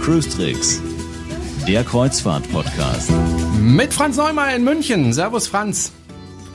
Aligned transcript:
Cruise 0.00 0.28
Tricks, 0.28 0.82
der 1.66 1.82
Kreuzfahrt-Podcast. 1.82 3.10
Mit 3.58 3.94
Franz 3.94 4.16
Neumann 4.16 4.54
in 4.54 4.64
München. 4.64 5.12
Servus 5.12 5.48
Franz. 5.48 5.92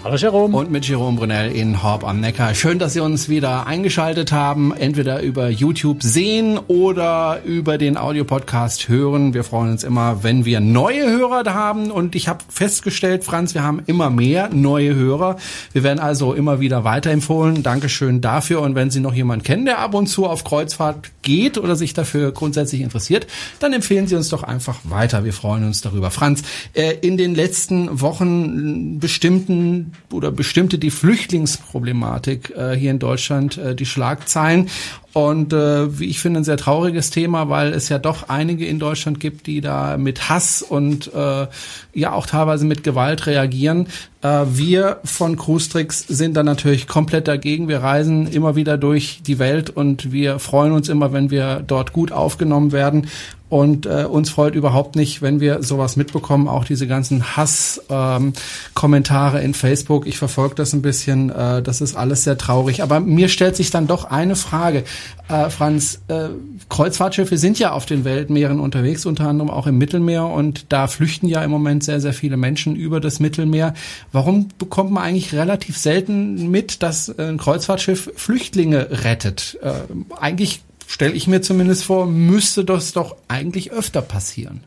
Hallo 0.02 0.16
Jerome. 0.16 0.56
Und 0.56 0.72
mit 0.72 0.88
Jerome 0.88 1.18
Brunel 1.18 1.52
in 1.52 1.84
Horb 1.84 2.06
am 2.06 2.22
Neckar. 2.22 2.56
Schön, 2.56 2.80
dass 2.80 2.94
Sie 2.94 3.02
uns 3.02 3.28
wieder 3.28 3.68
eingeschaltet 3.68 4.32
haben, 4.32 4.74
entweder 4.74 5.22
über 5.22 5.50
YouTube 5.50 6.04
sehen 6.04 6.58
oder 6.70 7.42
über 7.44 7.78
den 7.78 7.98
Audiopodcast 7.98 8.88
hören. 8.88 9.34
Wir 9.34 9.44
freuen 9.44 9.72
uns 9.72 9.84
immer, 9.84 10.24
wenn 10.24 10.46
wir 10.46 10.62
neue 10.62 11.06
Hörer 11.06 11.54
haben. 11.54 11.92
Und 11.92 12.16
ich 12.16 12.30
habe 12.30 12.40
festgestellt, 12.48 13.26
Franz, 13.26 13.54
wir 13.54 13.64
haben 13.64 13.82
immer 13.88 14.10
mehr 14.10 14.50
neue 14.54 14.96
Hörer. 14.96 15.36
Wir 15.74 15.84
werden 15.84 16.00
also 16.00 16.34
immer 16.34 16.62
wieder 16.62 16.86
weiterempfohlen. 16.86 17.62
Dankeschön 17.62 18.22
dafür. 18.22 18.62
Und 18.62 18.76
wenn 18.76 18.92
Sie 18.92 19.02
noch 19.02 19.14
jemanden 19.14 19.44
kennen, 19.44 19.66
der 19.66 19.80
ab 19.80 19.96
und 19.96 20.08
zu 20.08 20.26
auf 20.28 20.46
Kreuzfahrt 20.46 21.12
geht 21.24 21.58
oder 21.58 21.76
sich 21.76 21.94
dafür 21.94 22.32
grundsätzlich 22.32 22.80
interessiert, 22.80 23.28
dann 23.60 23.74
empfehlen 23.74 24.08
Sie 24.08 24.16
uns 24.16 24.30
doch 24.30 24.44
einfach 24.44 24.78
weiter. 24.86 25.26
Wir 25.26 25.34
freuen 25.34 25.66
uns 25.66 25.82
darüber. 25.82 26.10
Franz, 26.10 26.44
äh, 26.72 26.94
in 27.02 27.18
den 27.18 27.36
letzten 27.36 28.00
Wochen 28.00 29.00
bestimmten 29.00 29.89
oder 30.12 30.32
bestimmte 30.32 30.78
die 30.78 30.92
Flüchtlingsproblematik 30.92 32.54
äh, 32.56 32.76
hier 32.76 32.92
in 32.92 33.00
Deutschland 33.00 33.58
äh, 33.58 33.76
die 33.76 33.86
Schlagzeilen. 33.86 34.70
Und 35.12 35.54
äh, 35.54 36.00
wie 36.00 36.06
ich 36.06 36.20
finde, 36.20 36.42
ein 36.42 36.44
sehr 36.44 36.58
trauriges 36.58 37.10
Thema, 37.10 37.50
weil 37.50 37.74
es 37.74 37.90
ja 37.90 37.98
doch 37.98 38.30
einige 38.30 38.68
in 38.68 38.78
Deutschland 38.78 39.20
gibt, 39.20 39.48
die 39.48 39.60
da 39.60 39.98
mit 39.98 40.30
Hass 40.30 40.62
und 40.62 41.12
äh, 41.14 41.48
ja 41.94 42.14
auch 42.14 42.28
teilweise 42.28 42.66
mit 42.66 42.84
Gewalt 42.84 43.26
reagieren. 43.26 43.88
Äh, 44.22 44.46
wir 44.54 45.00
von 45.04 45.36
Cruistrix 45.36 46.06
sind 46.08 46.38
da 46.38 46.44
natürlich 46.44 46.88
komplett 46.88 47.28
dagegen. 47.28 47.68
Wir 47.68 47.82
reisen 47.82 48.28
immer 48.28 48.56
wieder 48.56 48.78
durch 48.78 49.22
die 49.26 49.40
Welt 49.40 49.72
und 49.72 50.12
wir 50.12 50.38
freuen 50.38 50.74
uns 50.74 50.90
immer, 50.90 51.12
wenn 51.12 51.32
wir 51.32 51.64
dort 51.66 51.92
gut 51.92 52.12
aufgenommen 52.12 52.72
werden. 52.72 53.08
Und 53.50 53.86
äh, 53.88 54.06
uns 54.06 54.30
freut 54.30 54.54
überhaupt 54.54 54.96
nicht, 54.96 55.24
wenn 55.24 55.40
wir 55.40 55.64
sowas 55.64 55.96
mitbekommen, 55.96 56.48
auch 56.48 56.66
diese 56.66 56.86
ganzen 56.86 57.36
Hass-Kommentare 57.36 59.40
ähm, 59.40 59.46
in 59.46 59.56
Facebook. 59.56 60.06
Ich 60.06 60.20
verfolge 60.20 60.54
das 60.54 60.74
ein 60.74 60.84
bisschen, 60.84 61.32
äh, 61.32 61.64
das 61.64 61.82
ist 61.82 61.96
alles 61.96 62.24
sehr 62.24 62.38
traurig. 62.38 62.84
Aber 62.84 63.00
mir 63.00 63.28
stellt 63.28 63.56
sich 63.56 63.72
dann 63.72 63.88
doch 63.88 64.06
eine 64.06 64.36
Frage, 64.36 64.84
äh, 65.30 65.50
Franz. 65.50 66.00
Äh, 66.10 66.30
Kreuzfahrtschiffe 66.70 67.40
sind 67.40 67.58
ja 67.58 67.72
auf 67.72 67.88
den 67.88 68.06
Weltmeeren 68.06 68.60
unterwegs, 68.60 69.08
unter 69.08 69.28
anderem 69.28 69.50
auch 69.50 69.66
im 69.66 69.80
Mittelmeer. 69.80 70.28
Und 70.28 70.72
da 70.72 70.86
flüchten 70.86 71.28
ja 71.28 71.44
im 71.44 71.50
Moment 71.50 71.84
sehr, 71.84 72.02
sehr 72.02 72.14
viele 72.14 72.38
Menschen 72.38 72.76
über 72.76 73.00
das 73.00 73.20
Mittelmeer. 73.20 73.74
Warum 74.12 74.50
bekommt 74.60 74.92
man 74.92 75.04
eigentlich 75.04 75.34
relativ 75.34 75.76
selten 75.76 76.52
mit, 76.52 76.84
dass 76.84 77.18
ein 77.18 77.40
Kreuzfahrtschiff 77.40 78.12
Flüchtlinge 78.16 79.04
rettet? 79.04 79.58
Äh, 79.64 79.72
eigentlich 80.20 80.62
stelle 80.90 81.14
ich 81.14 81.28
mir 81.28 81.42
zumindest 81.42 81.84
vor, 81.84 82.08
müsste 82.08 82.66
das 82.66 82.94
doch 82.94 83.16
eigentlich 83.28 83.72
öfter 83.72 84.02
passieren. 84.02 84.64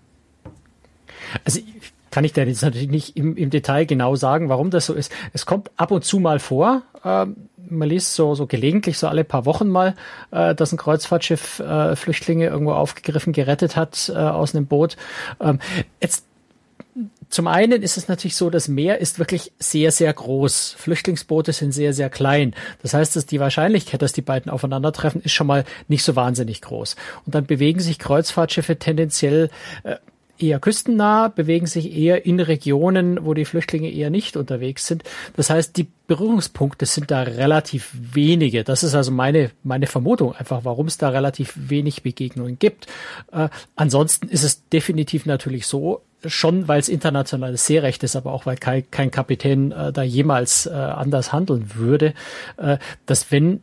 Also 1.44 1.60
kann 2.12 2.22
ich 2.22 2.32
dir 2.32 2.46
jetzt 2.46 2.62
natürlich 2.62 2.90
nicht 2.90 3.16
im, 3.16 3.36
im 3.36 3.50
Detail 3.50 3.86
genau 3.86 4.14
sagen, 4.14 4.48
warum 4.48 4.70
das 4.70 4.86
so 4.86 4.94
ist. 4.94 5.10
Es 5.32 5.46
kommt 5.46 5.72
ab 5.76 5.90
und 5.90 6.04
zu 6.04 6.20
mal 6.20 6.38
vor. 6.38 6.82
Ähm, 7.04 7.48
man 7.68 7.88
liest 7.88 8.14
so, 8.14 8.36
so 8.36 8.46
gelegentlich, 8.46 8.98
so 8.98 9.08
alle 9.08 9.24
paar 9.24 9.46
Wochen 9.46 9.68
mal, 9.68 9.96
äh, 10.30 10.54
dass 10.54 10.70
ein 10.70 10.78
Kreuzfahrtschiff 10.78 11.58
äh, 11.58 11.96
Flüchtlinge 11.96 12.46
irgendwo 12.46 12.72
aufgegriffen, 12.72 13.32
gerettet 13.32 13.74
hat 13.74 14.12
äh, 14.14 14.18
aus 14.18 14.54
einem 14.54 14.66
Boot. 14.66 14.96
Ähm, 15.40 15.58
jetzt 16.00 16.24
zum 17.32 17.46
einen 17.46 17.80
ist 17.80 17.96
es 17.96 18.08
natürlich 18.08 18.36
so, 18.36 18.50
das 18.50 18.68
Meer 18.68 18.98
ist 18.98 19.18
wirklich 19.18 19.52
sehr, 19.58 19.90
sehr 19.90 20.12
groß. 20.12 20.76
Flüchtlingsboote 20.76 21.54
sind 21.54 21.72
sehr, 21.72 21.94
sehr 21.94 22.10
klein. 22.10 22.54
Das 22.82 22.92
heißt, 22.92 23.16
dass 23.16 23.24
die 23.24 23.40
Wahrscheinlichkeit, 23.40 24.02
dass 24.02 24.12
die 24.12 24.20
beiden 24.20 24.52
aufeinandertreffen, 24.52 25.22
ist 25.22 25.32
schon 25.32 25.46
mal 25.46 25.64
nicht 25.88 26.04
so 26.04 26.14
wahnsinnig 26.14 26.60
groß. 26.60 26.94
Und 27.24 27.34
dann 27.34 27.46
bewegen 27.46 27.80
sich 27.80 27.98
Kreuzfahrtschiffe 27.98 28.78
tendenziell 28.78 29.48
äh, 29.82 29.96
eher 30.38 30.60
küstennah, 30.60 31.28
bewegen 31.28 31.64
sich 31.64 31.96
eher 31.96 32.26
in 32.26 32.38
Regionen, 32.38 33.24
wo 33.24 33.32
die 33.32 33.46
Flüchtlinge 33.46 33.90
eher 33.90 34.10
nicht 34.10 34.36
unterwegs 34.36 34.86
sind. 34.86 35.02
Das 35.34 35.48
heißt, 35.48 35.78
die 35.78 35.88
Berührungspunkte 36.08 36.84
sind 36.84 37.10
da 37.10 37.22
relativ 37.22 37.94
wenige. 37.94 38.62
Das 38.62 38.82
ist 38.82 38.94
also 38.94 39.10
meine, 39.10 39.52
meine 39.62 39.86
Vermutung 39.86 40.34
einfach, 40.34 40.66
warum 40.66 40.86
es 40.86 40.98
da 40.98 41.08
relativ 41.08 41.54
wenig 41.56 42.02
Begegnungen 42.02 42.58
gibt. 42.58 42.88
Äh, 43.32 43.48
ansonsten 43.74 44.28
ist 44.28 44.42
es 44.42 44.68
definitiv 44.68 45.24
natürlich 45.24 45.66
so, 45.66 46.02
schon 46.26 46.68
weil 46.68 46.80
es 46.80 46.88
internationales 46.88 47.66
Seerecht 47.66 48.02
ist, 48.02 48.16
aber 48.16 48.32
auch 48.32 48.46
weil 48.46 48.56
kein, 48.56 48.90
kein 48.90 49.10
Kapitän 49.10 49.72
äh, 49.72 49.92
da 49.92 50.02
jemals 50.02 50.66
äh, 50.66 50.70
anders 50.70 51.32
handeln 51.32 51.74
würde, 51.74 52.14
äh, 52.56 52.78
dass 53.06 53.30
wenn 53.30 53.60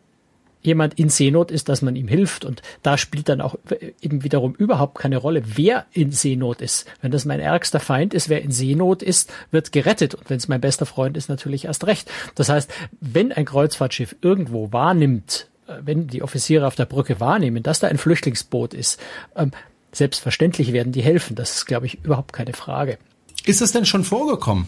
jemand 0.62 1.00
in 1.00 1.10
Seenot 1.10 1.52
ist, 1.52 1.70
dass 1.70 1.82
man 1.82 1.96
ihm 1.96 2.08
hilft. 2.08 2.44
Und 2.46 2.62
da 2.84 2.98
spielt 2.98 3.30
dann 3.30 3.42
auch 3.42 3.56
eben 4.02 4.24
wiederum 4.24 4.54
überhaupt 4.56 4.98
keine 4.98 5.18
Rolle, 5.18 5.42
wer 5.46 5.86
in 5.94 6.12
Seenot 6.12 6.62
ist. 6.62 6.86
Wenn 7.02 7.12
das 7.12 7.26
mein 7.26 7.40
ärgster 7.40 7.80
Feind 7.80 8.14
ist, 8.14 8.30
wer 8.30 8.42
in 8.42 8.52
Seenot 8.52 9.02
ist, 9.02 9.32
wird 9.52 9.72
gerettet. 9.72 10.16
Und 10.16 10.30
wenn 10.30 10.38
es 10.38 10.48
mein 10.48 10.62
bester 10.62 10.86
Freund 10.86 11.16
ist, 11.16 11.30
natürlich 11.30 11.66
erst 11.66 11.88
recht. 11.88 12.12
Das 12.36 12.50
heißt, 12.50 12.70
wenn 13.00 13.32
ein 13.32 13.46
Kreuzfahrtschiff 13.46 14.16
irgendwo 14.22 14.74
wahrnimmt, 14.74 15.48
äh, 15.68 15.76
wenn 15.84 16.08
die 16.08 16.24
Offiziere 16.24 16.68
auf 16.68 16.76
der 16.76 16.86
Brücke 16.86 17.20
wahrnehmen, 17.20 17.64
dass 17.64 17.80
da 17.80 17.88
ein 17.88 17.98
Flüchtlingsboot 17.98 18.74
ist, 18.74 19.00
ähm, 19.36 19.52
selbstverständlich 19.92 20.74
werden 20.74 20.92
die 20.92 21.02
helfen. 21.02 21.36
Das 21.36 21.56
ist, 21.56 21.66
glaube 21.66 21.86
ich, 21.86 22.04
überhaupt 22.04 22.34
keine 22.34 22.54
Frage. 22.54 22.98
Ist 23.46 23.62
es 23.62 23.72
denn 23.72 23.86
schon 23.86 24.04
vorgekommen? 24.04 24.68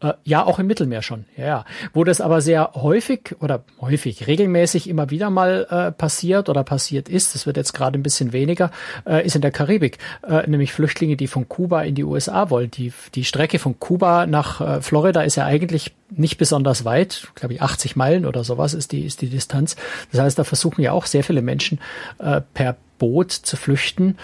Äh, 0.00 0.12
ja, 0.24 0.44
auch 0.44 0.58
im 0.58 0.66
Mittelmeer 0.66 1.00
schon. 1.00 1.24
Ja, 1.38 1.46
ja. 1.46 1.64
Wo 1.94 2.04
das 2.04 2.20
aber 2.20 2.42
sehr 2.42 2.72
häufig 2.74 3.34
oder 3.40 3.64
häufig, 3.80 4.26
regelmäßig 4.26 4.90
immer 4.90 5.08
wieder 5.08 5.30
mal 5.30 5.66
äh, 5.70 5.90
passiert 5.90 6.50
oder 6.50 6.64
passiert 6.64 7.08
ist, 7.08 7.34
das 7.34 7.46
wird 7.46 7.56
jetzt 7.56 7.72
gerade 7.72 7.98
ein 7.98 8.02
bisschen 8.02 8.34
weniger, 8.34 8.70
äh, 9.06 9.24
ist 9.24 9.36
in 9.36 9.40
der 9.40 9.52
Karibik. 9.52 9.96
Äh, 10.28 10.48
nämlich 10.50 10.74
Flüchtlinge, 10.74 11.16
die 11.16 11.28
von 11.28 11.48
Kuba 11.48 11.82
in 11.82 11.94
die 11.94 12.04
USA 12.04 12.50
wollen. 12.50 12.70
Die, 12.70 12.92
die 13.14 13.24
Strecke 13.24 13.58
von 13.58 13.80
Kuba 13.80 14.26
nach 14.26 14.60
äh, 14.60 14.82
Florida 14.82 15.22
ist 15.22 15.36
ja 15.36 15.46
eigentlich 15.46 15.94
nicht 16.10 16.36
besonders 16.36 16.84
weit, 16.84 17.28
glaube 17.34 17.54
ich 17.54 17.62
80 17.62 17.96
Meilen 17.96 18.26
oder 18.26 18.44
sowas 18.44 18.74
ist 18.74 18.92
die, 18.92 19.06
ist 19.06 19.22
die 19.22 19.30
Distanz. 19.30 19.76
Das 20.12 20.20
heißt, 20.20 20.38
da 20.38 20.44
versuchen 20.44 20.82
ja 20.82 20.92
auch 20.92 21.06
sehr 21.06 21.24
viele 21.24 21.40
Menschen 21.40 21.80
äh, 22.18 22.42
per 22.52 22.76
Boot 22.98 23.32
zu 23.32 23.56
flüchten. 23.56 24.16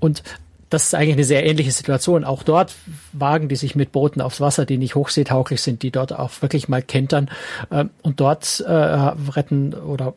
Und 0.00 0.22
das 0.70 0.86
ist 0.86 0.94
eigentlich 0.94 1.14
eine 1.14 1.24
sehr 1.24 1.46
ähnliche 1.46 1.70
Situation. 1.70 2.24
Auch 2.24 2.42
dort 2.42 2.74
wagen 3.12 3.48
die 3.48 3.56
sich 3.56 3.76
mit 3.76 3.92
Booten 3.92 4.20
aufs 4.20 4.40
Wasser, 4.40 4.66
die 4.66 4.78
nicht 4.78 4.94
hochseetauglich 4.94 5.60
sind, 5.60 5.82
die 5.82 5.90
dort 5.90 6.12
auch 6.12 6.30
wirklich 6.42 6.68
mal 6.68 6.82
kentern 6.82 7.30
ähm, 7.70 7.90
und 8.02 8.20
dort 8.20 8.60
äh, 8.60 8.72
retten 8.72 9.74
oder 9.74 10.14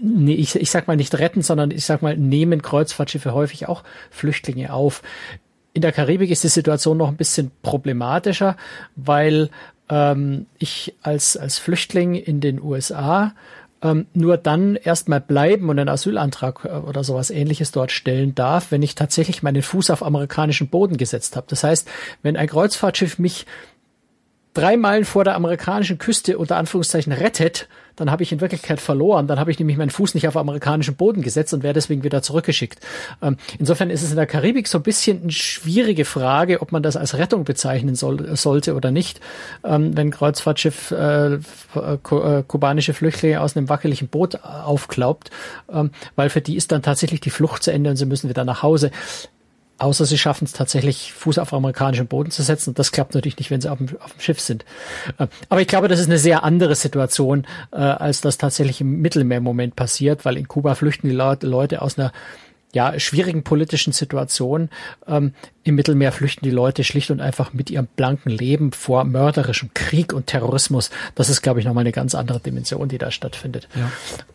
nee, 0.00 0.34
ich, 0.34 0.54
ich 0.54 0.70
sag 0.70 0.86
mal 0.86 0.96
nicht 0.96 1.18
retten, 1.18 1.42
sondern 1.42 1.70
ich 1.70 1.84
sag 1.84 2.02
mal 2.02 2.16
nehmen 2.16 2.62
Kreuzfahrtschiffe 2.62 3.34
häufig 3.34 3.68
auch 3.68 3.82
Flüchtlinge 4.10 4.72
auf. 4.72 5.02
In 5.72 5.82
der 5.82 5.92
Karibik 5.92 6.30
ist 6.30 6.44
die 6.44 6.48
Situation 6.48 6.96
noch 6.96 7.08
ein 7.08 7.16
bisschen 7.16 7.50
problematischer, 7.62 8.56
weil 8.94 9.50
ähm, 9.88 10.46
ich 10.58 10.94
als, 11.02 11.36
als 11.36 11.58
Flüchtling 11.58 12.14
in 12.14 12.40
den 12.40 12.62
USA 12.62 13.32
ähm, 13.82 14.06
nur 14.12 14.36
dann 14.36 14.76
erstmal 14.76 15.20
bleiben 15.20 15.68
und 15.68 15.78
einen 15.78 15.88
Asylantrag 15.88 16.64
äh, 16.64 16.68
oder 16.68 17.04
sowas 17.04 17.30
ähnliches 17.30 17.70
dort 17.70 17.92
stellen 17.92 18.34
darf, 18.34 18.70
wenn 18.70 18.82
ich 18.82 18.94
tatsächlich 18.94 19.42
meinen 19.42 19.62
Fuß 19.62 19.90
auf 19.90 20.02
amerikanischen 20.02 20.68
Boden 20.68 20.96
gesetzt 20.96 21.36
habe. 21.36 21.46
Das 21.48 21.64
heißt, 21.64 21.88
wenn 22.22 22.36
ein 22.36 22.48
Kreuzfahrtschiff 22.48 23.18
mich 23.18 23.46
drei 24.54 24.76
Meilen 24.76 25.04
vor 25.04 25.24
der 25.24 25.36
amerikanischen 25.36 25.98
Küste 25.98 26.38
unter 26.38 26.56
Anführungszeichen 26.56 27.12
rettet, 27.12 27.68
dann 27.98 28.10
habe 28.10 28.22
ich 28.22 28.32
in 28.32 28.40
Wirklichkeit 28.40 28.80
verloren. 28.80 29.26
Dann 29.26 29.38
habe 29.38 29.50
ich 29.50 29.58
nämlich 29.58 29.76
meinen 29.76 29.90
Fuß 29.90 30.14
nicht 30.14 30.28
auf 30.28 30.36
amerikanischen 30.36 30.94
Boden 30.94 31.22
gesetzt 31.22 31.52
und 31.52 31.62
wäre 31.62 31.74
deswegen 31.74 32.04
wieder 32.04 32.22
zurückgeschickt. 32.22 32.80
Ähm, 33.22 33.36
insofern 33.58 33.90
ist 33.90 34.02
es 34.02 34.10
in 34.10 34.16
der 34.16 34.26
Karibik 34.26 34.68
so 34.68 34.78
ein 34.78 34.82
bisschen 34.82 35.22
eine 35.22 35.32
schwierige 35.32 36.04
Frage, 36.04 36.62
ob 36.62 36.72
man 36.72 36.82
das 36.82 36.96
als 36.96 37.16
Rettung 37.16 37.44
bezeichnen 37.44 37.94
soll, 37.94 38.36
sollte 38.36 38.74
oder 38.74 38.90
nicht, 38.90 39.20
ähm, 39.64 39.96
wenn 39.96 40.10
Kreuzfahrtschiff 40.10 40.90
äh, 40.92 41.34
äh, 41.34 41.38
kubanische 42.46 42.94
Flüchtlinge 42.94 43.40
aus 43.40 43.56
einem 43.56 43.68
wackeligen 43.68 44.08
Boot 44.08 44.44
aufklaubt, 44.44 45.30
ähm, 45.72 45.90
weil 46.16 46.30
für 46.30 46.40
die 46.40 46.56
ist 46.56 46.72
dann 46.72 46.82
tatsächlich 46.82 47.20
die 47.20 47.30
Flucht 47.30 47.62
zu 47.62 47.72
Ende 47.72 47.90
und 47.90 47.96
sie 47.96 48.06
müssen 48.06 48.28
wieder 48.28 48.44
nach 48.44 48.62
Hause. 48.62 48.90
Außer 49.78 50.04
sie 50.06 50.18
schaffen 50.18 50.44
es 50.44 50.52
tatsächlich, 50.52 51.12
Fuß 51.12 51.38
auf 51.38 51.54
amerikanischen 51.54 52.08
Boden 52.08 52.30
zu 52.30 52.42
setzen. 52.42 52.70
Und 52.70 52.78
das 52.78 52.90
klappt 52.90 53.14
natürlich 53.14 53.38
nicht, 53.38 53.50
wenn 53.50 53.60
sie 53.60 53.70
auf 53.70 53.78
dem, 53.78 53.96
auf 54.00 54.12
dem 54.12 54.20
Schiff 54.20 54.40
sind. 54.40 54.64
Äh, 55.18 55.28
aber 55.48 55.60
ich 55.60 55.68
glaube, 55.68 55.88
das 55.88 56.00
ist 56.00 56.08
eine 56.08 56.18
sehr 56.18 56.42
andere 56.42 56.74
Situation, 56.74 57.46
äh, 57.72 57.76
als 57.76 58.20
das 58.20 58.38
tatsächlich 58.38 58.80
im 58.80 59.00
Mittelmeer 59.00 59.38
im 59.38 59.44
Moment 59.44 59.76
passiert, 59.76 60.24
weil 60.24 60.36
in 60.36 60.48
Kuba 60.48 60.74
flüchten 60.74 61.08
die 61.08 61.14
Leute 61.14 61.80
aus 61.80 61.98
einer 61.98 62.12
ja, 62.72 62.98
schwierigen 62.98 63.44
politischen 63.44 63.92
Situation. 63.92 64.68
Ähm, 65.06 65.32
Im 65.64 65.74
Mittelmeer 65.74 66.12
flüchten 66.12 66.44
die 66.44 66.50
Leute 66.50 66.84
schlicht 66.84 67.10
und 67.10 67.20
einfach 67.20 67.52
mit 67.52 67.70
ihrem 67.70 67.86
blanken 67.86 68.30
Leben 68.30 68.72
vor 68.72 69.04
mörderischem 69.04 69.70
Krieg 69.74 70.12
und 70.12 70.26
Terrorismus. 70.26 70.90
Das 71.14 71.30
ist, 71.30 71.42
glaube 71.42 71.60
ich, 71.60 71.66
nochmal 71.66 71.82
eine 71.82 71.92
ganz 71.92 72.14
andere 72.14 72.40
Dimension, 72.40 72.88
die 72.88 72.98
da 72.98 73.10
stattfindet. 73.10 73.68
Ja. 73.74 73.90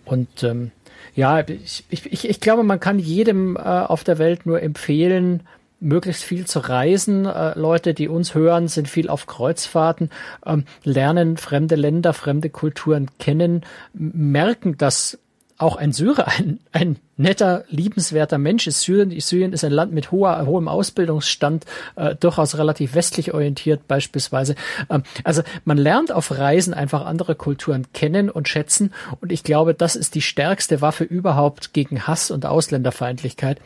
Und 0.05 0.43
ähm, 0.43 0.71
ja, 1.15 1.39
ich, 1.47 1.83
ich, 1.89 2.29
ich 2.29 2.39
glaube, 2.39 2.63
man 2.63 2.79
kann 2.79 2.99
jedem 2.99 3.55
äh, 3.55 3.59
auf 3.59 4.03
der 4.03 4.17
Welt 4.17 4.45
nur 4.45 4.61
empfehlen, 4.61 5.43
möglichst 5.79 6.23
viel 6.23 6.45
zu 6.45 6.59
reisen. 6.59 7.25
Äh, 7.25 7.57
Leute, 7.57 7.93
die 7.93 8.07
uns 8.07 8.33
hören, 8.33 8.67
sind 8.67 8.87
viel 8.87 9.09
auf 9.09 9.27
Kreuzfahrten, 9.27 10.09
ähm, 10.45 10.65
lernen 10.83 11.37
fremde 11.37 11.75
Länder, 11.75 12.13
fremde 12.13 12.49
Kulturen 12.49 13.09
kennen, 13.19 13.61
merken, 13.93 14.77
dass 14.77 15.19
auch 15.63 15.75
ein 15.75 15.93
Syrer 15.93 16.27
ein, 16.27 16.59
ein 16.71 16.97
netter, 17.17 17.65
liebenswerter 17.69 18.37
Mensch 18.37 18.67
ist. 18.67 18.81
Syrien, 18.81 19.19
Syrien 19.19 19.53
ist 19.53 19.63
ein 19.63 19.71
Land 19.71 19.93
mit 19.93 20.11
hoher, 20.11 20.45
hohem 20.45 20.67
Ausbildungsstand, 20.67 21.65
äh, 21.95 22.15
durchaus 22.15 22.57
relativ 22.57 22.95
westlich 22.95 23.33
orientiert 23.33 23.87
beispielsweise. 23.87 24.55
Ähm, 24.89 25.03
also 25.23 25.41
man 25.65 25.77
lernt 25.77 26.11
auf 26.11 26.31
Reisen 26.31 26.73
einfach 26.73 27.05
andere 27.05 27.35
Kulturen 27.35 27.87
kennen 27.93 28.29
und 28.29 28.47
schätzen 28.47 28.93
und 29.21 29.31
ich 29.31 29.43
glaube, 29.43 29.73
das 29.73 29.95
ist 29.95 30.15
die 30.15 30.21
stärkste 30.21 30.81
Waffe 30.81 31.03
überhaupt 31.03 31.73
gegen 31.73 32.05
Hass 32.07 32.29
und 32.29 32.45
Ausländerfeindlichkeit, 32.45 33.59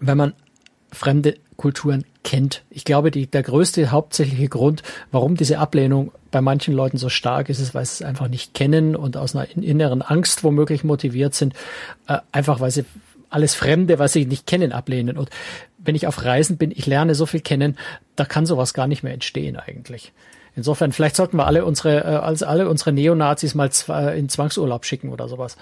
wenn 0.00 0.16
man 0.16 0.32
fremde 0.92 1.36
Kulturen 1.56 2.04
kennt. 2.22 2.62
Ich 2.70 2.84
glaube, 2.84 3.10
die, 3.10 3.26
der 3.26 3.42
größte 3.42 3.90
hauptsächliche 3.90 4.48
Grund, 4.48 4.82
warum 5.10 5.36
diese 5.36 5.58
Ablehnung 5.58 6.12
bei 6.30 6.40
manchen 6.40 6.74
Leuten 6.74 6.98
so 6.98 7.08
stark 7.08 7.48
ist, 7.48 7.60
ist, 7.60 7.74
weil 7.74 7.84
sie 7.84 8.02
es 8.04 8.08
einfach 8.08 8.28
nicht 8.28 8.54
kennen 8.54 8.94
und 8.96 9.16
aus 9.16 9.34
einer 9.34 9.48
inneren 9.56 10.02
Angst 10.02 10.44
womöglich 10.44 10.84
motiviert 10.84 11.34
sind, 11.34 11.54
äh, 12.08 12.18
einfach 12.32 12.60
weil 12.60 12.70
sie 12.70 12.84
alles 13.30 13.54
Fremde, 13.54 13.98
was 13.98 14.12
sie 14.12 14.26
nicht 14.26 14.46
kennen, 14.46 14.72
ablehnen. 14.72 15.16
Und 15.16 15.30
wenn 15.78 15.94
ich 15.94 16.06
auf 16.06 16.24
Reisen 16.24 16.56
bin, 16.56 16.72
ich 16.72 16.86
lerne 16.86 17.14
so 17.14 17.26
viel 17.26 17.40
kennen, 17.40 17.78
da 18.16 18.24
kann 18.24 18.44
sowas 18.44 18.74
gar 18.74 18.86
nicht 18.86 19.02
mehr 19.02 19.14
entstehen 19.14 19.56
eigentlich. 19.56 20.12
Insofern, 20.56 20.92
vielleicht 20.92 21.16
sollten 21.16 21.36
wir 21.36 21.46
alle 21.46 21.64
unsere, 21.64 22.04
äh, 22.04 22.16
also 22.16 22.46
alle 22.46 22.68
unsere 22.68 22.92
Neonazis 22.92 23.54
mal 23.54 23.70
in 24.16 24.28
Zwangsurlaub 24.28 24.84
schicken 24.84 25.10
oder 25.10 25.28
sowas. 25.28 25.56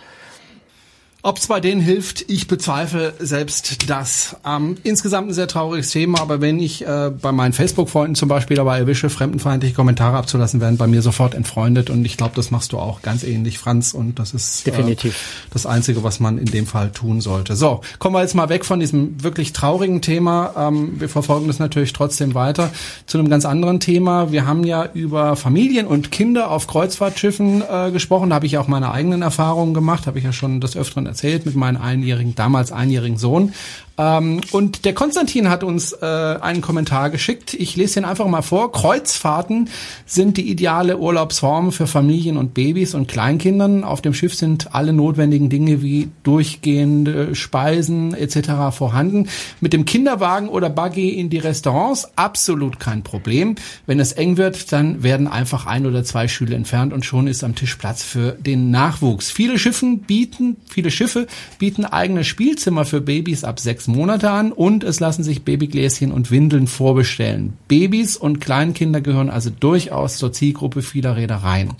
Ob 1.28 1.36
es 1.36 1.46
bei 1.46 1.60
denen 1.60 1.82
hilft, 1.82 2.24
ich 2.30 2.48
bezweifle 2.48 3.12
selbst 3.18 3.90
das. 3.90 4.36
Ähm, 4.46 4.78
insgesamt 4.82 5.28
ein 5.28 5.34
sehr 5.34 5.46
trauriges 5.46 5.90
Thema, 5.90 6.22
aber 6.22 6.40
wenn 6.40 6.58
ich 6.58 6.86
äh, 6.86 7.10
bei 7.10 7.32
meinen 7.32 7.52
Facebook-Freunden 7.52 8.14
zum 8.14 8.30
Beispiel 8.30 8.56
dabei 8.56 8.78
erwische, 8.78 9.10
fremdenfeindliche 9.10 9.74
Kommentare 9.74 10.16
abzulassen, 10.16 10.62
werden 10.62 10.78
bei 10.78 10.86
mir 10.86 11.02
sofort 11.02 11.34
entfreundet 11.34 11.90
und 11.90 12.02
ich 12.06 12.16
glaube, 12.16 12.32
das 12.34 12.50
machst 12.50 12.72
du 12.72 12.78
auch 12.78 13.02
ganz 13.02 13.24
ähnlich, 13.24 13.58
Franz, 13.58 13.92
und 13.92 14.18
das 14.18 14.32
ist 14.32 14.66
definitiv 14.66 15.12
äh, 15.12 15.50
das 15.52 15.66
Einzige, 15.66 16.02
was 16.02 16.18
man 16.18 16.38
in 16.38 16.46
dem 16.46 16.66
Fall 16.66 16.92
tun 16.92 17.20
sollte. 17.20 17.56
So, 17.56 17.82
kommen 17.98 18.14
wir 18.14 18.22
jetzt 18.22 18.34
mal 18.34 18.48
weg 18.48 18.64
von 18.64 18.80
diesem 18.80 19.22
wirklich 19.22 19.52
traurigen 19.52 20.00
Thema. 20.00 20.54
Ähm, 20.56 20.98
wir 20.98 21.10
verfolgen 21.10 21.46
das 21.46 21.58
natürlich 21.58 21.92
trotzdem 21.92 22.32
weiter 22.32 22.70
zu 23.04 23.18
einem 23.18 23.28
ganz 23.28 23.44
anderen 23.44 23.80
Thema. 23.80 24.32
Wir 24.32 24.46
haben 24.46 24.64
ja 24.64 24.88
über 24.94 25.36
Familien 25.36 25.88
und 25.88 26.10
Kinder 26.10 26.50
auf 26.50 26.66
Kreuzfahrtschiffen 26.66 27.62
äh, 27.70 27.90
gesprochen. 27.90 28.30
Da 28.30 28.36
habe 28.36 28.46
ich 28.46 28.56
auch 28.56 28.66
meine 28.66 28.92
eigenen 28.92 29.20
Erfahrungen 29.20 29.74
gemacht, 29.74 30.06
habe 30.06 30.16
ich 30.16 30.24
ja 30.24 30.32
schon 30.32 30.62
des 30.62 30.74
Öfteren 30.74 31.04
erzählt 31.04 31.17
mit 31.46 31.56
meinem 31.56 31.80
einjährigen, 31.80 32.34
damals 32.34 32.72
einjährigen 32.72 33.18
Sohn. 33.18 33.52
Ähm, 33.98 34.40
und 34.52 34.84
der 34.84 34.94
Konstantin 34.94 35.50
hat 35.50 35.64
uns 35.64 35.92
äh, 35.92 36.06
einen 36.06 36.60
Kommentar 36.60 37.10
geschickt. 37.10 37.54
Ich 37.54 37.74
lese 37.76 38.00
ihn 38.00 38.04
einfach 38.04 38.26
mal 38.26 38.42
vor. 38.42 38.70
Kreuzfahrten 38.70 39.68
sind 40.06 40.36
die 40.36 40.48
ideale 40.48 40.98
Urlaubsform 40.98 41.72
für 41.72 41.88
Familien 41.88 42.36
und 42.36 42.54
Babys 42.54 42.94
und 42.94 43.08
Kleinkindern. 43.08 43.82
Auf 43.82 44.00
dem 44.00 44.14
Schiff 44.14 44.34
sind 44.34 44.74
alle 44.74 44.92
notwendigen 44.92 45.50
Dinge 45.50 45.82
wie 45.82 46.10
durchgehende 46.22 47.34
Speisen 47.34 48.14
etc. 48.14 48.70
vorhanden. 48.70 49.28
Mit 49.60 49.72
dem 49.72 49.84
Kinderwagen 49.84 50.48
oder 50.48 50.70
Buggy 50.70 51.10
in 51.10 51.28
die 51.28 51.38
Restaurants 51.38 52.08
absolut 52.14 52.78
kein 52.78 53.02
Problem. 53.02 53.56
Wenn 53.86 53.98
es 53.98 54.12
eng 54.12 54.36
wird, 54.36 54.72
dann 54.72 55.02
werden 55.02 55.26
einfach 55.26 55.66
ein 55.66 55.86
oder 55.86 56.04
zwei 56.04 56.28
Stühle 56.28 56.54
entfernt 56.54 56.92
und 56.92 57.04
schon 57.04 57.26
ist 57.26 57.42
am 57.42 57.56
Tisch 57.56 57.74
Platz 57.74 58.04
für 58.04 58.32
den 58.32 58.70
Nachwuchs. 58.70 59.32
Viele 59.32 59.58
Schiffen 59.58 60.00
bieten, 60.00 60.56
viele 60.68 60.92
Schiffe 60.92 61.26
bieten 61.58 61.84
eigene 61.84 62.22
Spielzimmer 62.22 62.84
für 62.84 63.00
Babys 63.00 63.42
ab 63.42 63.58
sechs 63.58 63.87
Monate 63.88 64.30
an 64.30 64.52
und 64.52 64.84
es 64.84 65.00
lassen 65.00 65.24
sich 65.24 65.42
Babygläschen 65.42 66.12
und 66.12 66.30
Windeln 66.30 66.66
vorbestellen. 66.66 67.54
Babys 67.66 68.16
und 68.16 68.40
Kleinkinder 68.40 69.00
gehören 69.00 69.30
also 69.30 69.50
durchaus 69.50 70.18
zur 70.18 70.32
Zielgruppe 70.32 70.82
vieler 70.82 71.16
Reedereien. 71.16 71.70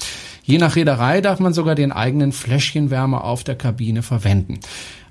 Je 0.42 0.58
nach 0.58 0.74
Reederei 0.74 1.20
darf 1.20 1.38
man 1.38 1.52
sogar 1.52 1.74
den 1.74 1.92
eigenen 1.92 2.32
Fläschchenwärmer 2.32 3.22
auf 3.22 3.44
der 3.44 3.54
Kabine 3.54 4.02
verwenden. 4.02 4.60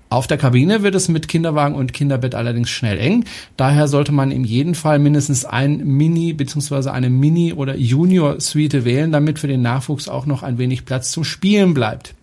Auf 0.09 0.25
der 0.25 0.37
Kabine 0.37 0.83
wird 0.83 0.95
es 0.95 1.09
mit 1.09 1.27
Kinderwagen 1.27 1.75
und 1.75 1.91
Kinderbett 1.91 2.33
allerdings 2.33 2.69
schnell 2.69 2.97
eng. 2.97 3.25
Daher 3.57 3.89
sollte 3.89 4.13
man 4.13 4.31
in 4.31 4.45
jedem 4.45 4.73
Fall 4.73 4.99
mindestens 4.99 5.43
ein 5.43 5.85
Mini 5.85 6.31
bzw. 6.31 6.89
eine 6.89 7.09
Mini- 7.09 7.53
oder 7.53 7.75
Junior-Suite 7.75 8.85
wählen, 8.85 9.11
damit 9.11 9.37
für 9.39 9.47
den 9.47 9.61
Nachwuchs 9.61 10.07
auch 10.07 10.25
noch 10.25 10.43
ein 10.43 10.57
wenig 10.57 10.85
Platz 10.85 11.11
zum 11.11 11.25
Spielen 11.25 11.73
bleibt. 11.73 12.13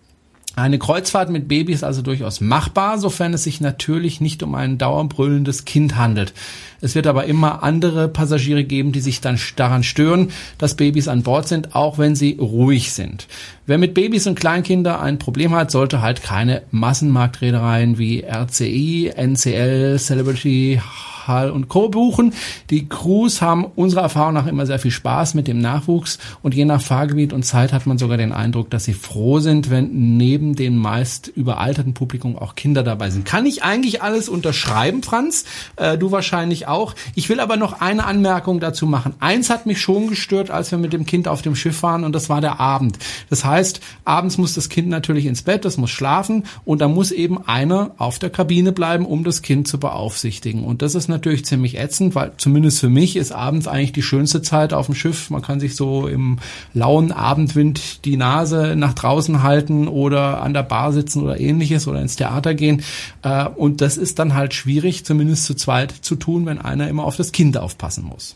Eine 0.55 0.79
Kreuzfahrt 0.79 1.29
mit 1.29 1.49
Baby 1.49 1.73
ist 1.73 1.83
also 1.83 2.01
durchaus 2.01 2.39
machbar, 2.39 2.97
sofern 2.97 3.33
es 3.33 3.43
sich 3.43 3.59
natürlich 3.59 4.21
nicht 4.21 4.41
um 4.41 4.55
ein 4.55 4.77
dauerbrüllendes 4.77 5.65
Kind 5.65 5.97
handelt. 5.97 6.33
Es 6.79 6.95
wird 6.95 7.07
aber 7.07 7.25
immer 7.25 7.61
andere 7.61 8.07
Passagiere 8.07 8.63
geben, 8.63 8.93
die 8.93 9.01
sich 9.01 9.19
dann 9.19 9.37
daran 9.57 9.83
stören, 9.83 10.31
dass 10.57 10.75
Babys 10.75 11.09
an 11.09 11.23
Bord 11.23 11.49
sind, 11.49 11.75
auch 11.75 11.97
wenn 11.97 12.15
sie 12.15 12.37
ruhig 12.39 12.93
sind. 12.93 13.27
Wer 13.65 13.77
mit 13.77 13.93
Babys 13.93 14.27
und 14.27 14.39
Kleinkinder 14.39 15.01
ein 15.01 15.19
Problem 15.19 15.53
hat, 15.53 15.71
sollte 15.71 16.01
halt 16.01 16.23
keine 16.23 16.61
Massenmarktreedereien 16.71 17.97
wie 17.97 18.23
RCI, 18.23 19.11
NCL, 19.13 19.97
Celebrity, 19.99 20.79
Hall 21.27 21.51
und 21.51 21.67
Co. 21.69 21.89
buchen. 21.89 22.33
Die 22.69 22.87
Crews 22.87 23.41
haben 23.41 23.65
unserer 23.65 24.03
Erfahrung 24.03 24.33
nach 24.33 24.47
immer 24.47 24.65
sehr 24.65 24.79
viel 24.79 24.91
Spaß 24.91 25.33
mit 25.33 25.47
dem 25.47 25.59
Nachwuchs 25.59 26.19
und 26.41 26.53
je 26.53 26.65
nach 26.65 26.81
Fahrgebiet 26.81 27.33
und 27.33 27.43
Zeit 27.43 27.73
hat 27.73 27.85
man 27.85 27.97
sogar 27.97 28.17
den 28.17 28.31
Eindruck, 28.31 28.69
dass 28.69 28.85
sie 28.85 28.93
froh 28.93 29.39
sind, 29.39 29.69
wenn 29.69 30.17
neben 30.17 30.55
dem 30.55 30.77
meist 30.77 31.27
überalterten 31.27 31.93
Publikum 31.93 32.37
auch 32.37 32.55
Kinder 32.55 32.83
dabei 32.83 33.09
sind. 33.09 33.25
Kann 33.25 33.45
ich 33.45 33.63
eigentlich 33.63 34.01
alles 34.01 34.29
unterschreiben, 34.29 35.03
Franz? 35.03 35.45
Äh, 35.75 35.97
du 35.97 36.11
wahrscheinlich 36.11 36.67
auch. 36.67 36.95
Ich 37.15 37.29
will 37.29 37.39
aber 37.39 37.57
noch 37.57 37.81
eine 37.81 38.05
Anmerkung 38.05 38.59
dazu 38.59 38.85
machen. 38.85 39.13
Eins 39.19 39.49
hat 39.49 39.65
mich 39.65 39.81
schon 39.81 40.07
gestört, 40.07 40.51
als 40.51 40.71
wir 40.71 40.77
mit 40.77 40.93
dem 40.93 41.05
Kind 41.05 41.27
auf 41.27 41.41
dem 41.41 41.55
Schiff 41.55 41.83
waren 41.83 42.03
und 42.03 42.13
das 42.13 42.29
war 42.29 42.41
der 42.41 42.59
Abend. 42.59 42.97
Das 43.29 43.45
heißt, 43.45 43.81
abends 44.03 44.37
muss 44.37 44.53
das 44.53 44.69
Kind 44.69 44.89
natürlich 44.89 45.25
ins 45.25 45.41
Bett, 45.41 45.65
das 45.65 45.77
muss 45.77 45.89
schlafen 45.89 46.43
und 46.63 46.81
da 46.81 46.87
muss 46.87 47.11
eben 47.11 47.45
einer 47.47 47.91
auf 47.97 48.19
der 48.19 48.29
Kabine 48.29 48.71
bleiben, 48.71 49.05
um 49.05 49.23
das 49.23 49.41
Kind 49.41 49.67
zu 49.67 49.79
beaufsichtigen. 49.79 50.63
Und 50.63 50.81
das 50.81 50.95
ist 50.95 51.07
natürlich 51.15 51.45
ziemlich 51.45 51.77
ätzend, 51.77 52.15
weil 52.15 52.33
zumindest 52.37 52.79
für 52.79 52.89
mich 52.89 53.15
ist 53.15 53.31
abends 53.31 53.67
eigentlich 53.67 53.93
die 53.93 54.01
schönste 54.01 54.41
Zeit 54.41 54.73
auf 54.73 54.85
dem 54.85 54.95
Schiff. 54.95 55.29
Man 55.29 55.41
kann 55.41 55.59
sich 55.59 55.75
so 55.75 56.07
im 56.07 56.37
lauen 56.73 57.11
Abendwind 57.11 58.05
die 58.05 58.17
Nase 58.17 58.75
nach 58.75 58.93
draußen 58.93 59.43
halten 59.43 59.87
oder 59.87 60.41
an 60.41 60.53
der 60.53 60.63
Bar 60.63 60.93
sitzen 60.93 61.23
oder 61.23 61.39
ähnliches 61.39 61.87
oder 61.87 62.01
ins 62.01 62.15
Theater 62.15 62.53
gehen. 62.53 62.83
Äh, 63.23 63.47
und 63.47 63.81
das 63.81 63.97
ist 63.97 64.19
dann 64.19 64.33
halt 64.33 64.53
schwierig, 64.53 65.05
zumindest 65.05 65.45
zu 65.45 65.55
zweit 65.55 65.91
zu 65.91 66.15
tun, 66.15 66.45
wenn 66.45 66.59
einer 66.59 66.87
immer 66.87 67.05
auf 67.05 67.15
das 67.15 67.31
Kind 67.31 67.57
aufpassen 67.57 68.03
muss. 68.03 68.35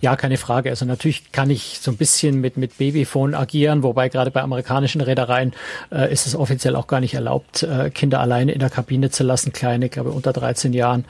Ja, 0.00 0.16
keine 0.16 0.36
Frage. 0.36 0.70
Also 0.70 0.84
natürlich 0.84 1.32
kann 1.32 1.50
ich 1.50 1.78
so 1.80 1.90
ein 1.90 1.96
bisschen 1.96 2.40
mit, 2.40 2.56
mit 2.56 2.78
Babyphone 2.78 3.34
agieren, 3.34 3.82
wobei 3.82 4.08
gerade 4.08 4.30
bei 4.30 4.42
amerikanischen 4.42 5.00
Reedereien 5.00 5.52
äh, 5.90 6.12
ist 6.12 6.26
es 6.26 6.34
offiziell 6.34 6.76
auch 6.76 6.86
gar 6.86 7.00
nicht 7.00 7.14
erlaubt, 7.14 7.62
äh, 7.62 7.90
Kinder 7.90 8.20
alleine 8.20 8.52
in 8.52 8.60
der 8.60 8.70
Kabine 8.70 9.10
zu 9.10 9.24
lassen, 9.24 9.52
kleine, 9.52 9.88
glaube 9.88 10.10
unter 10.10 10.32
13 10.32 10.72
Jahren. 10.72 11.04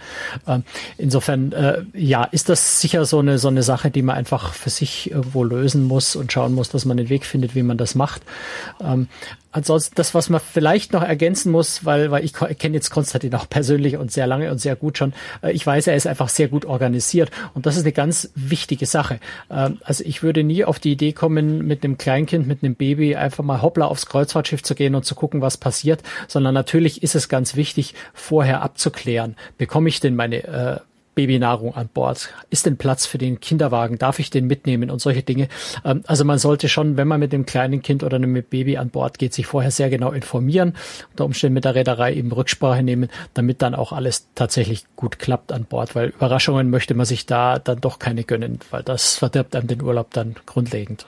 Ähm, 0.46 0.64
insofern, 0.98 1.52
äh, 1.52 1.82
ja, 1.94 2.24
ist 2.24 2.48
das 2.48 2.80
sicher 2.80 3.04
so 3.04 3.18
eine, 3.18 3.38
so 3.38 3.48
eine 3.48 3.62
Sache, 3.62 3.90
die 3.90 4.02
man 4.02 4.16
einfach 4.16 4.52
für 4.52 4.70
sich 4.70 5.10
irgendwo 5.10 5.44
lösen 5.44 5.84
muss 5.84 6.16
und 6.16 6.32
schauen 6.32 6.54
muss, 6.54 6.68
dass 6.68 6.84
man 6.84 6.96
den 6.96 7.08
Weg 7.08 7.24
findet, 7.24 7.54
wie 7.54 7.62
man 7.62 7.76
das 7.76 7.94
macht. 7.94 8.22
Ähm, 8.80 9.08
ansonsten 9.56 9.94
das, 9.94 10.14
was 10.14 10.28
man 10.28 10.40
vielleicht 10.40 10.92
noch 10.92 11.02
ergänzen 11.02 11.50
muss, 11.50 11.84
weil, 11.84 12.10
weil 12.10 12.24
ich 12.24 12.34
kenne 12.34 12.74
jetzt 12.74 12.90
Konstantin 12.90 13.34
auch 13.34 13.48
persönlich 13.48 13.96
und 13.96 14.12
sehr 14.12 14.26
lange 14.26 14.50
und 14.50 14.60
sehr 14.60 14.76
gut 14.76 14.98
schon. 14.98 15.14
Äh, 15.42 15.52
ich 15.52 15.66
weiß, 15.66 15.86
er 15.86 15.96
ist 15.96 16.06
einfach 16.06 16.28
sehr 16.28 16.48
gut 16.48 16.64
organisiert 16.64 17.30
und 17.54 17.66
das 17.66 17.76
ist 17.76 17.82
eine 17.82 17.92
ganz 17.92 18.30
wichtige 18.34 18.55
Sache. 18.86 19.20
Ähm, 19.50 19.78
also 19.84 20.04
ich 20.04 20.22
würde 20.22 20.44
nie 20.44 20.64
auf 20.64 20.78
die 20.78 20.92
Idee 20.92 21.12
kommen, 21.12 21.66
mit 21.66 21.84
einem 21.84 21.98
Kleinkind, 21.98 22.46
mit 22.46 22.62
einem 22.62 22.74
Baby 22.74 23.16
einfach 23.16 23.44
mal 23.44 23.62
hoppla 23.62 23.86
aufs 23.86 24.06
Kreuzfahrtschiff 24.06 24.62
zu 24.62 24.74
gehen 24.74 24.94
und 24.94 25.04
zu 25.04 25.14
gucken, 25.14 25.40
was 25.40 25.56
passiert, 25.56 26.02
sondern 26.28 26.54
natürlich 26.54 27.02
ist 27.02 27.14
es 27.14 27.28
ganz 27.28 27.56
wichtig, 27.56 27.94
vorher 28.14 28.62
abzuklären, 28.62 29.36
bekomme 29.58 29.88
ich 29.88 30.00
denn 30.00 30.16
meine 30.16 30.44
äh, 30.44 30.80
Babynahrung 31.16 31.74
an 31.74 31.88
Bord? 31.88 32.28
Ist 32.50 32.66
denn 32.66 32.76
Platz 32.76 33.06
für 33.06 33.18
den 33.18 33.40
Kinderwagen? 33.40 33.98
Darf 33.98 34.20
ich 34.20 34.30
den 34.30 34.46
mitnehmen 34.46 34.90
und 34.90 35.00
solche 35.00 35.24
Dinge? 35.24 35.48
Ähm, 35.84 36.04
also 36.06 36.24
man 36.24 36.38
sollte 36.38 36.68
schon, 36.68 36.96
wenn 36.96 37.08
man 37.08 37.18
mit 37.18 37.32
dem 37.32 37.46
kleinen 37.46 37.82
Kind 37.82 38.04
oder 38.04 38.16
einem 38.16 38.40
Baby 38.44 38.76
an 38.76 38.90
Bord 38.90 39.18
geht, 39.18 39.34
sich 39.34 39.46
vorher 39.46 39.72
sehr 39.72 39.90
genau 39.90 40.12
informieren, 40.12 40.76
unter 41.10 41.24
Umständen 41.24 41.54
mit 41.54 41.64
der 41.64 41.74
Reederei 41.74 42.14
eben 42.14 42.30
Rücksprache 42.30 42.84
nehmen, 42.84 43.08
damit 43.34 43.62
dann 43.62 43.74
auch 43.74 43.92
alles 43.92 44.28
tatsächlich 44.36 44.84
gut 44.94 45.18
klappt 45.18 45.50
an 45.50 45.64
Bord, 45.64 45.96
weil 45.96 46.10
Überraschungen 46.10 46.70
möchte 46.70 46.94
man 46.94 47.06
sich 47.06 47.26
da 47.26 47.58
dann 47.58 47.80
doch 47.80 47.98
keine 47.98 48.22
gönnen, 48.22 48.60
weil 48.70 48.82
das 48.82 49.16
verdirbt 49.16 49.56
einem 49.56 49.66
den 49.66 49.82
Urlaub 49.82 50.12
dann 50.12 50.36
grundlegend. 50.44 51.06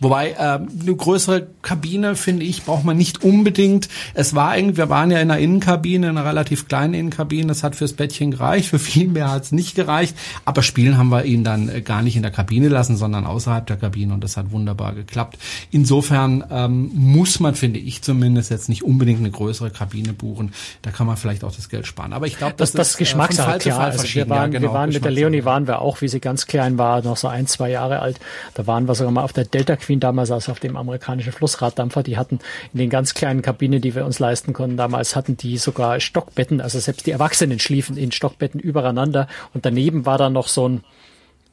Wobei 0.00 0.32
äh, 0.32 0.36
eine 0.38 0.96
größere 0.96 1.46
Kabine, 1.62 2.16
finde 2.16 2.44
ich, 2.44 2.64
braucht 2.64 2.84
man 2.84 2.96
nicht 2.96 3.22
unbedingt. 3.22 3.88
Es 4.14 4.34
war 4.34 4.56
irgendwie, 4.56 4.76
wir 4.76 4.90
waren 4.90 5.10
ja 5.10 5.20
in 5.20 5.30
einer 5.30 5.40
Innenkabine, 5.40 6.08
in 6.08 6.18
einer 6.18 6.28
relativ 6.28 6.68
kleinen 6.68 6.94
Innenkabine. 6.94 7.46
Das 7.46 7.62
hat 7.62 7.76
fürs 7.76 7.92
Bettchen 7.92 8.32
gereicht, 8.32 8.68
für 8.68 8.78
viel 8.78 9.08
mehr 9.08 9.30
hat 9.30 9.44
es 9.44 9.52
nicht 9.52 9.74
gereicht. 9.74 10.16
Aber 10.44 10.62
spielen 10.62 10.98
haben 10.98 11.10
wir 11.10 11.24
ihn 11.24 11.44
dann 11.44 11.68
äh, 11.68 11.80
gar 11.80 12.02
nicht 12.02 12.16
in 12.16 12.22
der 12.22 12.32
Kabine 12.32 12.68
lassen, 12.68 12.96
sondern 12.96 13.24
außerhalb 13.24 13.66
der 13.66 13.76
Kabine 13.76 14.14
und 14.14 14.24
das 14.24 14.36
hat 14.36 14.50
wunderbar 14.50 14.94
geklappt. 14.94 15.38
Insofern 15.70 16.44
ähm, 16.50 16.90
muss 16.94 17.40
man, 17.40 17.54
finde 17.54 17.78
ich 17.78 18.02
zumindest, 18.02 18.50
jetzt 18.50 18.68
nicht 18.68 18.82
unbedingt 18.82 19.20
eine 19.20 19.30
größere 19.30 19.70
Kabine 19.70 20.12
buchen. 20.12 20.52
Da 20.82 20.90
kann 20.90 21.06
man 21.06 21.16
vielleicht 21.16 21.44
auch 21.44 21.54
das 21.54 21.68
Geld 21.68 21.86
sparen. 21.86 22.12
Aber 22.12 22.26
ich 22.26 22.38
glaube, 22.38 22.54
das, 22.56 22.72
das, 22.72 22.78
das 22.78 22.90
ist 22.90 22.96
Geschmackssache. 22.98 23.56
Äh, 23.56 23.58
klar. 23.58 23.80
Also 23.80 24.14
wir 24.14 24.28
waren, 24.28 24.52
ja, 24.52 24.58
genau, 24.58 24.72
wir 24.72 24.78
waren 24.78 24.90
mit 24.90 25.04
der 25.04 25.12
Leonie 25.12 25.44
waren 25.44 25.66
wir 25.66 25.80
auch, 25.80 26.00
wie 26.00 26.08
sie 26.08 26.20
ganz 26.20 26.46
klein 26.46 26.78
war, 26.78 27.02
noch 27.02 27.16
so 27.16 27.28
ein, 27.28 27.46
zwei 27.46 27.70
Jahre 27.70 28.00
alt. 28.00 28.18
Da 28.54 28.66
waren 28.66 28.86
wir 28.88 28.94
sogar 28.94 29.12
mal 29.12 29.22
auf 29.22 29.32
der 29.32 29.44
Delta 29.44 29.76
Queen 29.84 30.00
damals, 30.00 30.30
also 30.30 30.52
auf 30.52 30.60
dem 30.60 30.76
amerikanischen 30.76 31.32
Flussraddampfer, 31.32 32.02
die 32.02 32.16
hatten 32.16 32.40
in 32.72 32.78
den 32.78 32.90
ganz 32.90 33.14
kleinen 33.14 33.42
Kabinen, 33.42 33.80
die 33.80 33.94
wir 33.94 34.04
uns 34.04 34.18
leisten 34.18 34.52
konnten, 34.52 34.76
damals 34.76 35.16
hatten 35.16 35.36
die 35.36 35.58
sogar 35.58 36.00
Stockbetten, 36.00 36.60
also 36.60 36.78
selbst 36.78 37.06
die 37.06 37.10
Erwachsenen 37.10 37.58
schliefen 37.58 37.96
in 37.96 38.12
Stockbetten 38.12 38.60
übereinander. 38.60 39.28
Und 39.52 39.64
daneben 39.66 40.06
war 40.06 40.18
dann 40.18 40.32
noch 40.32 40.48
so 40.48 40.68
ein 40.68 40.84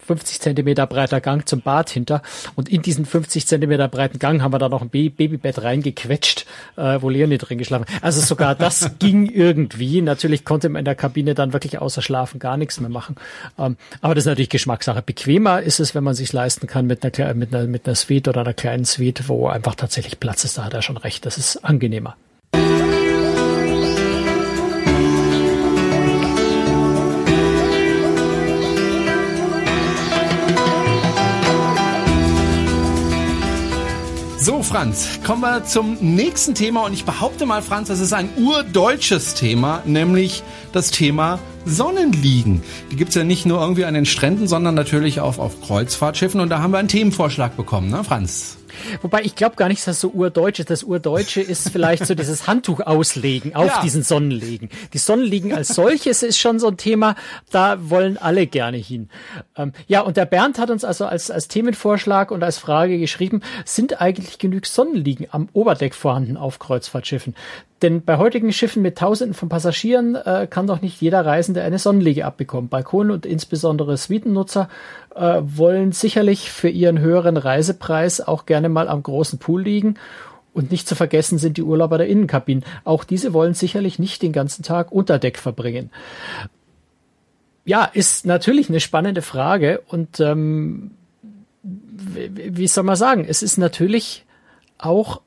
50 0.06 0.42
Zentimeter 0.42 0.88
breiter 0.88 1.22
Gang 1.22 1.48
zum 1.48 1.62
Bad 1.62 1.90
hinter. 1.90 2.22
Und 2.56 2.70
in 2.70 2.82
diesen 2.82 3.06
50 3.06 3.48
Zentimeter 3.48 3.88
breiten 3.88 4.20
Gang 4.20 4.42
haben 4.42 4.54
wir 4.54 4.60
da 4.60 4.70
noch 4.70 4.82
ein 4.82 4.90
Babybett 4.90 5.62
reingequetscht, 5.62 6.46
äh, 6.78 7.02
wo 7.02 7.10
Leonie 7.10 7.38
drin 7.38 7.58
geschlafen 7.58 7.86
Also 8.02 8.22
sogar 8.22 8.56
das 8.56 8.92
ging 9.00 9.28
irgendwie. 9.28 10.02
Natürlich 10.02 10.46
konnte 10.46 10.70
man 10.70 10.80
in 10.80 10.86
der 10.86 10.96
Kabine 10.96 11.36
dann 11.36 11.54
wirklich 11.54 11.80
außer 11.80 12.02
Schlafen 12.02 12.40
gar 12.40 12.58
nichts 12.58 12.80
mehr 12.80 12.90
machen. 12.90 13.16
Ähm, 13.58 13.78
aber 14.02 14.16
das 14.16 14.24
ist 14.24 14.30
natürlich 14.30 14.50
Geschmackssache. 14.50 15.02
Bequemer 15.02 15.62
ist 15.62 15.80
es, 15.80 15.96
wenn 15.96 16.04
man 16.04 16.16
sich 16.16 16.34
leisten 16.34 16.68
kann 16.68 16.88
mit 16.88 17.04
einer, 17.04 17.34
mit 17.34 17.54
einer, 17.54 17.68
mit 17.68 17.88
einer 17.88 17.96
Suite 17.96 18.28
oder 18.28 18.42
einer 18.42 18.54
kleinen 18.54 18.86
Suite, 18.86 19.28
wo 19.28 19.48
einfach 19.48 19.76
tatsächlich 19.76 20.20
Platz 20.20 20.44
ist. 20.44 20.58
Da 20.58 20.66
hat 20.66 20.74
er 20.74 20.82
schon 20.82 20.98
recht. 20.98 21.26
Das 21.26 21.38
ist 21.38 21.58
angenehmer. 21.58 22.16
So, 34.44 34.64
Franz, 34.64 35.20
kommen 35.24 35.42
wir 35.42 35.66
zum 35.66 35.98
nächsten 36.02 36.56
Thema 36.56 36.84
und 36.86 36.94
ich 36.94 37.06
behaupte 37.06 37.46
mal, 37.46 37.62
Franz, 37.62 37.90
das 37.90 38.00
ist 38.00 38.12
ein 38.12 38.28
urdeutsches 38.38 39.36
Thema, 39.36 39.84
nämlich 39.86 40.42
das 40.72 40.90
Thema 40.90 41.38
Sonnenliegen. 41.66 42.64
Die 42.90 42.96
gibt's 42.96 43.14
ja 43.14 43.24
nicht 43.24 43.46
nur 43.46 43.62
irgendwie 43.62 43.86
an 43.86 43.94
den 43.94 44.08
Stränden, 44.08 44.48
sondern 44.48 44.74
natürlich 44.74 45.20
auch 45.20 45.38
auf 45.38 45.62
Kreuzfahrtschiffen 45.62 46.42
und 46.42 46.50
da 46.50 46.60
haben 46.60 46.72
wir 46.72 46.80
einen 46.80 46.88
Themenvorschlag 46.88 47.56
bekommen, 47.56 47.92
ne, 47.92 48.04
Franz? 48.04 48.58
Wobei 49.02 49.22
ich 49.24 49.36
glaube 49.36 49.56
gar 49.56 49.68
nicht, 49.68 49.80
dass 49.80 49.86
das 49.86 50.02
so 50.02 50.10
urdeutsch 50.10 50.60
ist. 50.60 50.70
Das 50.70 50.84
Urdeutsche 50.84 51.42
ist 51.42 51.70
vielleicht 51.70 52.06
so 52.06 52.16
dieses 52.16 52.48
Handtuch 52.48 52.82
auslegen 52.82 53.56
auf 53.56 53.68
ja. 53.68 53.82
diesen 53.82 54.04
Sonnenliegen. 54.04 54.70
Die 54.94 54.98
Sonnenliegen 54.98 55.54
als 55.54 55.70
solches 55.70 56.24
ist 56.24 56.38
schon 56.38 56.60
so 56.60 56.68
ein 56.68 56.78
Thema, 56.78 57.16
da 57.52 57.90
wollen 57.90 58.18
alle 58.18 58.48
gerne 58.48 58.78
hin. 58.78 59.10
Ähm, 59.56 59.74
ja, 59.88 60.02
und 60.02 60.18
der 60.18 60.26
Bernd 60.26 60.60
hat 60.60 60.70
uns 60.70 60.84
also 60.84 61.06
als, 61.06 61.32
als 61.32 61.48
Themenvorschlag 61.48 62.32
und 62.32 62.44
als 62.44 62.58
Frage 62.58 63.00
geschrieben, 63.00 63.42
sind 63.66 64.02
eigentlich 64.02 64.40
genug 64.40 64.66
Sonnenliegen 64.66 65.28
am 65.32 65.50
Oberdeck 65.54 65.96
vorhanden 65.96 66.38
auf 66.38 66.60
Kreuzfahrtschiffen? 66.60 67.36
Denn 67.82 68.04
bei 68.04 68.18
heutigen 68.18 68.54
Schiffen 68.54 68.84
mit 68.84 68.98
Tausenden 68.98 69.34
von 69.34 69.50
Passagieren 69.50 70.16
äh, 70.16 70.48
kann 70.48 70.68
doch 70.68 70.82
nicht 70.82 71.02
jeder 71.02 71.26
Reisende 71.26 71.64
eine 71.64 71.80
Sonnenliege 71.80 72.26
abbekommen. 72.26 72.70
Balkon 72.70 73.10
und 73.10 73.26
insbesondere 73.26 73.98
Suitennutzer 73.98 74.70
äh, 75.16 75.42
wollen 75.42 75.92
sicherlich 75.92 76.52
für 76.52 76.70
ihren 76.70 77.00
höheren 77.00 77.38
Reisepreis 77.38 78.22
auch 78.22 78.46
gerne 78.46 78.70
mal 78.70 78.88
am 78.88 79.02
großen 79.02 79.40
Pool 79.40 79.64
liegen. 79.64 79.96
Und 80.54 80.70
nicht 80.70 80.88
zu 80.88 80.96
vergessen 80.96 81.38
sind 81.38 81.58
die 81.58 81.64
Urlauber 81.64 81.98
der 81.98 82.08
Innenkabinen. 82.08 82.64
Auch 82.84 83.04
diese 83.04 83.34
wollen 83.34 83.54
sicherlich 83.54 84.00
nicht 84.00 84.22
den 84.22 84.34
ganzen 84.34 84.64
Tag 84.64 84.92
unter 84.92 85.18
Deck 85.18 85.38
verbringen. 85.38 85.90
Ja, 87.64 87.86
ist 87.86 88.26
natürlich 88.26 88.70
eine 88.70 88.80
spannende 88.80 89.22
Frage 89.22 89.82
und 89.88 90.20
ähm, 90.20 90.92
wie 91.64 92.68
soll 92.68 92.84
man 92.84 92.96
sagen, 92.96 93.26
es 93.28 93.44
ist 93.44 93.58
natürlich 93.58 94.26
auch 94.78 95.22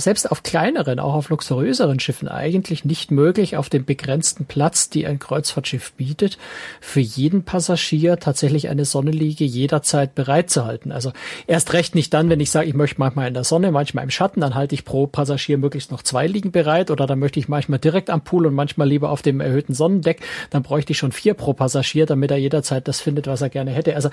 selbst 0.00 0.30
auf 0.30 0.42
kleineren, 0.42 0.98
auch 0.98 1.14
auf 1.14 1.28
luxuriöseren 1.28 2.00
Schiffen 2.00 2.28
eigentlich 2.28 2.84
nicht 2.84 3.10
möglich, 3.10 3.56
auf 3.56 3.68
dem 3.68 3.84
begrenzten 3.84 4.46
Platz, 4.46 4.90
die 4.90 5.06
ein 5.06 5.18
Kreuzfahrtschiff 5.18 5.92
bietet, 5.92 6.38
für 6.80 7.00
jeden 7.00 7.44
Passagier 7.44 8.18
tatsächlich 8.18 8.68
eine 8.68 8.84
Sonnenliege 8.84 9.44
jederzeit 9.44 10.14
bereitzuhalten. 10.14 10.92
Also 10.92 11.12
erst 11.46 11.72
recht 11.72 11.94
nicht 11.94 12.12
dann, 12.14 12.28
wenn 12.28 12.40
ich 12.40 12.50
sage, 12.50 12.68
ich 12.68 12.74
möchte 12.74 12.98
manchmal 12.98 13.28
in 13.28 13.34
der 13.34 13.44
Sonne, 13.44 13.70
manchmal 13.70 14.04
im 14.04 14.10
Schatten, 14.10 14.40
dann 14.40 14.54
halte 14.54 14.74
ich 14.74 14.84
pro 14.84 15.06
Passagier 15.06 15.58
möglichst 15.58 15.90
noch 15.90 16.02
zwei 16.02 16.26
Liegen 16.26 16.52
bereit 16.52 16.90
oder 16.90 17.06
dann 17.06 17.18
möchte 17.18 17.38
ich 17.38 17.48
manchmal 17.48 17.78
direkt 17.78 18.10
am 18.10 18.22
Pool 18.22 18.46
und 18.46 18.54
manchmal 18.54 18.88
lieber 18.88 19.10
auf 19.10 19.22
dem 19.22 19.40
erhöhten 19.40 19.74
Sonnendeck, 19.74 20.20
dann 20.50 20.62
bräuchte 20.62 20.92
ich 20.92 20.98
schon 20.98 21.12
vier 21.12 21.34
pro 21.34 21.52
Passagier, 21.52 22.06
damit 22.06 22.30
er 22.30 22.38
jederzeit 22.38 22.88
das 22.88 23.00
findet, 23.00 23.26
was 23.26 23.42
er 23.42 23.50
gerne 23.50 23.70
hätte. 23.70 23.94
Also 23.94 24.10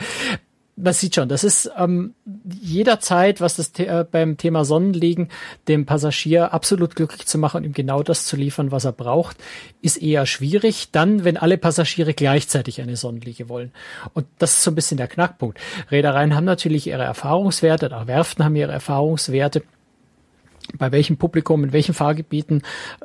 man 0.78 0.94
sieht 0.94 1.16
schon, 1.16 1.28
das 1.28 1.44
ist 1.44 1.72
ähm, 1.76 2.14
jederzeit, 2.62 3.42
was 3.42 3.56
das 3.56 3.72
äh, 3.80 4.06
beim 4.10 4.38
Thema 4.38 4.64
Sonnenliegen 4.64 5.30
dem 5.68 5.88
Passagier 5.88 6.54
absolut 6.54 6.96
glücklich 6.96 7.26
zu 7.26 7.40
machen 7.40 7.58
und 7.58 7.64
ihm 7.64 7.74
genau 7.74 8.04
das 8.04 8.26
zu 8.26 8.36
liefern, 8.36 8.72
was 8.72 8.86
er 8.86 8.92
braucht, 8.92 9.38
ist 9.82 9.98
eher 9.98 10.28
schwierig. 10.28 10.92
Dann, 10.92 11.24
wenn 11.24 11.36
alle 11.36 11.58
Passagiere 11.58 12.14
gleichzeitig 12.14 12.80
eine 12.80 12.96
Sonnenliege 12.96 13.50
wollen. 13.50 13.72
Und 14.14 14.28
das 14.38 14.58
ist 14.58 14.64
so 14.64 14.72
ein 14.72 14.76
bisschen 14.76 14.98
der 14.98 15.08
Knackpunkt. 15.08 15.60
Reedereien 15.90 16.36
haben 16.36 16.46
natürlich 16.46 16.86
ihre 16.86 17.04
Erfahrungswerte, 17.04 17.96
auch 17.96 18.06
Werften 18.06 18.46
haben 18.46 18.56
ihre 18.56 18.72
Erfahrungswerte 18.72 19.64
bei 20.78 20.92
welchem 20.92 21.18
Publikum, 21.18 21.64
in 21.64 21.72
welchen 21.72 21.94
Fahrgebieten, 21.94 22.62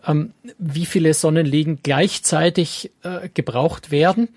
ähm, 0.06 0.34
wie 0.58 0.84
viele 0.84 1.14
Sonnenliegen 1.14 1.78
gleichzeitig 1.82 2.90
äh, 3.02 3.28
gebraucht 3.32 3.90
werden 3.92 4.28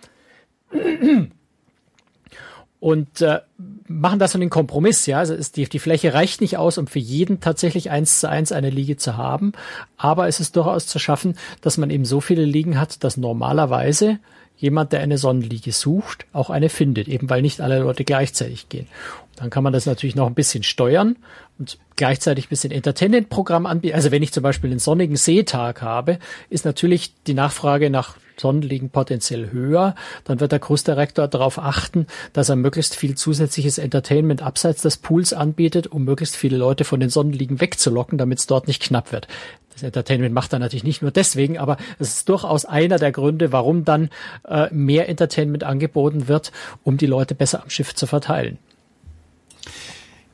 und 2.86 3.20
äh, 3.22 3.40
machen 3.88 4.20
das 4.20 4.34
so 4.34 4.38
einen 4.38 4.52
Kompromiss, 4.52 5.08
ja. 5.08 5.18
Also 5.18 5.34
ist 5.34 5.58
die, 5.58 5.68
die 5.68 5.80
Fläche 5.80 6.14
reicht 6.14 6.40
nicht 6.40 6.58
aus, 6.58 6.78
um 6.78 6.86
für 6.86 7.00
jeden 7.00 7.40
tatsächlich 7.40 7.90
eins 7.90 8.20
zu 8.20 8.30
eins 8.30 8.52
eine 8.52 8.70
Liege 8.70 8.96
zu 8.96 9.18
haben, 9.18 9.54
aber 9.98 10.28
es 10.28 10.40
ist 10.40 10.56
durchaus 10.56 10.86
zu 10.86 11.00
schaffen, 11.00 11.36
dass 11.62 11.80
man 11.80 11.90
eben 11.90 12.06
so 12.06 12.22
viele 12.22 12.46
Liegen 12.46 12.80
hat, 12.80 13.04
dass 13.04 13.18
normalerweise 13.18 14.20
jemand, 14.56 14.94
der 14.94 15.00
eine 15.00 15.18
Sonnenliege 15.18 15.72
sucht, 15.72 16.28
auch 16.32 16.52
eine 16.52 16.70
findet, 16.70 17.08
eben 17.08 17.28
weil 17.28 17.42
nicht 17.42 17.60
alle 17.60 17.80
Leute 17.80 18.04
gleichzeitig 18.04 18.70
gehen. 18.70 18.86
Und 19.32 19.42
dann 19.42 19.50
kann 19.50 19.64
man 19.64 19.74
das 19.74 19.88
natürlich 19.88 20.16
noch 20.16 20.28
ein 20.28 20.36
bisschen 20.36 20.62
steuern 20.62 21.16
und 21.58 21.80
gleichzeitig 21.96 22.46
ein 22.46 22.50
bisschen 22.50 22.72
Entertainment-Programm 22.72 23.66
anbieten. 23.66 23.96
Also 23.96 24.12
wenn 24.12 24.22
ich 24.22 24.32
zum 24.32 24.44
Beispiel 24.44 24.70
einen 24.70 24.80
sonnigen 24.80 25.16
Seetag 25.16 25.82
habe, 25.82 26.20
ist 26.52 26.66
natürlich 26.66 27.16
die 27.26 27.34
Nachfrage 27.34 27.90
nach 27.90 28.16
Sonnenliegen 28.38 28.90
potenziell 28.90 29.52
höher. 29.52 29.96
Dann 30.24 30.40
wird 30.40 30.52
der 30.52 30.60
Kursdirektor 30.60 31.28
darauf 31.28 31.60
achten, 31.60 32.08
dass 32.34 32.50
er 32.50 32.56
möglichst 32.56 32.96
viel 32.96 33.16
zusätzliches 33.16 33.78
Entertainment 33.78 34.42
abseits 34.42 34.82
des 34.82 34.98
Pools 34.98 35.34
anbietet, 35.34 35.88
um 35.88 36.04
möglichst 36.04 36.36
viele 36.36 36.58
Leute 36.58 36.84
von 36.84 37.00
den 37.00 37.10
Sonnenliegen 37.10 37.60
wegzulocken, 37.60 38.18
damit 38.18 38.40
es 38.40 38.48
dort 38.48 38.68
nicht 38.68 38.82
knapp 38.82 39.12
wird. 39.12 39.28
Das 39.74 39.84
Entertainment 39.84 40.34
macht 40.34 40.54
er 40.54 40.60
natürlich 40.60 40.86
nicht 40.86 41.02
nur 41.02 41.12
deswegen, 41.12 41.58
aber 41.58 41.76
es 42.00 42.16
ist 42.16 42.30
durchaus 42.30 42.64
einer 42.64 42.98
der 42.98 43.12
Gründe, 43.12 43.52
warum 43.52 43.84
dann 43.84 44.10
äh, 44.48 44.74
mehr 44.74 45.10
Entertainment 45.10 45.66
angeboten 45.66 46.30
wird, 46.30 46.54
um 46.84 46.98
die 46.98 47.08
Leute 47.08 47.36
besser 47.36 47.62
am 47.62 47.70
Schiff 47.70 47.94
zu 47.94 48.08
verteilen. 48.08 48.58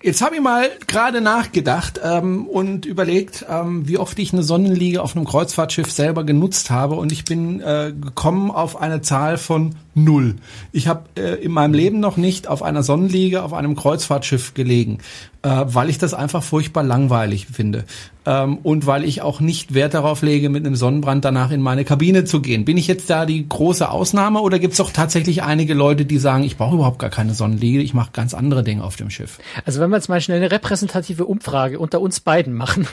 Jetzt 0.04 0.22
habe 0.24 0.36
ich 0.36 0.42
mal 0.42 0.70
gerade 0.88 1.22
nachgedacht 1.22 2.00
ähm, 2.04 2.48
und 2.48 2.88
überlegt, 2.88 3.46
ähm, 3.48 3.88
wie 3.88 4.00
oft 4.00 4.18
ich 4.18 4.34
eine 4.34 4.42
Sonnenliege 4.42 5.02
auf 5.02 5.16
einem 5.16 5.26
Kreuzfahrtschiff 5.26 5.92
selber 5.92 6.24
genutzt 6.24 6.72
habe. 6.72 6.96
Und 6.96 7.12
ich 7.12 7.24
bin 7.24 7.62
äh, 7.62 7.94
gekommen 8.00 8.50
auf 8.50 8.82
eine 8.82 9.02
Zahl 9.02 9.38
von 9.38 9.76
null. 9.94 10.36
Ich 10.72 10.88
habe 10.88 11.04
äh, 11.18 11.44
in 11.44 11.52
meinem 11.52 11.74
Leben 11.74 12.00
noch 12.00 12.18
nicht 12.18 12.48
auf 12.48 12.64
einer 12.64 12.84
Sonnenliege 12.84 13.44
auf 13.44 13.54
einem 13.54 13.76
Kreuzfahrtschiff 13.76 14.54
gelegen, 14.54 15.00
äh, 15.42 15.50
weil 15.66 15.90
ich 15.90 15.98
das 15.98 16.14
einfach 16.14 16.44
furchtbar 16.44 16.84
langweilig 16.84 17.48
finde 17.48 17.86
ähm, 18.26 18.58
und 18.64 18.86
weil 18.86 19.04
ich 19.04 19.22
auch 19.22 19.40
nicht 19.40 19.74
Wert 19.74 19.94
darauf 19.94 20.22
lege, 20.22 20.50
mit 20.50 20.66
einem 20.66 20.76
Sonnenbrand 20.76 21.26
danach 21.26 21.52
in 21.52 21.62
meine 21.62 21.84
Kabine 21.84 22.24
zu 22.24 22.42
gehen. 22.42 22.66
Bin 22.66 22.78
ich 22.78 22.88
jetzt 22.88 23.10
da 23.10 23.26
die 23.26 23.48
große 23.48 23.90
Ausnahme 23.90 24.42
oder 24.42 24.60
gibt 24.60 24.74
es 24.74 24.82
auch 24.82 24.92
tatsächlich 24.92 25.44
einige 25.44 25.74
Leute, 25.74 26.06
die 26.06 26.20
sagen, 26.20 26.44
ich 26.44 26.58
brauche 26.58 26.76
überhaupt 26.76 27.00
gar 27.00 27.10
keine 27.10 27.34
Sonnenliege, 27.34 27.82
ich 27.82 27.94
mache 27.94 28.12
ganz 28.14 28.34
andere 28.34 28.64
Dinge 28.64 28.84
auf 28.84 28.96
dem 28.96 29.10
Schiff? 29.10 29.40
Also 29.66 29.82
wenn 29.82 29.90
wir 29.90 29.98
jetzt 29.98 30.10
mal 30.10 30.22
schnell 30.22 30.38
eine 30.38 30.52
repräsentative 30.52 31.26
Umfrage 31.26 31.80
unter 31.80 32.00
uns 32.00 32.20
beiden 32.20 32.54
machen 32.54 32.88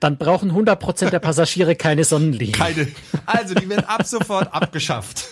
dann 0.00 0.18
brauchen 0.18 0.50
100 0.50 0.78
Prozent 0.78 1.12
der 1.12 1.18
Passagiere 1.18 1.76
keine 1.76 2.04
Sonnenliegen. 2.04 2.54
Keine. 2.54 2.88
Also 3.26 3.54
die 3.54 3.68
werden 3.68 3.84
ab 3.86 4.04
sofort 4.04 4.52
abgeschafft. 4.54 5.26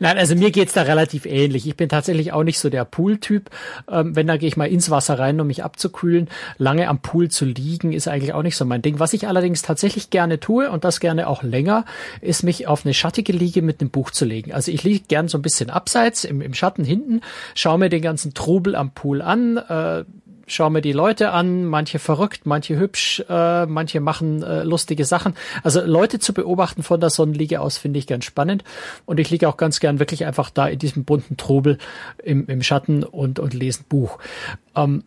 Nein, 0.00 0.18
also 0.18 0.34
mir 0.34 0.50
geht's 0.50 0.72
da 0.72 0.82
relativ 0.82 1.26
ähnlich. 1.26 1.66
Ich 1.66 1.76
bin 1.76 1.88
tatsächlich 1.88 2.32
auch 2.32 2.42
nicht 2.42 2.58
so 2.58 2.70
der 2.70 2.84
Pool-Typ. 2.84 3.50
Ähm, 3.90 4.16
wenn, 4.16 4.26
da 4.26 4.36
gehe 4.36 4.48
ich 4.48 4.56
mal 4.56 4.66
ins 4.66 4.90
Wasser 4.90 5.18
rein, 5.18 5.40
um 5.40 5.46
mich 5.46 5.64
abzukühlen. 5.64 6.28
Lange 6.58 6.88
am 6.88 7.00
Pool 7.00 7.30
zu 7.30 7.44
liegen, 7.44 7.92
ist 7.92 8.08
eigentlich 8.08 8.32
auch 8.32 8.42
nicht 8.42 8.56
so 8.56 8.64
mein 8.64 8.82
Ding. 8.82 8.98
Was 8.98 9.12
ich 9.12 9.28
allerdings 9.28 9.62
tatsächlich 9.62 10.10
gerne 10.10 10.40
tue 10.40 10.70
und 10.70 10.84
das 10.84 11.00
gerne 11.00 11.28
auch 11.28 11.42
länger, 11.42 11.84
ist 12.20 12.42
mich 12.42 12.66
auf 12.66 12.84
eine 12.84 12.94
schattige 12.94 13.32
Liege 13.32 13.62
mit 13.62 13.80
einem 13.80 13.90
Buch 13.90 14.10
zu 14.10 14.24
legen. 14.24 14.52
Also 14.52 14.72
ich 14.72 14.82
liege 14.82 15.04
gern 15.06 15.28
so 15.28 15.38
ein 15.38 15.42
bisschen 15.42 15.70
abseits, 15.70 16.24
im, 16.24 16.40
im 16.40 16.54
Schatten 16.54 16.84
hinten, 16.84 17.20
schaue 17.54 17.78
mir 17.78 17.88
den 17.88 18.02
ganzen 18.02 18.34
Trubel 18.34 18.74
am 18.74 18.92
Pool 18.92 19.22
an, 19.22 19.56
äh, 19.56 20.04
schaue 20.46 20.70
mir 20.70 20.80
die 20.80 20.92
Leute 20.92 21.32
an, 21.32 21.64
manche 21.64 21.98
verrückt, 21.98 22.42
manche 22.44 22.78
hübsch, 22.78 23.24
äh, 23.28 23.66
manche 23.66 24.00
machen 24.00 24.42
äh, 24.42 24.62
lustige 24.62 25.04
Sachen. 25.04 25.34
Also 25.62 25.80
Leute 25.84 26.18
zu 26.18 26.32
beobachten 26.32 26.82
von 26.82 27.00
der 27.00 27.10
Sonnenliege 27.10 27.60
aus 27.60 27.78
finde 27.78 27.98
ich 27.98 28.06
ganz 28.06 28.24
spannend 28.24 28.64
und 29.04 29.20
ich 29.20 29.30
liege 29.30 29.48
auch 29.48 29.56
ganz 29.56 29.80
gern 29.80 29.98
wirklich 29.98 30.24
einfach 30.24 30.50
da 30.50 30.68
in 30.68 30.78
diesem 30.78 31.04
bunten 31.04 31.36
Trubel 31.36 31.78
im, 32.22 32.46
im 32.46 32.62
Schatten 32.62 33.02
und, 33.02 33.38
und 33.38 33.54
lese 33.54 33.80
ein 33.80 33.86
Buch. 33.88 34.18
Ähm, 34.74 35.04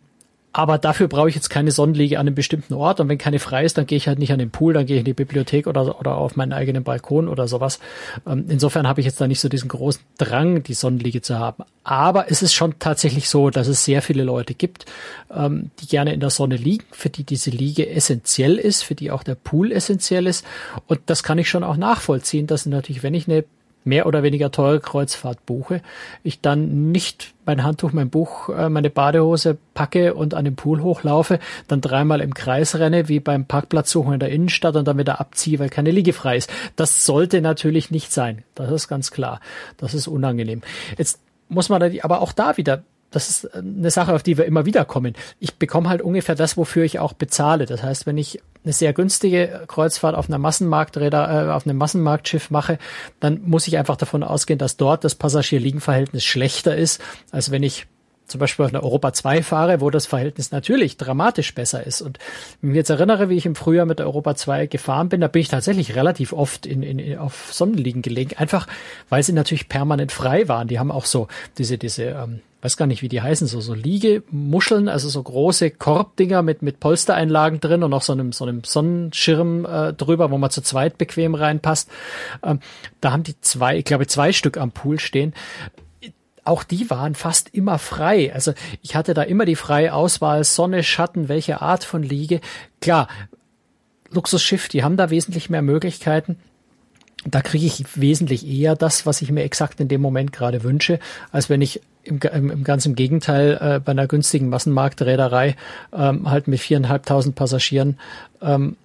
aber 0.52 0.78
dafür 0.78 1.06
brauche 1.06 1.28
ich 1.28 1.36
jetzt 1.36 1.48
keine 1.48 1.70
Sonnenliege 1.70 2.18
an 2.18 2.26
einem 2.26 2.34
bestimmten 2.34 2.74
Ort. 2.74 2.98
Und 2.98 3.08
wenn 3.08 3.18
keine 3.18 3.38
frei 3.38 3.64
ist, 3.64 3.78
dann 3.78 3.86
gehe 3.86 3.96
ich 3.96 4.08
halt 4.08 4.18
nicht 4.18 4.32
an 4.32 4.40
den 4.40 4.50
Pool, 4.50 4.72
dann 4.72 4.84
gehe 4.84 4.96
ich 4.96 5.00
in 5.00 5.04
die 5.04 5.14
Bibliothek 5.14 5.68
oder, 5.68 6.00
oder 6.00 6.16
auf 6.16 6.34
meinen 6.34 6.52
eigenen 6.52 6.82
Balkon 6.82 7.28
oder 7.28 7.46
sowas. 7.46 7.78
Ähm, 8.26 8.46
insofern 8.48 8.88
habe 8.88 9.00
ich 9.00 9.06
jetzt 9.06 9.20
da 9.20 9.28
nicht 9.28 9.40
so 9.40 9.48
diesen 9.48 9.68
großen 9.68 10.02
Drang, 10.18 10.62
die 10.64 10.74
Sonnenliege 10.74 11.22
zu 11.22 11.38
haben. 11.38 11.64
Aber 11.84 12.30
es 12.30 12.42
ist 12.42 12.52
schon 12.52 12.78
tatsächlich 12.80 13.28
so, 13.28 13.50
dass 13.50 13.68
es 13.68 13.84
sehr 13.84 14.02
viele 14.02 14.24
Leute 14.24 14.54
gibt, 14.54 14.86
ähm, 15.32 15.70
die 15.80 15.86
gerne 15.86 16.12
in 16.12 16.20
der 16.20 16.30
Sonne 16.30 16.56
liegen, 16.56 16.84
für 16.90 17.10
die 17.10 17.24
diese 17.24 17.50
Liege 17.50 17.88
essentiell 17.88 18.58
ist, 18.58 18.82
für 18.82 18.96
die 18.96 19.12
auch 19.12 19.22
der 19.22 19.36
Pool 19.36 19.70
essentiell 19.70 20.26
ist. 20.26 20.44
Und 20.88 21.00
das 21.06 21.22
kann 21.22 21.38
ich 21.38 21.48
schon 21.48 21.62
auch 21.62 21.76
nachvollziehen, 21.76 22.48
dass 22.48 22.66
natürlich, 22.66 23.04
wenn 23.04 23.14
ich 23.14 23.28
eine 23.28 23.44
mehr 23.84 24.06
oder 24.06 24.22
weniger 24.22 24.50
teure 24.50 24.80
Kreuzfahrt 24.80 25.46
buche, 25.46 25.82
ich 26.22 26.40
dann 26.40 26.90
nicht 26.92 27.34
mein 27.46 27.64
Handtuch, 27.64 27.92
mein 27.92 28.10
Buch, 28.10 28.48
äh, 28.48 28.68
meine 28.68 28.90
Badehose 28.90 29.56
packe 29.74 30.14
und 30.14 30.34
an 30.34 30.44
den 30.44 30.56
Pool 30.56 30.82
hochlaufe, 30.82 31.38
dann 31.68 31.80
dreimal 31.80 32.20
im 32.20 32.34
Kreis 32.34 32.76
renne, 32.76 33.08
wie 33.08 33.20
beim 33.20 33.46
Parkplatzsuchen 33.46 34.14
in 34.14 34.20
der 34.20 34.30
Innenstadt 34.30 34.76
und 34.76 34.86
dann 34.86 34.98
wieder 34.98 35.20
abziehe, 35.20 35.58
weil 35.58 35.70
keine 35.70 35.90
Liege 35.90 36.12
frei 36.12 36.36
ist. 36.36 36.50
Das 36.76 37.04
sollte 37.04 37.40
natürlich 37.40 37.90
nicht 37.90 38.12
sein. 38.12 38.44
Das 38.54 38.70
ist 38.70 38.88
ganz 38.88 39.10
klar. 39.10 39.40
Das 39.76 39.94
ist 39.94 40.06
unangenehm. 40.06 40.62
Jetzt 40.96 41.20
muss 41.48 41.68
man 41.68 41.82
aber 42.02 42.20
auch 42.20 42.32
da 42.32 42.56
wieder 42.56 42.84
das 43.10 43.28
ist 43.28 43.54
eine 43.54 43.90
Sache, 43.90 44.14
auf 44.14 44.22
die 44.22 44.38
wir 44.38 44.44
immer 44.44 44.66
wieder 44.66 44.84
kommen. 44.84 45.14
Ich 45.38 45.56
bekomme 45.56 45.88
halt 45.88 46.02
ungefähr 46.02 46.34
das, 46.34 46.56
wofür 46.56 46.84
ich 46.84 46.98
auch 46.98 47.12
bezahle. 47.12 47.66
Das 47.66 47.82
heißt, 47.82 48.06
wenn 48.06 48.18
ich 48.18 48.40
eine 48.64 48.72
sehr 48.72 48.92
günstige 48.92 49.64
Kreuzfahrt 49.66 50.14
auf 50.14 50.28
einer 50.28 50.38
Massenmarkträder, 50.38 51.48
äh, 51.48 51.50
auf 51.50 51.66
einem 51.66 51.78
Massenmarktschiff 51.78 52.50
mache, 52.50 52.78
dann 53.18 53.40
muss 53.44 53.66
ich 53.66 53.78
einfach 53.78 53.96
davon 53.96 54.22
ausgehen, 54.22 54.58
dass 54.58 54.76
dort 54.76 55.04
das 55.04 55.14
Passagier-Liegen-Verhältnis 55.14 56.24
schlechter 56.24 56.76
ist, 56.76 57.00
als 57.32 57.50
wenn 57.50 57.62
ich 57.62 57.86
zum 58.30 58.38
Beispiel 58.38 58.64
auf 58.64 58.72
einer 58.72 58.84
Europa 58.84 59.12
2 59.12 59.42
fahre, 59.42 59.80
wo 59.80 59.90
das 59.90 60.06
Verhältnis 60.06 60.52
natürlich 60.52 60.96
dramatisch 60.96 61.52
besser 61.52 61.84
ist. 61.84 62.00
Und 62.00 62.18
wenn 62.60 62.70
ich 62.70 62.76
jetzt 62.76 62.90
erinnere, 62.90 63.28
wie 63.28 63.36
ich 63.36 63.44
im 63.44 63.56
Frühjahr 63.56 63.86
mit 63.86 63.98
der 63.98 64.06
Europa 64.06 64.36
2 64.36 64.66
gefahren 64.66 65.08
bin, 65.08 65.20
da 65.20 65.26
bin 65.26 65.42
ich 65.42 65.48
tatsächlich 65.48 65.96
relativ 65.96 66.32
oft 66.32 66.64
in, 66.64 66.84
in 66.84 67.18
auf 67.18 67.52
Sonnenliegen 67.52 68.02
gelegen, 68.02 68.36
einfach 68.36 68.68
weil 69.08 69.24
sie 69.24 69.32
natürlich 69.32 69.68
permanent 69.68 70.12
frei 70.12 70.46
waren. 70.46 70.68
Die 70.68 70.78
haben 70.78 70.92
auch 70.92 71.06
so 71.06 71.26
diese, 71.58 71.76
diese 71.76 72.04
ähm, 72.04 72.40
weiß 72.62 72.76
gar 72.76 72.86
nicht, 72.86 73.02
wie 73.02 73.08
die 73.08 73.22
heißen, 73.22 73.46
so, 73.46 73.60
so 73.60 73.74
Liegemuscheln, 73.74 74.88
also 74.88 75.08
so 75.08 75.22
große 75.22 75.70
Korbdinger 75.70 76.42
mit, 76.42 76.62
mit 76.62 76.80
Polstereinlagen 76.80 77.60
drin 77.60 77.82
und 77.82 77.92
auch 77.94 78.02
so 78.02 78.12
einem, 78.12 78.32
so 78.32 78.44
einem 78.44 78.64
Sonnenschirm 78.64 79.64
äh, 79.64 79.92
drüber, 79.92 80.30
wo 80.30 80.38
man 80.38 80.50
zu 80.50 80.62
zweit 80.62 80.98
bequem 80.98 81.34
reinpasst. 81.34 81.90
Ähm, 82.42 82.60
da 83.00 83.12
haben 83.12 83.22
die 83.22 83.40
zwei, 83.40 83.78
ich 83.78 83.84
glaube, 83.84 84.06
zwei 84.06 84.32
Stück 84.32 84.58
am 84.58 84.72
Pool 84.72 84.98
stehen. 84.98 85.34
Auch 86.44 86.64
die 86.64 86.90
waren 86.90 87.14
fast 87.14 87.54
immer 87.54 87.78
frei. 87.78 88.32
Also 88.34 88.52
ich 88.82 88.94
hatte 88.94 89.14
da 89.14 89.22
immer 89.22 89.44
die 89.44 89.56
freie 89.56 89.94
Auswahl, 89.94 90.44
Sonne, 90.44 90.82
Schatten, 90.82 91.28
welche 91.28 91.62
Art 91.62 91.84
von 91.84 92.02
Liege. 92.02 92.40
Klar, 92.80 93.08
Luxusschiff, 94.10 94.68
die 94.68 94.82
haben 94.82 94.96
da 94.96 95.10
wesentlich 95.10 95.50
mehr 95.50 95.62
Möglichkeiten 95.62 96.38
da 97.24 97.42
kriege 97.42 97.66
ich 97.66 97.84
wesentlich 98.00 98.46
eher 98.46 98.76
das, 98.76 99.04
was 99.04 99.20
ich 99.20 99.30
mir 99.30 99.42
exakt 99.42 99.80
in 99.80 99.88
dem 99.88 100.00
Moment 100.00 100.32
gerade 100.32 100.62
wünsche, 100.62 100.98
als 101.32 101.50
wenn 101.50 101.60
ich 101.60 101.80
im, 102.02 102.18
im, 102.32 102.50
im 102.50 102.64
ganz 102.64 102.88
Gegenteil 102.90 103.58
äh, 103.60 103.80
bei 103.80 103.92
einer 103.92 104.06
günstigen 104.06 104.48
Massenmarktreederei 104.48 105.56
ähm, 105.92 106.30
halt 106.30 106.48
mit 106.48 106.60
viereinhalbtausend 106.60 107.34
Passagieren 107.34 107.98
ähm, 108.40 108.76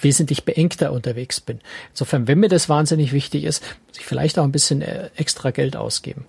wesentlich 0.00 0.44
beengter 0.44 0.92
unterwegs 0.92 1.40
bin. 1.40 1.60
Insofern, 1.90 2.28
wenn 2.28 2.38
mir 2.38 2.48
das 2.48 2.68
wahnsinnig 2.68 3.12
wichtig 3.12 3.44
ist, 3.44 3.62
muss 3.88 3.98
ich 3.98 4.06
vielleicht 4.06 4.38
auch 4.38 4.44
ein 4.44 4.52
bisschen 4.52 4.82
äh, 4.82 5.08
extra 5.16 5.50
Geld 5.50 5.76
ausgeben. 5.76 6.26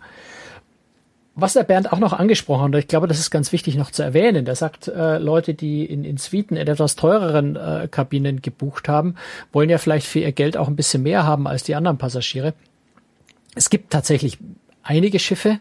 Was 1.42 1.54
der 1.54 1.64
Bernd 1.64 1.92
auch 1.92 2.00
noch 2.00 2.14
angesprochen 2.14 2.74
hat, 2.74 2.80
ich 2.80 2.88
glaube, 2.88 3.08
das 3.08 3.20
ist 3.20 3.32
ganz 3.32 3.52
wichtig 3.52 3.76
noch 3.76 3.92
zu 3.92 4.04
erwähnen, 4.04 4.46
der 4.46 4.56
sagt, 4.56 4.88
äh, 4.88 5.18
Leute, 5.18 5.54
die 5.54 5.86
in, 5.86 6.04
in 6.04 6.18
Suiten 6.18 6.58
in 6.58 6.68
etwas 6.68 6.96
teureren 6.96 7.56
äh, 7.56 7.88
Kabinen 7.90 8.42
gebucht 8.42 8.88
haben, 8.88 9.16
wollen 9.52 9.70
ja 9.70 9.78
vielleicht 9.78 10.08
für 10.08 10.20
ihr 10.20 10.32
Geld 10.32 10.58
auch 10.58 10.68
ein 10.68 10.76
bisschen 10.76 11.04
mehr 11.04 11.26
haben 11.26 11.48
als 11.48 11.64
die 11.64 11.76
anderen 11.76 11.98
Passagiere. 11.98 12.54
Es 13.56 13.70
gibt 13.70 13.92
tatsächlich 13.92 14.38
einige 14.84 15.20
Schiffe, 15.20 15.60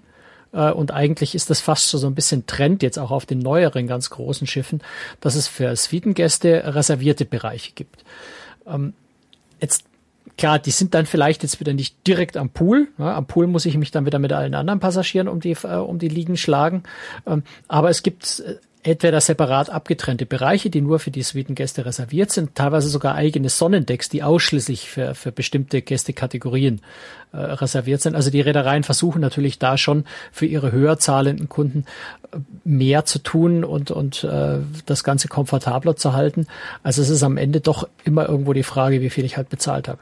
äh, 0.52 0.70
und 0.70 0.92
eigentlich 0.92 1.34
ist 1.34 1.50
das 1.50 1.60
fast 1.60 1.88
so, 1.88 1.98
so 1.98 2.06
ein 2.06 2.14
bisschen 2.14 2.46
Trend 2.46 2.82
jetzt 2.82 2.98
auch 2.98 3.10
auf 3.10 3.26
den 3.26 3.38
neueren 3.38 3.86
ganz 3.86 4.10
großen 4.10 4.46
Schiffen, 4.46 4.82
dass 5.20 5.34
es 5.34 5.48
für 5.48 5.74
Suitengäste 5.74 6.74
reservierte 6.74 7.24
Bereiche 7.24 7.72
gibt. 7.72 8.04
Ähm, 8.66 8.94
jetzt 9.60 9.84
klar, 10.38 10.58
die 10.58 10.70
sind 10.70 10.94
dann 10.94 11.04
vielleicht 11.04 11.42
jetzt 11.42 11.60
wieder 11.60 11.74
nicht 11.74 12.06
direkt 12.06 12.36
am 12.36 12.48
Pool. 12.48 12.88
Ja, 12.96 13.14
am 13.16 13.26
Pool 13.26 13.46
muss 13.46 13.66
ich 13.66 13.76
mich 13.76 13.90
dann 13.90 14.06
wieder 14.06 14.18
mit 14.18 14.32
allen 14.32 14.54
anderen 14.54 14.80
Passagieren 14.80 15.28
um 15.28 15.40
die, 15.40 15.56
äh, 15.64 15.76
um 15.76 15.98
die 15.98 16.08
Liegen 16.08 16.36
schlagen. 16.36 16.84
Ähm, 17.26 17.42
aber 17.66 17.90
es 17.90 18.02
gibt 18.02 18.40
äh, 18.40 18.54
entweder 18.82 19.20
separat 19.20 19.70
abgetrennte 19.70 20.24
Bereiche, 20.24 20.70
die 20.70 20.80
nur 20.80 20.98
für 20.98 21.10
die 21.10 21.22
Suitengäste 21.22 21.84
reserviert 21.84 22.30
sind, 22.30 22.54
teilweise 22.54 22.88
sogar 22.88 23.16
eigene 23.16 23.48
Sonnendecks, 23.48 24.08
die 24.08 24.22
ausschließlich 24.22 24.88
für, 24.88 25.14
für 25.14 25.32
bestimmte 25.32 25.82
Gästekategorien 25.82 26.80
äh, 27.32 27.36
reserviert 27.38 28.00
sind. 28.00 28.14
Also 28.14 28.30
die 28.30 28.40
Reedereien 28.40 28.84
versuchen 28.84 29.20
natürlich 29.20 29.58
da 29.58 29.76
schon 29.76 30.04
für 30.32 30.46
ihre 30.46 30.72
höher 30.72 30.98
zahlenden 30.98 31.48
Kunden 31.48 31.84
äh, 32.32 32.38
mehr 32.64 33.04
zu 33.04 33.18
tun 33.18 33.64
und, 33.64 33.90
und 33.90 34.24
äh, 34.24 34.58
das 34.86 35.04
Ganze 35.04 35.28
komfortabler 35.28 35.96
zu 35.96 36.12
halten. 36.12 36.46
Also 36.82 37.02
es 37.02 37.10
ist 37.10 37.24
am 37.24 37.36
Ende 37.36 37.60
doch 37.60 37.88
immer 38.04 38.28
irgendwo 38.28 38.52
die 38.52 38.62
Frage, 38.62 39.00
wie 39.00 39.10
viel 39.10 39.24
ich 39.24 39.36
halt 39.36 39.48
bezahlt 39.48 39.88
habe. 39.88 40.00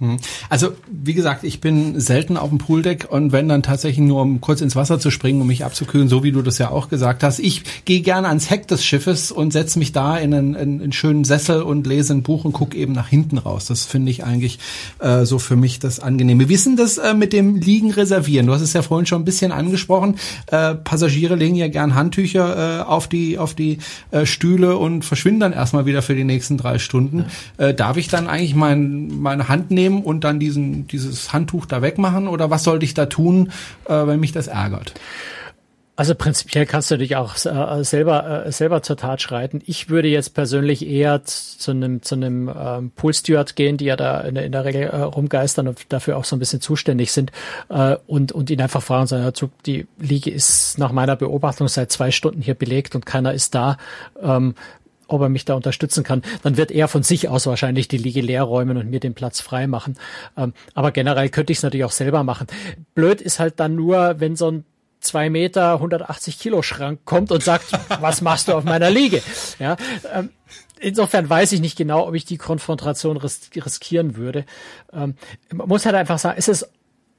Hm. 0.00 0.16
Also, 0.48 0.72
wie 0.90 1.12
gesagt, 1.12 1.44
ich 1.44 1.60
bin 1.60 2.00
selten 2.00 2.38
auf 2.38 2.48
dem 2.48 2.56
Pooldeck 2.56 3.08
und 3.10 3.32
wenn 3.32 3.48
dann 3.48 3.62
tatsächlich 3.62 4.06
nur, 4.06 4.22
um 4.22 4.40
kurz 4.40 4.62
ins 4.62 4.74
Wasser 4.74 4.98
zu 4.98 5.10
springen, 5.10 5.42
um 5.42 5.46
mich 5.46 5.62
abzukühlen, 5.62 6.08
so 6.08 6.22
wie 6.22 6.32
du 6.32 6.40
das 6.40 6.56
ja 6.56 6.70
auch 6.70 6.88
gesagt 6.88 7.22
hast. 7.22 7.38
Ich 7.38 7.84
gehe 7.84 8.00
gerne 8.00 8.28
ans 8.28 8.48
Heck 8.48 8.66
des 8.66 8.82
Schiffes 8.82 9.30
und 9.30 9.52
setze 9.52 9.78
mich 9.78 9.92
da 9.92 10.16
in 10.16 10.32
einen, 10.32 10.54
in 10.54 10.80
einen 10.80 10.92
schönen 10.92 11.24
Sessel 11.24 11.60
und 11.60 11.86
lese 11.86 12.14
ein 12.14 12.22
Buch 12.22 12.46
und 12.46 12.54
gucke 12.54 12.78
eben 12.78 12.94
nach 12.94 13.08
hinten 13.08 13.36
raus. 13.36 13.66
Das 13.66 13.84
finde 13.84 14.10
ich 14.10 14.24
eigentlich 14.24 14.58
äh, 15.00 15.26
so 15.26 15.38
für 15.38 15.56
mich 15.56 15.80
das 15.80 16.00
Angenehme. 16.00 16.40
Wir 16.40 16.48
wissen 16.48 16.76
das 16.76 16.96
äh, 16.96 17.12
mit 17.12 17.34
dem 17.34 17.56
Liegen 17.56 17.90
reservieren. 17.90 18.46
Du 18.46 18.54
hast 18.54 18.62
es 18.62 18.72
ja 18.72 18.80
vorhin 18.80 19.04
schon 19.04 19.20
ein 19.20 19.26
bisschen 19.26 19.52
angesprochen. 19.52 20.16
Äh, 20.46 20.76
Passagiere 20.76 21.34
legen 21.34 21.56
ja 21.56 21.68
gern 21.68 21.94
Handtücher 21.94 22.80
äh, 22.80 22.82
auf 22.84 23.06
die, 23.06 23.36
auf 23.36 23.52
die 23.52 23.78
äh, 24.12 24.24
Stühle 24.24 24.78
und 24.78 25.04
verschwinden 25.04 25.40
dann 25.40 25.52
erstmal 25.52 25.84
wieder 25.84 26.00
für 26.00 26.14
die 26.14 26.24
nächsten 26.24 26.56
drei 26.56 26.78
Stunden. 26.78 27.26
Äh, 27.58 27.74
darf 27.74 27.98
ich 27.98 28.08
dann 28.08 28.28
eigentlich 28.28 28.54
mein, 28.54 29.20
meine 29.20 29.48
Hand 29.48 29.70
nehmen 29.70 29.89
nehmen 29.90 30.02
und 30.02 30.24
dann 30.24 30.40
diesen, 30.40 30.86
dieses 30.86 31.32
Handtuch 31.32 31.66
da 31.66 31.82
wegmachen 31.82 32.28
oder 32.28 32.50
was 32.50 32.64
sollte 32.64 32.84
ich 32.84 32.94
da 32.94 33.06
tun, 33.06 33.52
äh, 33.86 34.06
wenn 34.06 34.20
mich 34.20 34.32
das 34.32 34.46
ärgert? 34.46 34.94
Also 35.96 36.14
prinzipiell 36.14 36.64
kannst 36.64 36.90
du 36.90 36.96
dich 36.96 37.16
auch 37.16 37.34
äh, 37.44 37.84
selber 37.84 38.46
äh, 38.46 38.52
selber 38.52 38.82
zur 38.82 38.96
Tat 38.96 39.20
schreiten. 39.20 39.60
Ich 39.66 39.90
würde 39.90 40.08
jetzt 40.08 40.30
persönlich 40.30 40.86
eher 40.86 41.24
zu 41.24 41.72
einem 41.72 42.00
zu 42.00 42.14
einem 42.14 42.48
ähm, 42.48 42.90
Poolsteward 42.96 43.54
gehen, 43.54 43.76
die 43.76 43.84
ja 43.84 43.96
da 43.96 44.22
in, 44.22 44.34
in 44.36 44.50
der 44.50 44.64
Regel 44.64 44.84
äh, 44.84 44.96
rumgeistern 44.96 45.68
und 45.68 45.78
dafür 45.90 46.16
auch 46.16 46.24
so 46.24 46.36
ein 46.36 46.38
bisschen 46.38 46.62
zuständig 46.62 47.12
sind 47.12 47.32
äh, 47.68 47.96
und 48.06 48.32
und 48.32 48.48
ihn 48.48 48.62
einfach 48.62 48.82
fragen, 48.82 49.08
sagen, 49.08 49.30
die 49.66 49.86
Liege 49.98 50.30
ist 50.30 50.78
nach 50.78 50.92
meiner 50.92 51.16
Beobachtung 51.16 51.68
seit 51.68 51.92
zwei 51.92 52.10
Stunden 52.12 52.40
hier 52.40 52.54
belegt 52.54 52.94
und 52.94 53.04
keiner 53.04 53.34
ist 53.34 53.54
da. 53.54 53.76
Ähm, 54.22 54.54
ob 55.10 55.20
er 55.22 55.28
mich 55.28 55.44
da 55.44 55.54
unterstützen 55.54 56.04
kann, 56.04 56.22
dann 56.42 56.56
wird 56.56 56.70
er 56.70 56.88
von 56.88 57.02
sich 57.02 57.28
aus 57.28 57.46
wahrscheinlich 57.46 57.88
die 57.88 57.98
Liege 57.98 58.20
leer 58.20 58.42
räumen 58.42 58.76
und 58.76 58.90
mir 58.90 59.00
den 59.00 59.14
Platz 59.14 59.40
frei 59.40 59.66
machen. 59.66 59.96
Ähm, 60.36 60.52
aber 60.74 60.92
generell 60.92 61.28
könnte 61.28 61.52
ich 61.52 61.58
es 61.58 61.62
natürlich 61.62 61.84
auch 61.84 61.92
selber 61.92 62.24
machen. 62.24 62.46
Blöd 62.94 63.20
ist 63.20 63.38
halt 63.38 63.60
dann 63.60 63.74
nur, 63.74 64.20
wenn 64.20 64.36
so 64.36 64.50
ein 64.50 64.64
zwei 65.00 65.30
Meter 65.30 65.74
180 65.74 66.38
Kilo 66.38 66.62
Schrank 66.62 67.00
kommt 67.04 67.32
und 67.32 67.42
sagt, 67.42 67.66
was 68.00 68.20
machst 68.20 68.48
du 68.48 68.54
auf 68.54 68.64
meiner 68.64 68.90
Liege? 68.90 69.22
Ja, 69.58 69.76
ähm, 70.14 70.30
insofern 70.78 71.28
weiß 71.28 71.52
ich 71.52 71.60
nicht 71.60 71.76
genau, 71.76 72.06
ob 72.06 72.14
ich 72.14 72.24
die 72.24 72.36
Konfrontation 72.36 73.16
riskieren 73.16 74.16
würde. 74.16 74.44
Ähm, 74.92 75.14
man 75.52 75.68
muss 75.68 75.86
halt 75.86 75.96
einfach 75.96 76.18
sagen, 76.18 76.36
es 76.38 76.48
ist 76.48 76.68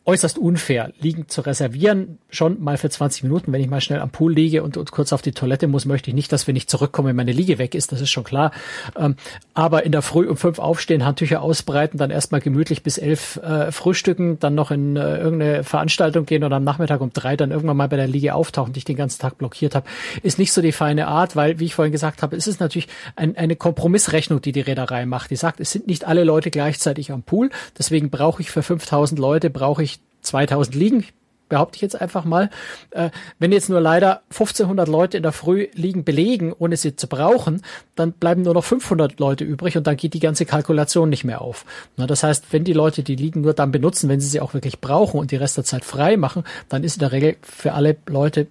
äußerst 0.03 0.39
unfair, 0.39 0.91
liegen 0.99 1.27
zu 1.27 1.41
reservieren, 1.41 2.17
schon 2.31 2.61
mal 2.61 2.77
für 2.77 2.89
20 2.89 3.21
Minuten. 3.23 3.51
Wenn 3.51 3.61
ich 3.61 3.69
mal 3.69 3.81
schnell 3.81 3.99
am 3.99 4.09
Pool 4.09 4.33
liege 4.33 4.63
und, 4.63 4.75
und 4.75 4.91
kurz 4.91 5.13
auf 5.13 5.21
die 5.21 5.31
Toilette 5.31 5.67
muss, 5.67 5.85
möchte 5.85 6.09
ich 6.09 6.15
nicht, 6.15 6.31
dass 6.31 6.47
wenn 6.47 6.55
ich 6.55 6.67
zurückkomme, 6.67 7.13
meine 7.13 7.31
Liege 7.31 7.59
weg 7.59 7.75
ist, 7.75 7.91
das 7.91 8.01
ist 8.01 8.09
schon 8.09 8.23
klar. 8.23 8.51
Ähm, 8.97 9.15
aber 9.53 9.85
in 9.85 9.91
der 9.91 10.01
Früh 10.01 10.27
um 10.27 10.37
fünf 10.37 10.57
aufstehen, 10.57 11.05
Handtücher 11.05 11.43
ausbreiten, 11.43 11.99
dann 11.99 12.09
erstmal 12.09 12.41
gemütlich 12.41 12.81
bis 12.81 12.97
elf 12.97 13.37
äh, 13.37 13.71
frühstücken, 13.71 14.39
dann 14.39 14.55
noch 14.55 14.71
in 14.71 14.97
äh, 14.97 15.17
irgendeine 15.17 15.63
Veranstaltung 15.63 16.25
gehen 16.25 16.43
oder 16.43 16.55
am 16.55 16.63
Nachmittag 16.63 16.99
um 16.99 17.13
drei 17.13 17.37
dann 17.37 17.51
irgendwann 17.51 17.77
mal 17.77 17.87
bei 17.87 17.97
der 17.97 18.07
Liege 18.07 18.33
auftauchen, 18.33 18.73
die 18.73 18.79
ich 18.79 18.85
den 18.85 18.97
ganzen 18.97 19.21
Tag 19.21 19.37
blockiert 19.37 19.75
habe, 19.75 19.87
ist 20.23 20.39
nicht 20.39 20.51
so 20.51 20.63
die 20.63 20.71
feine 20.71 21.07
Art, 21.07 21.35
weil, 21.35 21.59
wie 21.59 21.65
ich 21.65 21.75
vorhin 21.75 21.91
gesagt 21.91 22.23
habe, 22.23 22.35
es 22.35 22.47
ist 22.47 22.59
natürlich 22.59 22.87
ein, 23.15 23.37
eine 23.37 23.55
Kompromissrechnung, 23.55 24.41
die 24.41 24.51
die 24.51 24.61
Reederei 24.61 25.05
macht. 25.05 25.29
Die 25.29 25.35
sagt, 25.35 25.59
es 25.59 25.71
sind 25.71 25.85
nicht 25.85 26.07
alle 26.07 26.23
Leute 26.23 26.49
gleichzeitig 26.49 27.11
am 27.11 27.21
Pool, 27.21 27.51
deswegen 27.77 28.09
brauche 28.09 28.41
ich 28.41 28.49
für 28.49 28.63
5000 28.63 29.19
Leute, 29.19 29.51
brauche 29.51 29.83
ich 29.83 30.00
2000 30.31 30.75
liegen. 30.75 31.05
behaupte 31.49 31.75
ich 31.75 31.81
jetzt 31.81 31.99
einfach 31.99 32.23
mal. 32.23 32.49
Äh, 32.91 33.09
wenn 33.37 33.51
jetzt 33.51 33.69
nur 33.69 33.81
leider 33.81 34.21
1500 34.29 34.87
Leute 34.87 35.17
in 35.17 35.23
der 35.23 35.33
Früh 35.33 35.67
liegen 35.73 36.05
belegen, 36.05 36.53
ohne 36.57 36.77
sie 36.77 36.95
zu 36.95 37.07
brauchen, 37.07 37.61
dann 37.95 38.13
bleiben 38.13 38.43
nur 38.43 38.53
noch 38.53 38.63
500 38.63 39.19
Leute 39.19 39.43
übrig 39.43 39.75
und 39.75 39.85
dann 39.85 39.97
geht 39.97 40.13
die 40.13 40.21
ganze 40.21 40.45
Kalkulation 40.45 41.09
nicht 41.09 41.25
mehr 41.25 41.41
auf. 41.41 41.65
Na, 41.97 42.07
das 42.07 42.23
heißt, 42.23 42.45
wenn 42.51 42.63
die 42.63 42.73
Leute 42.73 43.03
die 43.03 43.17
Liegen 43.17 43.41
nur 43.41 43.53
dann 43.53 43.73
benutzen, 43.73 44.07
wenn 44.07 44.21
sie 44.21 44.29
sie 44.29 44.39
auch 44.39 44.53
wirklich 44.53 44.79
brauchen 44.79 45.19
und 45.19 45.31
die 45.31 45.35
Rest 45.35 45.57
der 45.57 45.65
Zeit 45.65 45.83
frei 45.83 46.15
machen, 46.15 46.45
dann 46.69 46.85
ist 46.85 46.95
in 46.95 46.99
der 47.01 47.11
Regel 47.11 47.35
für 47.41 47.73
alle 47.73 47.97
Leute 48.07 48.47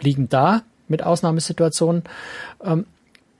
liegen 0.00 0.30
da 0.30 0.62
mit 0.88 1.02
Ausnahmesituationen. 1.02 2.04
Ähm, 2.64 2.86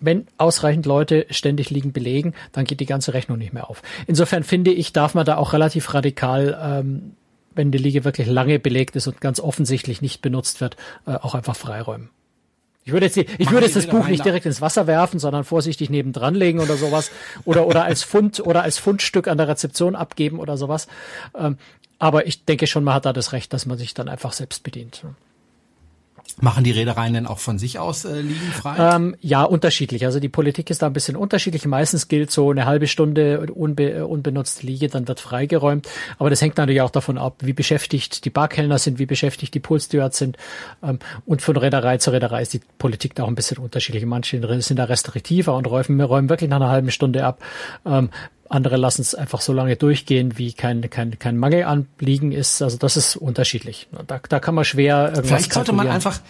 wenn 0.01 0.27
ausreichend 0.37 0.87
Leute 0.87 1.27
ständig 1.31 1.70
liegen 1.70 1.92
belegen, 1.92 2.35
dann 2.53 2.64
geht 2.64 2.81
die 2.81 2.87
ganze 2.87 3.14
Rechnung 3.14 3.38
nicht 3.38 3.53
mehr 3.53 3.68
auf. 3.68 3.83
Insofern 4.07 4.44
finde 4.44 4.70
ich, 4.70 4.92
darf 4.92 5.14
man 5.14 5.27
da 5.27 5.37
auch 5.38 5.53
relativ 5.53 5.92
radikal, 5.94 6.59
ähm, 6.62 7.12
wenn 7.59 7.73
die 7.73 7.79
Liege 7.79 8.05
wirklich 8.05 8.29
lange 8.29 8.59
belegt 8.59 8.97
ist 8.97 9.09
und 9.09 9.21
ganz 9.21 9.40
offensichtlich 9.40 10.01
nicht 10.01 10.23
benutzt 10.23 10.61
wird, 10.61 10.77
äh, 11.07 11.14
auch 11.14 11.35
einfach 11.35 11.57
freiräumen. 11.57 12.09
Ich 12.85 12.92
würde 12.92 13.05
jetzt, 13.05 13.16
die, 13.16 13.27
ich 13.37 13.51
würde 13.51 13.66
jetzt 13.66 13.77
das 13.77 13.87
Buch 13.87 14.09
nicht 14.09 14.25
direkt 14.25 14.47
ins 14.47 14.62
Wasser 14.62 14.87
werfen, 14.87 15.18
sondern 15.18 15.44
vorsichtig 15.44 15.90
nebendran 15.90 16.35
legen 16.35 16.61
oder 16.61 16.79
sowas 16.79 17.11
oder 17.44 17.66
oder 17.66 17.85
als 17.85 18.03
Pfund 18.03 18.40
oder 18.40 18.62
als 18.62 18.79
Fundstück 18.79 19.29
an 19.29 19.37
der 19.37 19.47
Rezeption 19.49 19.94
abgeben 19.94 20.38
oder 20.38 20.57
sowas. 20.57 20.87
Ähm, 21.37 21.59
aber 21.99 22.27
ich 22.27 22.47
denke 22.47 22.66
schon, 22.66 22.85
man 22.85 22.94
hat 22.94 23.05
da 23.05 23.12
das 23.12 23.33
Recht, 23.33 23.53
dass 23.53 23.66
man 23.66 23.77
sich 23.77 23.92
dann 23.92 24.09
einfach 24.09 24.33
selbst 24.33 24.62
bedient. 24.62 25.05
Machen 26.40 26.62
die 26.62 26.70
Reedereien 26.70 27.14
denn 27.14 27.26
auch 27.26 27.38
von 27.38 27.58
sich 27.58 27.80
aus 27.80 28.04
äh, 28.04 28.20
liegen 28.20 28.52
frei? 28.52 28.94
Ähm, 28.94 29.16
ja, 29.20 29.42
unterschiedlich. 29.42 30.04
Also 30.04 30.20
die 30.20 30.28
Politik 30.28 30.70
ist 30.70 30.82
da 30.82 30.86
ein 30.86 30.92
bisschen 30.92 31.16
unterschiedlich. 31.16 31.66
Meistens 31.66 32.06
gilt 32.06 32.30
so 32.30 32.50
eine 32.50 32.64
halbe 32.64 32.86
Stunde 32.86 33.40
unbe 33.52 34.06
unbenutzte 34.06 34.64
Liege, 34.64 34.88
dann 34.88 35.08
wird 35.08 35.18
freigeräumt. 35.18 35.88
Aber 36.18 36.30
das 36.30 36.40
hängt 36.40 36.56
natürlich 36.56 36.80
auch 36.82 36.90
davon 36.90 37.18
ab, 37.18 37.38
wie 37.40 37.52
beschäftigt 37.52 38.24
die 38.24 38.30
Barkellner 38.30 38.78
sind, 38.78 39.00
wie 39.00 39.06
beschäftigt 39.06 39.52
die 39.54 39.60
Poolstewards 39.60 40.18
sind. 40.18 40.36
Ähm, 40.82 41.00
und 41.26 41.42
von 41.42 41.56
Reederei 41.56 41.98
zu 41.98 42.12
Reederei 42.12 42.42
ist 42.42 42.52
die 42.52 42.60
Politik 42.78 43.16
da 43.16 43.24
auch 43.24 43.28
ein 43.28 43.34
bisschen 43.34 43.58
unterschiedlich. 43.58 44.06
Manche 44.06 44.40
sind 44.62 44.76
da 44.76 44.84
restriktiver 44.84 45.56
und 45.56 45.66
räumen, 45.66 46.00
räumen 46.00 46.28
wirklich 46.28 46.50
nach 46.50 46.56
einer 46.56 46.70
halben 46.70 46.92
Stunde 46.92 47.24
ab. 47.24 47.42
Ähm, 47.84 48.10
andere 48.48 48.76
lassen 48.76 49.02
es 49.02 49.14
einfach 49.14 49.40
so 49.40 49.52
lange 49.52 49.76
durchgehen, 49.76 50.38
wie 50.38 50.52
kein, 50.52 50.88
kein, 50.88 51.18
kein 51.18 51.37
Mangel 51.37 51.64
anliegen 51.64 52.32
ist. 52.32 52.62
Also 52.62 52.78
das 52.78 52.96
ist 52.96 53.16
unterschiedlich. 53.16 53.88
Da, 54.06 54.20
da 54.26 54.40
kann 54.40 54.54
man 54.54 54.64
schwer 54.64 55.08
irgendwas 55.08 55.26
Vielleicht 55.26 55.52
sollte 55.52 55.72
man 55.72 55.88
einfach 55.88 56.20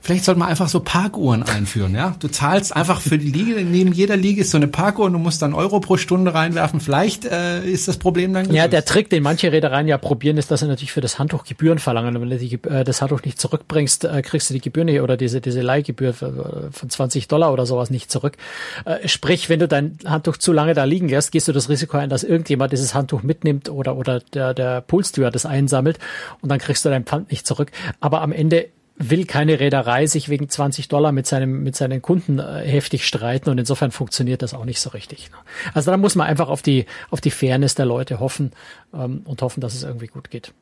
Vielleicht 0.00 0.24
sollte 0.24 0.38
man 0.38 0.48
einfach 0.48 0.68
so 0.68 0.80
Parkuhren 0.80 1.42
einführen, 1.42 1.94
ja? 1.94 2.14
Du 2.20 2.28
zahlst 2.28 2.74
einfach 2.74 3.00
für 3.00 3.18
die 3.18 3.30
Liege, 3.30 3.62
neben 3.62 3.92
jeder 3.92 4.16
Liege 4.16 4.42
ist 4.42 4.52
so 4.52 4.56
eine 4.56 4.68
Parkuhr 4.68 5.06
und 5.06 5.12
du 5.12 5.18
musst 5.18 5.42
dann 5.42 5.54
Euro 5.54 5.80
pro 5.80 5.96
Stunde 5.96 6.32
reinwerfen. 6.32 6.80
Vielleicht 6.80 7.24
äh, 7.24 7.64
ist 7.68 7.88
das 7.88 7.98
Problem 7.98 8.32
dann 8.32 8.44
gelöst. 8.44 8.56
Ja, 8.56 8.68
der 8.68 8.84
Trick, 8.84 9.10
den 9.10 9.22
manche 9.22 9.50
Reedereien 9.50 9.88
ja 9.88 9.98
probieren, 9.98 10.38
ist, 10.38 10.50
dass 10.50 10.60
sie 10.60 10.66
natürlich 10.66 10.92
für 10.92 11.00
das 11.00 11.18
Handtuch 11.18 11.44
Gebühren 11.44 11.78
verlangen. 11.78 12.16
Und 12.16 12.22
wenn 12.22 12.30
du 12.30 12.38
die, 12.38 12.54
äh, 12.68 12.84
das 12.84 13.02
Handtuch 13.02 13.22
nicht 13.22 13.40
zurückbringst, 13.40 14.04
äh, 14.04 14.22
kriegst 14.22 14.48
du 14.48 14.54
die 14.54 14.60
Gebühr 14.60 14.84
nicht 14.84 15.00
oder 15.00 15.16
diese, 15.16 15.40
diese 15.40 15.60
Leihgebühr 15.60 16.14
von 16.14 16.70
20 16.88 17.28
Dollar 17.28 17.52
oder 17.52 17.66
sowas 17.66 17.90
nicht 17.90 18.10
zurück. 18.10 18.36
Äh, 18.84 19.08
sprich, 19.08 19.48
wenn 19.48 19.58
du 19.58 19.68
dein 19.68 19.98
Handtuch 20.06 20.36
zu 20.36 20.52
lange 20.52 20.74
da 20.74 20.84
liegen 20.84 21.08
lässt, 21.08 21.32
gehst 21.32 21.48
du 21.48 21.52
das 21.52 21.68
Risiko 21.68 21.96
ein, 21.96 22.08
dass 22.08 22.22
irgendjemand 22.22 22.72
dieses 22.72 22.94
Handtuch 22.94 23.22
mitnimmt 23.22 23.68
oder, 23.68 23.96
oder 23.96 24.20
der, 24.32 24.54
der 24.54 24.80
Poolsteward 24.80 25.34
das 25.34 25.44
einsammelt 25.44 25.98
und 26.40 26.50
dann 26.50 26.60
kriegst 26.60 26.84
du 26.84 26.88
dein 26.88 27.04
Pfand 27.04 27.30
nicht 27.30 27.46
zurück. 27.46 27.72
Aber 28.00 28.22
am 28.22 28.32
Ende 28.32 28.68
will 28.98 29.24
keine 29.26 29.60
Reederei 29.60 30.06
sich 30.06 30.28
wegen 30.28 30.48
20 30.48 30.88
Dollar 30.88 31.12
mit 31.12 31.26
seinem 31.26 31.62
mit 31.62 31.76
seinen 31.76 32.02
Kunden 32.02 32.38
äh, 32.38 32.64
heftig 32.66 33.06
streiten 33.06 33.48
und 33.48 33.58
insofern 33.58 33.90
funktioniert 33.90 34.42
das 34.42 34.54
auch 34.54 34.64
nicht 34.64 34.80
so 34.80 34.90
richtig. 34.90 35.30
Ne? 35.30 35.36
Also 35.72 35.90
da 35.90 35.96
muss 35.96 36.16
man 36.16 36.26
einfach 36.26 36.48
auf 36.48 36.62
die 36.62 36.86
auf 37.10 37.20
die 37.20 37.30
Fairness 37.30 37.74
der 37.74 37.86
Leute 37.86 38.20
hoffen 38.20 38.52
ähm, 38.92 39.22
und 39.24 39.42
hoffen, 39.42 39.60
dass 39.60 39.74
es 39.74 39.84
irgendwie 39.84 40.08
gut 40.08 40.30
geht. 40.30 40.52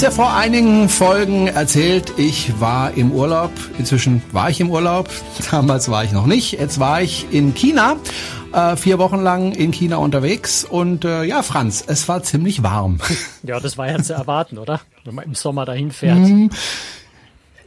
Es 0.00 0.04
ja 0.04 0.10
vor 0.12 0.34
einigen 0.34 0.88
Folgen 0.88 1.48
erzählt, 1.48 2.14
ich 2.16 2.58
war 2.58 2.94
im 2.94 3.12
Urlaub. 3.12 3.50
Inzwischen 3.78 4.22
war 4.32 4.48
ich 4.48 4.58
im 4.58 4.70
Urlaub. 4.70 5.10
Damals 5.50 5.90
war 5.90 6.04
ich 6.04 6.12
noch 6.12 6.24
nicht. 6.24 6.52
Jetzt 6.52 6.80
war 6.80 7.02
ich 7.02 7.26
in 7.32 7.52
China, 7.52 7.96
äh, 8.54 8.76
vier 8.76 8.98
Wochen 8.98 9.20
lang 9.20 9.52
in 9.52 9.72
China 9.72 9.96
unterwegs. 9.96 10.64
Und 10.64 11.04
äh, 11.04 11.24
ja, 11.24 11.42
Franz, 11.42 11.84
es 11.86 12.08
war 12.08 12.22
ziemlich 12.22 12.62
warm. 12.62 12.98
Ja, 13.42 13.60
das 13.60 13.76
war 13.76 13.90
ja 13.90 14.02
zu 14.02 14.14
erwarten, 14.14 14.56
oder? 14.56 14.80
Wenn 15.04 15.16
man 15.16 15.26
im 15.26 15.34
Sommer 15.34 15.66
dahin 15.66 15.90
fährt. 15.90 16.16
Mm. 16.16 16.48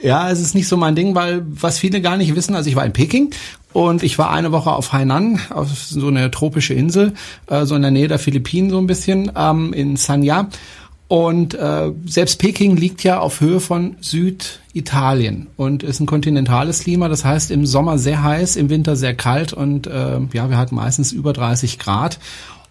Ja, 0.01 0.31
es 0.31 0.39
ist 0.39 0.55
nicht 0.55 0.67
so 0.67 0.75
mein 0.75 0.95
Ding, 0.95 1.13
weil 1.13 1.43
was 1.45 1.77
viele 1.77 2.01
gar 2.01 2.17
nicht 2.17 2.35
wissen, 2.35 2.55
also 2.55 2.67
ich 2.67 2.75
war 2.75 2.85
in 2.85 2.93
Peking 2.93 3.29
und 3.73 4.01
ich 4.03 4.17
war 4.17 4.31
eine 4.31 4.51
Woche 4.51 4.71
auf 4.71 4.91
Hainan, 4.91 5.39
auf 5.49 5.69
so 5.69 6.07
eine 6.07 6.31
tropische 6.31 6.73
Insel, 6.73 7.13
äh, 7.47 7.65
so 7.65 7.75
in 7.75 7.83
der 7.83 7.91
Nähe 7.91 8.07
der 8.07 8.19
Philippinen 8.19 8.69
so 8.69 8.79
ein 8.79 8.87
bisschen, 8.87 9.31
ähm, 9.35 9.71
in 9.71 9.97
Sanya. 9.97 10.49
Und 11.13 11.53
äh, 11.53 11.91
selbst 12.07 12.39
Peking 12.39 12.75
liegt 12.75 13.03
ja 13.03 13.19
auf 13.19 13.39
Höhe 13.39 13.59
von 13.59 13.97
Süditalien 14.01 15.45
und 15.57 15.83
ist 15.83 15.99
ein 15.99 16.07
kontinentales 16.07 16.79
Klima. 16.79 17.07
Das 17.07 17.23
heißt 17.23 17.51
im 17.51 17.67
Sommer 17.67 17.99
sehr 17.99 18.23
heiß, 18.23 18.55
im 18.55 18.71
Winter 18.71 18.95
sehr 18.95 19.13
kalt 19.13 19.53
und 19.53 19.85
äh, 19.85 20.19
ja, 20.33 20.49
wir 20.49 20.57
hatten 20.57 20.73
meistens 20.73 21.11
über 21.11 21.31
30 21.31 21.77
Grad. 21.77 22.17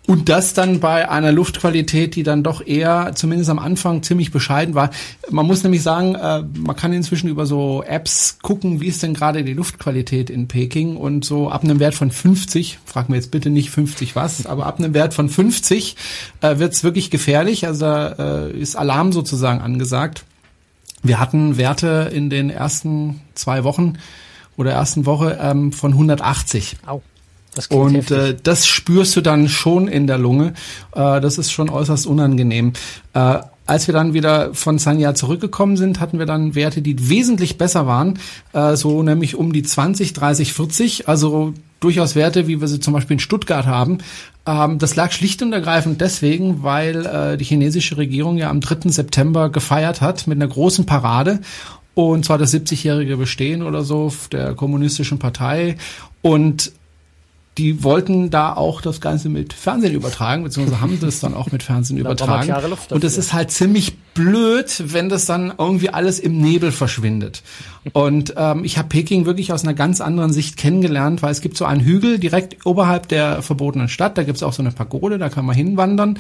Und 0.08 0.28
das 0.28 0.52
dann 0.52 0.80
bei 0.80 1.08
einer 1.08 1.30
Luftqualität, 1.30 2.16
die 2.16 2.24
dann 2.24 2.42
doch 2.42 2.66
eher, 2.66 3.12
zumindest 3.14 3.50
am 3.50 3.60
Anfang, 3.60 4.02
ziemlich 4.02 4.32
bescheiden 4.32 4.74
war. 4.74 4.90
Man 5.30 5.46
muss 5.46 5.62
nämlich 5.62 5.82
sagen, 5.82 6.16
äh, 6.16 6.42
man 6.58 6.74
kann 6.74 6.92
inzwischen 6.92 7.28
über 7.28 7.46
so 7.46 7.84
Apps 7.86 8.38
gucken, 8.42 8.80
wie 8.80 8.88
ist 8.88 9.04
denn 9.04 9.14
gerade 9.14 9.44
die 9.44 9.54
Luftqualität 9.54 10.28
in 10.28 10.48
Peking. 10.48 10.96
Und 10.96 11.24
so 11.24 11.50
ab 11.50 11.62
einem 11.62 11.78
Wert 11.78 11.94
von 11.94 12.10
50, 12.10 12.80
frag 12.84 13.08
mir 13.08 13.16
jetzt 13.16 13.30
bitte 13.30 13.48
nicht 13.48 13.70
50 13.70 14.16
was, 14.16 14.44
aber 14.46 14.66
ab 14.66 14.80
einem 14.80 14.92
Wert 14.92 15.14
von 15.14 15.28
50 15.28 15.96
äh, 16.40 16.58
wird 16.58 16.72
es 16.72 16.82
wirklich 16.82 17.10
gefährlich. 17.10 17.66
Also 17.68 17.86
äh, 17.86 18.50
ist 18.50 18.74
Alarm 18.74 19.12
sozusagen 19.12 19.60
angesagt. 19.60 20.24
Wir 21.04 21.20
hatten 21.20 21.58
Werte 21.58 22.10
in 22.12 22.28
den 22.28 22.50
ersten 22.50 23.20
zwei 23.34 23.62
Wochen 23.62 23.98
oder 24.56 24.72
ersten 24.72 25.06
Woche 25.06 25.38
ähm, 25.40 25.72
von 25.72 25.92
180. 25.92 26.76
Au. 26.86 27.02
Und 27.68 28.10
äh, 28.10 28.34
das 28.42 28.66
spürst 28.66 29.14
du 29.16 29.20
dann 29.20 29.48
schon 29.48 29.88
in 29.88 30.06
der 30.06 30.18
Lunge. 30.18 30.54
Äh, 30.94 31.20
das 31.20 31.38
ist 31.38 31.52
schon 31.52 31.68
äußerst 31.68 32.06
unangenehm. 32.06 32.72
Äh, 33.12 33.40
als 33.66 33.86
wir 33.86 33.94
dann 33.94 34.12
wieder 34.12 34.54
von 34.54 34.78
Sanya 34.78 35.14
zurückgekommen 35.14 35.76
sind, 35.76 36.00
hatten 36.00 36.18
wir 36.18 36.26
dann 36.26 36.54
Werte, 36.54 36.82
die 36.82 37.08
wesentlich 37.08 37.58
besser 37.58 37.86
waren, 37.86 38.18
äh, 38.52 38.74
so 38.76 39.02
nämlich 39.02 39.36
um 39.36 39.52
die 39.52 39.62
20, 39.62 40.12
30, 40.14 40.52
40, 40.52 41.08
also 41.08 41.54
durchaus 41.80 42.16
Werte, 42.16 42.48
wie 42.48 42.60
wir 42.60 42.68
sie 42.68 42.80
zum 42.80 42.94
Beispiel 42.94 43.14
in 43.14 43.20
Stuttgart 43.20 43.66
haben. 43.66 43.98
Ähm, 44.46 44.78
das 44.78 44.96
lag 44.96 45.12
schlicht 45.12 45.42
und 45.42 45.52
ergreifend 45.52 46.00
deswegen, 46.00 46.62
weil 46.62 47.06
äh, 47.06 47.36
die 47.36 47.44
chinesische 47.44 47.96
Regierung 47.96 48.36
ja 48.36 48.50
am 48.50 48.60
3. 48.60 48.90
September 48.90 49.48
gefeiert 49.50 50.00
hat 50.00 50.26
mit 50.26 50.36
einer 50.36 50.48
großen 50.48 50.86
Parade 50.86 51.40
und 51.94 52.24
zwar 52.24 52.38
das 52.38 52.54
70-jährige 52.54 53.16
Bestehen 53.16 53.62
oder 53.62 53.82
so 53.84 54.12
der 54.32 54.54
kommunistischen 54.54 55.18
Partei 55.18 55.76
und 56.22 56.72
die 57.58 57.84
wollten 57.84 58.30
da 58.30 58.54
auch 58.54 58.80
das 58.80 59.00
Ganze 59.00 59.28
mit 59.28 59.52
Fernsehen 59.52 59.94
übertragen, 59.94 60.42
beziehungsweise 60.42 60.80
haben 60.80 60.98
das 61.00 61.20
dann 61.20 61.34
auch 61.34 61.52
mit 61.52 61.62
Fernsehen 61.62 61.96
übertragen. 61.98 62.50
Und 62.90 63.04
es 63.04 63.18
ist 63.18 63.32
halt 63.32 63.50
ziemlich 63.50 63.98
blöd, 64.14 64.82
wenn 64.86 65.08
das 65.08 65.26
dann 65.26 65.52
irgendwie 65.58 65.90
alles 65.90 66.18
im 66.18 66.40
Nebel 66.40 66.72
verschwindet. 66.72 67.42
Und 67.92 68.34
ähm, 68.36 68.64
ich 68.64 68.78
habe 68.78 68.88
Peking 68.88 69.26
wirklich 69.26 69.52
aus 69.52 69.64
einer 69.64 69.74
ganz 69.74 70.00
anderen 70.00 70.32
Sicht 70.32 70.56
kennengelernt, 70.56 71.22
weil 71.22 71.32
es 71.32 71.40
gibt 71.40 71.56
so 71.56 71.64
einen 71.66 71.82
Hügel 71.82 72.18
direkt 72.18 72.64
oberhalb 72.64 73.08
der 73.08 73.42
verbotenen 73.42 73.88
Stadt, 73.88 74.16
da 74.16 74.22
gibt 74.22 74.36
es 74.36 74.42
auch 74.42 74.52
so 74.52 74.62
eine 74.62 74.72
Pagode, 74.72 75.18
da 75.18 75.28
kann 75.28 75.44
man 75.44 75.54
hinwandern. 75.54 76.18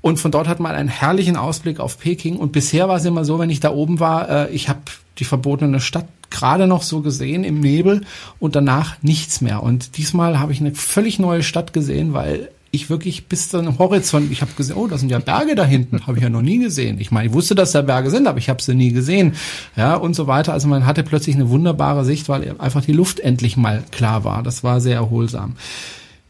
Und 0.00 0.18
von 0.18 0.32
dort 0.32 0.48
hat 0.48 0.58
man 0.58 0.74
einen 0.74 0.88
herrlichen 0.88 1.36
Ausblick 1.36 1.78
auf 1.78 1.98
Peking. 1.98 2.36
Und 2.36 2.50
bisher 2.50 2.88
war 2.88 2.96
es 2.96 3.04
immer 3.04 3.24
so, 3.24 3.38
wenn 3.38 3.50
ich 3.50 3.60
da 3.60 3.70
oben 3.70 4.00
war, 4.00 4.28
äh, 4.28 4.50
ich 4.50 4.68
habe 4.68 4.80
die 5.18 5.24
verbotene 5.24 5.80
Stadt 5.80 6.06
gerade 6.32 6.66
noch 6.66 6.82
so 6.82 7.00
gesehen 7.00 7.44
im 7.44 7.60
Nebel 7.60 8.02
und 8.40 8.56
danach 8.56 8.96
nichts 9.02 9.40
mehr. 9.40 9.62
Und 9.62 9.96
diesmal 9.96 10.40
habe 10.40 10.52
ich 10.52 10.60
eine 10.60 10.74
völlig 10.74 11.18
neue 11.18 11.42
Stadt 11.42 11.72
gesehen, 11.72 12.12
weil 12.12 12.48
ich 12.74 12.88
wirklich 12.88 13.26
bis 13.28 13.50
zum 13.50 13.78
Horizont, 13.78 14.32
ich 14.32 14.40
habe 14.40 14.52
gesehen, 14.56 14.76
oh, 14.76 14.86
da 14.86 14.96
sind 14.96 15.10
ja 15.10 15.18
Berge 15.18 15.54
da 15.54 15.64
hinten, 15.64 16.06
habe 16.06 16.16
ich 16.16 16.24
ja 16.24 16.30
noch 16.30 16.40
nie 16.40 16.58
gesehen. 16.58 16.98
Ich 17.00 17.10
meine, 17.10 17.28
ich 17.28 17.34
wusste, 17.34 17.54
dass 17.54 17.72
da 17.72 17.82
Berge 17.82 18.10
sind, 18.10 18.26
aber 18.26 18.38
ich 18.38 18.48
habe 18.48 18.62
sie 18.62 18.74
nie 18.74 18.92
gesehen, 18.92 19.34
ja 19.76 19.94
und 19.94 20.14
so 20.14 20.26
weiter. 20.26 20.54
Also 20.54 20.68
man 20.68 20.86
hatte 20.86 21.02
plötzlich 21.02 21.36
eine 21.36 21.50
wunderbare 21.50 22.04
Sicht, 22.04 22.30
weil 22.30 22.54
einfach 22.58 22.82
die 22.82 22.92
Luft 22.92 23.20
endlich 23.20 23.58
mal 23.58 23.84
klar 23.90 24.24
war. 24.24 24.42
Das 24.42 24.64
war 24.64 24.80
sehr 24.80 24.96
erholsam. 24.96 25.54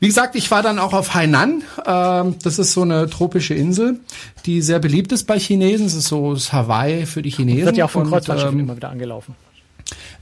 Wie 0.01 0.09
gesagt, 0.09 0.35
ich 0.35 0.51
war 0.51 0.65
dann 0.65 0.81
auch 0.81 0.95
auf 0.95 1.15
Hainan. 1.15 1.63
Ähm, 1.87 2.35
das 2.43 2.59
ist 2.59 2.73
so 2.73 2.83
eine 2.83 3.09
tropische 3.09 3.55
Insel, 3.55 4.01
die 4.45 4.61
sehr 4.61 4.81
beliebt 4.81 5.13
ist 5.13 5.29
bei 5.29 5.39
Chinesen. 5.39 5.87
Es 5.87 5.95
ist 5.95 6.09
so 6.09 6.35
das 6.35 6.53
Hawaii 6.53 7.07
für 7.07 7.23
die 7.23 7.31
Chinesen. 7.31 7.67
Wird 7.67 7.77
ja 7.77 7.85
auch 7.85 7.91
von 7.91 8.09
Kreuzfahrtschiffen 8.09 8.59
ähm, 8.59 8.65
immer 8.65 8.75
wieder 8.75 8.91
angelaufen. 8.91 9.37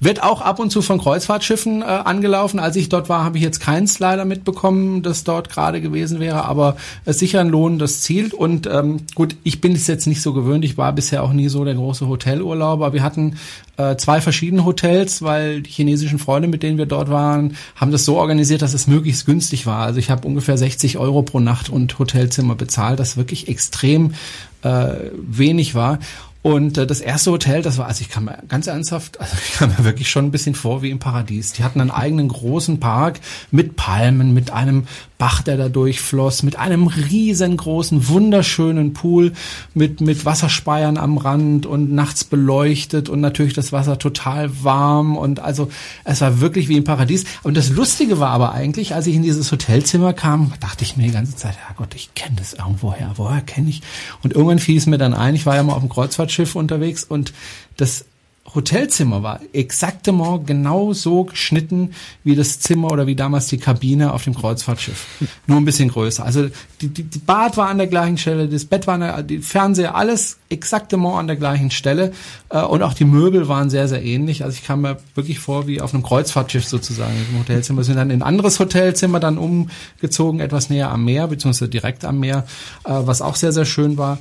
Wird 0.03 0.23
auch 0.23 0.41
ab 0.41 0.59
und 0.59 0.71
zu 0.71 0.81
von 0.81 0.99
Kreuzfahrtschiffen 0.99 1.83
äh, 1.83 1.85
angelaufen. 1.85 2.59
Als 2.59 2.75
ich 2.77 2.89
dort 2.89 3.11
war, 3.11 3.23
habe 3.23 3.37
ich 3.37 3.45
jetzt 3.45 3.61
keins 3.61 3.99
leider 3.99 4.25
mitbekommen, 4.25 5.03
das 5.03 5.25
dort 5.25 5.51
gerade 5.51 5.83
gewesen 5.83 6.21
wäre, 6.21 6.47
aber 6.47 6.77
es 7.05 7.17
ist 7.17 7.21
sicher 7.21 7.41
ein 7.41 7.51
lohnendes 7.51 8.01
Ziel. 8.01 8.33
Und 8.33 8.67
ähm, 8.67 9.03
gut, 9.15 9.37
ich 9.45 9.61
bin 9.61 9.73
es 9.73 9.87
jetzt 9.87 10.07
nicht 10.07 10.23
so 10.23 10.33
gewöhnt. 10.33 10.65
Ich 10.65 10.79
war 10.79 10.95
bisher 10.95 11.23
auch 11.23 11.35
nie 11.35 11.49
so 11.49 11.67
der 11.67 11.75
große 11.75 12.09
Hotelurlauber. 12.09 12.95
Wir 12.95 13.03
hatten 13.03 13.37
äh, 13.77 13.97
zwei 13.97 14.23
verschiedene 14.23 14.65
Hotels, 14.65 15.21
weil 15.21 15.61
die 15.61 15.71
chinesischen 15.71 16.19
Freunde, 16.19 16.49
mit 16.49 16.63
denen 16.63 16.79
wir 16.79 16.87
dort 16.87 17.11
waren, 17.11 17.57
haben 17.77 17.93
das 17.93 18.07
so 18.07 18.17
organisiert, 18.17 18.63
dass 18.63 18.73
es 18.73 18.87
möglichst 18.87 19.27
günstig 19.27 19.67
war. 19.67 19.85
Also 19.85 19.99
ich 19.99 20.11
habe 20.11 20.27
ungefähr 20.27 20.57
60 20.57 20.97
Euro 20.97 21.21
pro 21.21 21.41
Nacht 21.41 21.69
und 21.69 21.99
Hotelzimmer 21.99 22.55
bezahlt, 22.55 22.99
das 23.01 23.19
wirklich 23.19 23.49
extrem 23.49 24.15
äh, 24.63 24.95
wenig 25.15 25.75
war. 25.75 25.99
Und 26.43 26.79
äh, 26.79 26.87
das 26.87 27.01
erste 27.01 27.33
Hotel, 27.33 27.63
das 27.63 27.77
war, 27.77 27.87
also 27.87 28.01
ich 28.01 28.09
kam 28.09 28.25
mir 28.25 28.39
ganz 28.49 28.67
ernsthaft, 28.67 29.21
also 29.21 29.37
ich 29.45 29.59
kam 29.59 29.71
mir 29.71 29.85
wirklich 29.85 30.09
schon 30.09 30.27
ein 30.27 30.31
bisschen 30.31 30.55
vor 30.55 30.83
wie 30.83 30.91
im 30.91 30.99
Paradies. 30.99 31.53
Die 31.53 31.65
hatten 31.65 31.81
einen 31.81 31.91
eigenen 31.91 32.29
großen 32.29 32.81
Park 32.81 33.21
mit 33.51 33.77
Palmen, 33.77 34.33
mit 34.33 34.51
einem 34.51 34.87
Bach, 35.21 35.43
der 35.43 35.59
da 35.59 35.69
durchfloss, 35.69 36.43
mit 36.43 36.57
einem 36.57 36.87
riesengroßen, 36.87 38.09
wunderschönen 38.09 38.95
Pool, 38.95 39.35
mit, 39.75 40.01
mit 40.01 40.25
Wasserspeiern 40.25 40.97
am 40.97 41.19
Rand 41.19 41.67
und 41.67 41.93
nachts 41.93 42.25
beleuchtet 42.25 43.11
und 43.11 43.21
natürlich 43.21 43.53
das 43.53 43.71
Wasser 43.71 43.99
total 43.99 44.65
warm 44.65 45.19
und 45.19 45.41
also 45.41 45.69
es 46.05 46.23
war 46.23 46.41
wirklich 46.41 46.69
wie 46.69 46.79
im 46.79 46.85
Paradies. 46.85 47.27
Und 47.43 47.59
das 47.59 47.69
Lustige 47.69 48.19
war 48.19 48.31
aber 48.31 48.53
eigentlich, 48.53 48.95
als 48.95 49.07
ich 49.07 49.15
in 49.15 49.23
dieses 49.23 49.53
Hotelzimmer 49.53 50.15
kam, 50.15 50.55
dachte 50.59 50.85
ich 50.85 50.97
mir 50.97 51.03
die 51.03 51.13
ganze 51.13 51.37
Zeit, 51.37 51.53
ja 51.69 51.75
Gott, 51.77 51.95
ich 51.95 52.15
kenne 52.15 52.37
das 52.39 52.55
irgendwoher, 52.55 53.13
woher 53.17 53.43
kenne 53.43 53.69
ich? 53.69 53.83
Und 54.23 54.33
irgendwann 54.33 54.59
fiel 54.59 54.79
es 54.79 54.87
mir 54.87 54.97
dann 54.97 55.13
ein, 55.13 55.35
ich 55.35 55.45
war 55.45 55.55
ja 55.55 55.63
mal 55.63 55.75
auf 55.75 55.81
dem 55.81 55.91
Kreuzfahrtschiff 56.31 56.55
unterwegs 56.55 57.05
und 57.05 57.33
das 57.77 58.05
Hotelzimmer 58.53 59.23
war 59.23 59.41
exaktement 59.53 60.45
genau 60.45 60.93
so 60.93 61.25
geschnitten 61.25 61.91
wie 62.25 62.35
das 62.35 62.59
Zimmer 62.59 62.91
oder 62.91 63.07
wie 63.07 63.15
damals 63.15 63.47
die 63.47 63.59
Kabine 63.59 64.13
auf 64.13 64.25
dem 64.25 64.35
Kreuzfahrtschiff. 64.35 65.07
Nur 65.47 65.59
ein 65.59 65.65
bisschen 65.65 65.89
größer. 65.89 66.25
Also 66.25 66.49
die, 66.81 66.89
die, 66.89 67.05
die 67.05 67.19
Bad 67.19 67.57
war 67.57 67.69
an 67.69 67.79
der 67.79 67.87
gleichen 67.87 68.19
Stelle, 68.19 68.49
das 68.49 68.65
Bett 68.65 68.89
war 68.89 68.95
an 68.95 69.01
der, 69.01 69.23
die 69.23 69.39
Fernseher, 69.39 69.95
alles 69.95 70.39
exaktement 70.49 71.17
an 71.17 71.29
der 71.29 71.37
gleichen 71.37 71.71
Stelle. 71.71 72.13
Äh, 72.49 72.63
und 72.63 72.83
auch 72.83 72.95
die 72.95 73.05
Möbel 73.05 73.47
waren 73.47 73.71
sehr, 73.71 73.87
sehr 73.87 74.03
ähnlich. 74.03 74.43
Also 74.43 74.57
ich 74.57 74.65
kam 74.65 74.81
mir 74.81 74.97
wirklich 75.15 75.39
vor 75.39 75.69
wie 75.69 75.81
auf 75.81 75.95
einem 75.95 76.03
Kreuzfahrtschiff 76.03 76.67
sozusagen 76.67 77.15
im 77.31 77.39
Hotelzimmer. 77.39 77.81
Wir 77.81 77.85
sind 77.85 77.97
dann 77.97 78.11
in 78.11 78.21
ein 78.21 78.27
anderes 78.27 78.59
Hotelzimmer 78.59 79.21
dann 79.21 79.39
umgezogen, 79.39 80.41
etwas 80.41 80.71
näher 80.71 80.91
am 80.91 81.05
Meer, 81.05 81.29
beziehungsweise 81.29 81.69
direkt 81.69 82.05
am 82.05 82.19
Meer, 82.19 82.47
äh, 82.85 82.91
was 82.91 83.23
auch 83.23 83.37
sehr, 83.37 83.53
sehr 83.53 83.67
schön 83.67 83.97
war. 83.97 84.19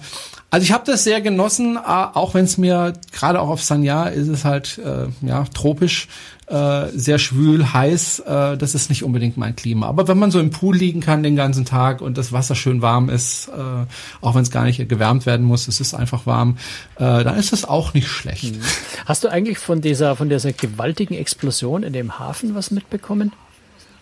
Also 0.51 0.63
ich 0.63 0.71
habe 0.71 0.83
das 0.85 1.03
sehr 1.03 1.21
genossen, 1.21 1.77
auch 1.77 2.33
wenn 2.33 2.45
es 2.45 2.57
mir 2.57 2.93
gerade 3.11 3.39
auch 3.39 3.49
auf 3.49 3.63
Sanya 3.63 4.05
ist 4.05 4.27
es 4.27 4.45
halt 4.45 4.79
äh, 4.79 5.05
ja 5.21 5.45
tropisch, 5.53 6.07
äh, 6.47 6.87
sehr 6.91 7.19
schwül, 7.19 7.71
heiß. 7.71 8.19
Äh, 8.19 8.57
das 8.57 8.73
ist 8.73 8.89
nicht 8.89 9.03
unbedingt 9.03 9.37
mein 9.37 9.55
Klima. 9.55 9.87
Aber 9.87 10.07
wenn 10.07 10.17
man 10.17 10.31
so 10.31 10.39
im 10.39 10.49
Pool 10.49 10.75
liegen 10.75 11.01
kann 11.01 11.21
den 11.21 11.35
ganzen 11.35 11.65
Tag 11.65 12.01
und 12.01 12.17
das 12.17 12.31
Wasser 12.31 12.55
schön 12.55 12.81
warm 12.81 13.09
ist, 13.09 13.49
äh, 13.49 13.85
auch 14.21 14.33
wenn 14.33 14.41
es 14.41 14.49
gar 14.49 14.63
nicht 14.63 14.89
gewärmt 14.89 15.27
werden 15.27 15.45
muss, 15.45 15.67
es 15.67 15.79
ist 15.79 15.93
einfach 15.93 16.25
warm, 16.25 16.57
äh, 16.95 17.23
dann 17.23 17.37
ist 17.37 17.53
das 17.53 17.65
auch 17.65 17.93
nicht 17.93 18.07
schlecht. 18.07 18.55
Mhm. 18.55 18.61
Hast 19.05 19.23
du 19.23 19.27
eigentlich 19.27 19.59
von 19.59 19.81
dieser 19.81 20.15
von 20.15 20.29
dieser 20.29 20.51
gewaltigen 20.51 21.13
Explosion 21.13 21.83
in 21.83 21.93
dem 21.93 22.17
Hafen 22.17 22.55
was 22.55 22.71
mitbekommen? 22.71 23.33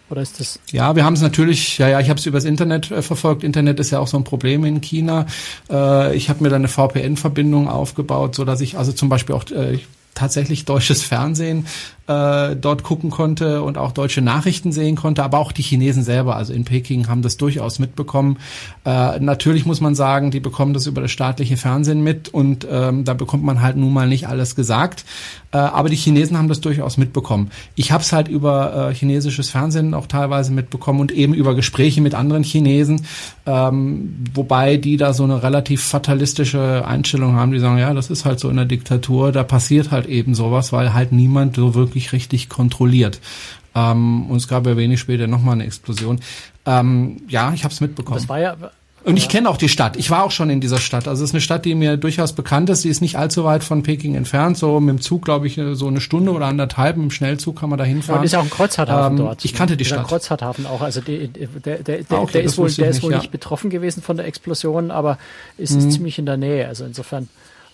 Oder 0.09 0.21
ist 0.21 0.39
das? 0.39 0.59
Ja, 0.71 0.95
wir 0.95 1.03
haben 1.03 1.15
es 1.15 1.21
natürlich, 1.21 1.77
ja, 1.77 1.89
ja, 1.89 1.99
ich 1.99 2.09
habe 2.09 2.19
es 2.19 2.25
übers 2.25 2.45
Internet 2.45 2.91
äh, 2.91 3.01
verfolgt. 3.01 3.43
Internet 3.43 3.79
ist 3.79 3.91
ja 3.91 3.99
auch 3.99 4.07
so 4.07 4.17
ein 4.17 4.23
Problem 4.23 4.63
in 4.63 4.81
China. 4.81 5.25
Äh, 5.69 6.15
ich 6.15 6.29
habe 6.29 6.43
mir 6.43 6.49
da 6.49 6.55
eine 6.55 6.69
VPN-Verbindung 6.69 7.67
aufgebaut, 7.67 8.35
so 8.35 8.45
dass 8.45 8.61
ich 8.61 8.77
also 8.77 8.93
zum 8.93 9.09
Beispiel 9.09 9.35
auch 9.35 9.49
äh, 9.51 9.79
tatsächlich 10.15 10.65
deutsches 10.65 11.03
Fernsehen 11.03 11.67
äh, 12.07 12.55
dort 12.55 12.83
gucken 12.83 13.09
konnte 13.09 13.61
und 13.61 13.77
auch 13.77 13.91
deutsche 13.91 14.21
Nachrichten 14.21 14.71
sehen 14.71 14.95
konnte, 14.95 15.23
aber 15.23 15.39
auch 15.39 15.51
die 15.51 15.61
Chinesen 15.61 16.03
selber, 16.03 16.35
also 16.35 16.53
in 16.53 16.63
Peking, 16.63 17.07
haben 17.07 17.21
das 17.21 17.37
durchaus 17.37 17.79
mitbekommen. 17.79 18.37
Äh, 18.85 19.19
natürlich 19.19 19.65
muss 19.65 19.81
man 19.81 19.95
sagen, 19.95 20.31
die 20.31 20.39
bekommen 20.39 20.73
das 20.73 20.87
über 20.87 21.01
das 21.01 21.11
staatliche 21.11 21.57
Fernsehen 21.57 22.03
mit 22.03 22.29
und 22.29 22.67
ähm, 22.69 23.03
da 23.03 23.13
bekommt 23.13 23.43
man 23.43 23.61
halt 23.61 23.77
nun 23.77 23.93
mal 23.93 24.07
nicht 24.07 24.27
alles 24.27 24.55
gesagt. 24.55 25.05
Äh, 25.51 25.57
aber 25.57 25.89
die 25.89 25.95
Chinesen 25.95 26.37
haben 26.37 26.49
das 26.49 26.61
durchaus 26.61 26.97
mitbekommen. 26.97 27.51
Ich 27.75 27.91
habe 27.91 28.03
es 28.03 28.11
halt 28.13 28.27
über 28.27 28.89
äh, 28.89 28.93
chinesisches 28.93 29.49
Fernsehen 29.49 29.93
auch 29.93 30.07
teilweise 30.07 30.51
mitbekommen 30.51 30.99
und 30.99 31.11
eben 31.11 31.33
über 31.33 31.55
Gespräche 31.55 32.01
mit 32.01 32.15
anderen 32.15 32.43
Chinesen, 32.43 33.05
ähm, 33.45 34.25
wobei 34.33 34.77
die 34.77 34.97
da 34.97 35.13
so 35.13 35.23
eine 35.23 35.43
relativ 35.43 35.83
fatalistische 35.83 36.85
Einstellung 36.85 37.35
haben, 37.35 37.51
die 37.51 37.59
sagen, 37.59 37.77
ja, 37.77 37.93
das 37.93 38.09
ist 38.09 38.25
halt 38.25 38.39
so 38.39 38.49
in 38.49 38.57
der 38.57 38.65
Diktatur, 38.65 39.31
da 39.31 39.43
passiert 39.43 39.91
halt 39.91 40.05
eben 40.05 40.35
sowas, 40.35 40.71
weil 40.73 40.93
halt 40.93 41.11
niemand 41.11 41.55
so 41.55 41.75
wirklich 41.75 41.96
wirklich 41.97 42.13
richtig 42.13 42.49
kontrolliert. 42.49 43.19
Ähm, 43.75 44.29
und 44.29 44.37
es 44.37 44.47
gab 44.47 44.65
ja 44.65 44.77
wenig 44.77 44.99
später 44.99 45.27
nochmal 45.27 45.53
eine 45.53 45.65
Explosion. 45.65 46.19
Ähm, 46.65 47.17
ja, 47.27 47.53
ich 47.53 47.63
habe 47.63 47.73
es 47.73 47.81
mitbekommen. 47.81 48.19
Das 48.19 48.29
war 48.29 48.39
ja 48.39 48.55
und 49.03 49.15
ich 49.15 49.29
kenne 49.29 49.47
auch 49.49 49.55
die 49.55 49.69
Stadt. 49.69 49.95
Ich 49.95 50.11
war 50.11 50.23
auch 50.23 50.31
schon 50.31 50.49
in 50.49 50.59
dieser 50.59 50.79
Stadt. 50.79 51.07
Also 51.07 51.23
es 51.23 51.29
ist 51.29 51.33
eine 51.33 51.39
Stadt, 51.39 51.63
die 51.63 51.75
mir 51.75 51.95
durchaus 51.95 52.33
bekannt 52.33 52.69
ist. 52.69 52.83
Die 52.83 52.89
ist 52.89 52.99
nicht 52.99 53.15
allzu 53.15 53.45
weit 53.45 53.63
von 53.63 53.81
Peking 53.81 54.15
entfernt. 54.15 54.57
So 54.57 54.81
mit 54.81 54.89
dem 54.89 55.01
Zug, 55.01 55.23
glaube 55.23 55.47
ich, 55.47 55.57
so 55.73 55.87
eine 55.87 56.01
Stunde 56.01 56.33
oder 56.33 56.47
anderthalb. 56.47 56.97
Mit 56.97 57.05
dem 57.05 57.11
Schnellzug 57.11 57.57
kann 57.57 57.69
man 57.69 57.79
da 57.79 57.85
hinfahren. 57.85 58.19
Und 58.19 58.25
ist 58.25 58.35
auch 58.35 58.43
ein 58.43 58.49
Kreuzfahrthafen 58.49 59.17
ähm, 59.17 59.23
dort. 59.23 59.45
Ich 59.45 59.53
kannte 59.53 59.77
die 59.77 59.85
Stadt. 59.85 59.99
Ein 59.99 60.07
Kreuzfahrthafen 60.07 60.65
auch. 60.65 60.81
Also 60.81 60.99
die, 60.99 61.29
der, 61.29 61.47
der, 61.47 61.77
der, 61.83 61.99
ah, 62.09 62.15
okay, 62.15 62.33
der 62.33 62.43
ist 62.43 62.57
wohl, 62.57 62.69
der 62.69 62.89
ist 62.89 63.01
wohl 63.01 63.13
nicht, 63.13 63.25
ja. 63.25 63.29
betroffen 63.29 63.69
gewesen 63.69 64.03
von 64.03 64.17
der 64.17 64.25
Explosion, 64.25 64.91
aber 64.91 65.17
ist, 65.57 65.75
mhm. 65.75 65.89
ziemlich 65.89 66.19
in 66.19 66.25
der 66.25 66.35
Nähe. 66.35 66.67
Also 66.67 66.83
insofern. 66.83 67.29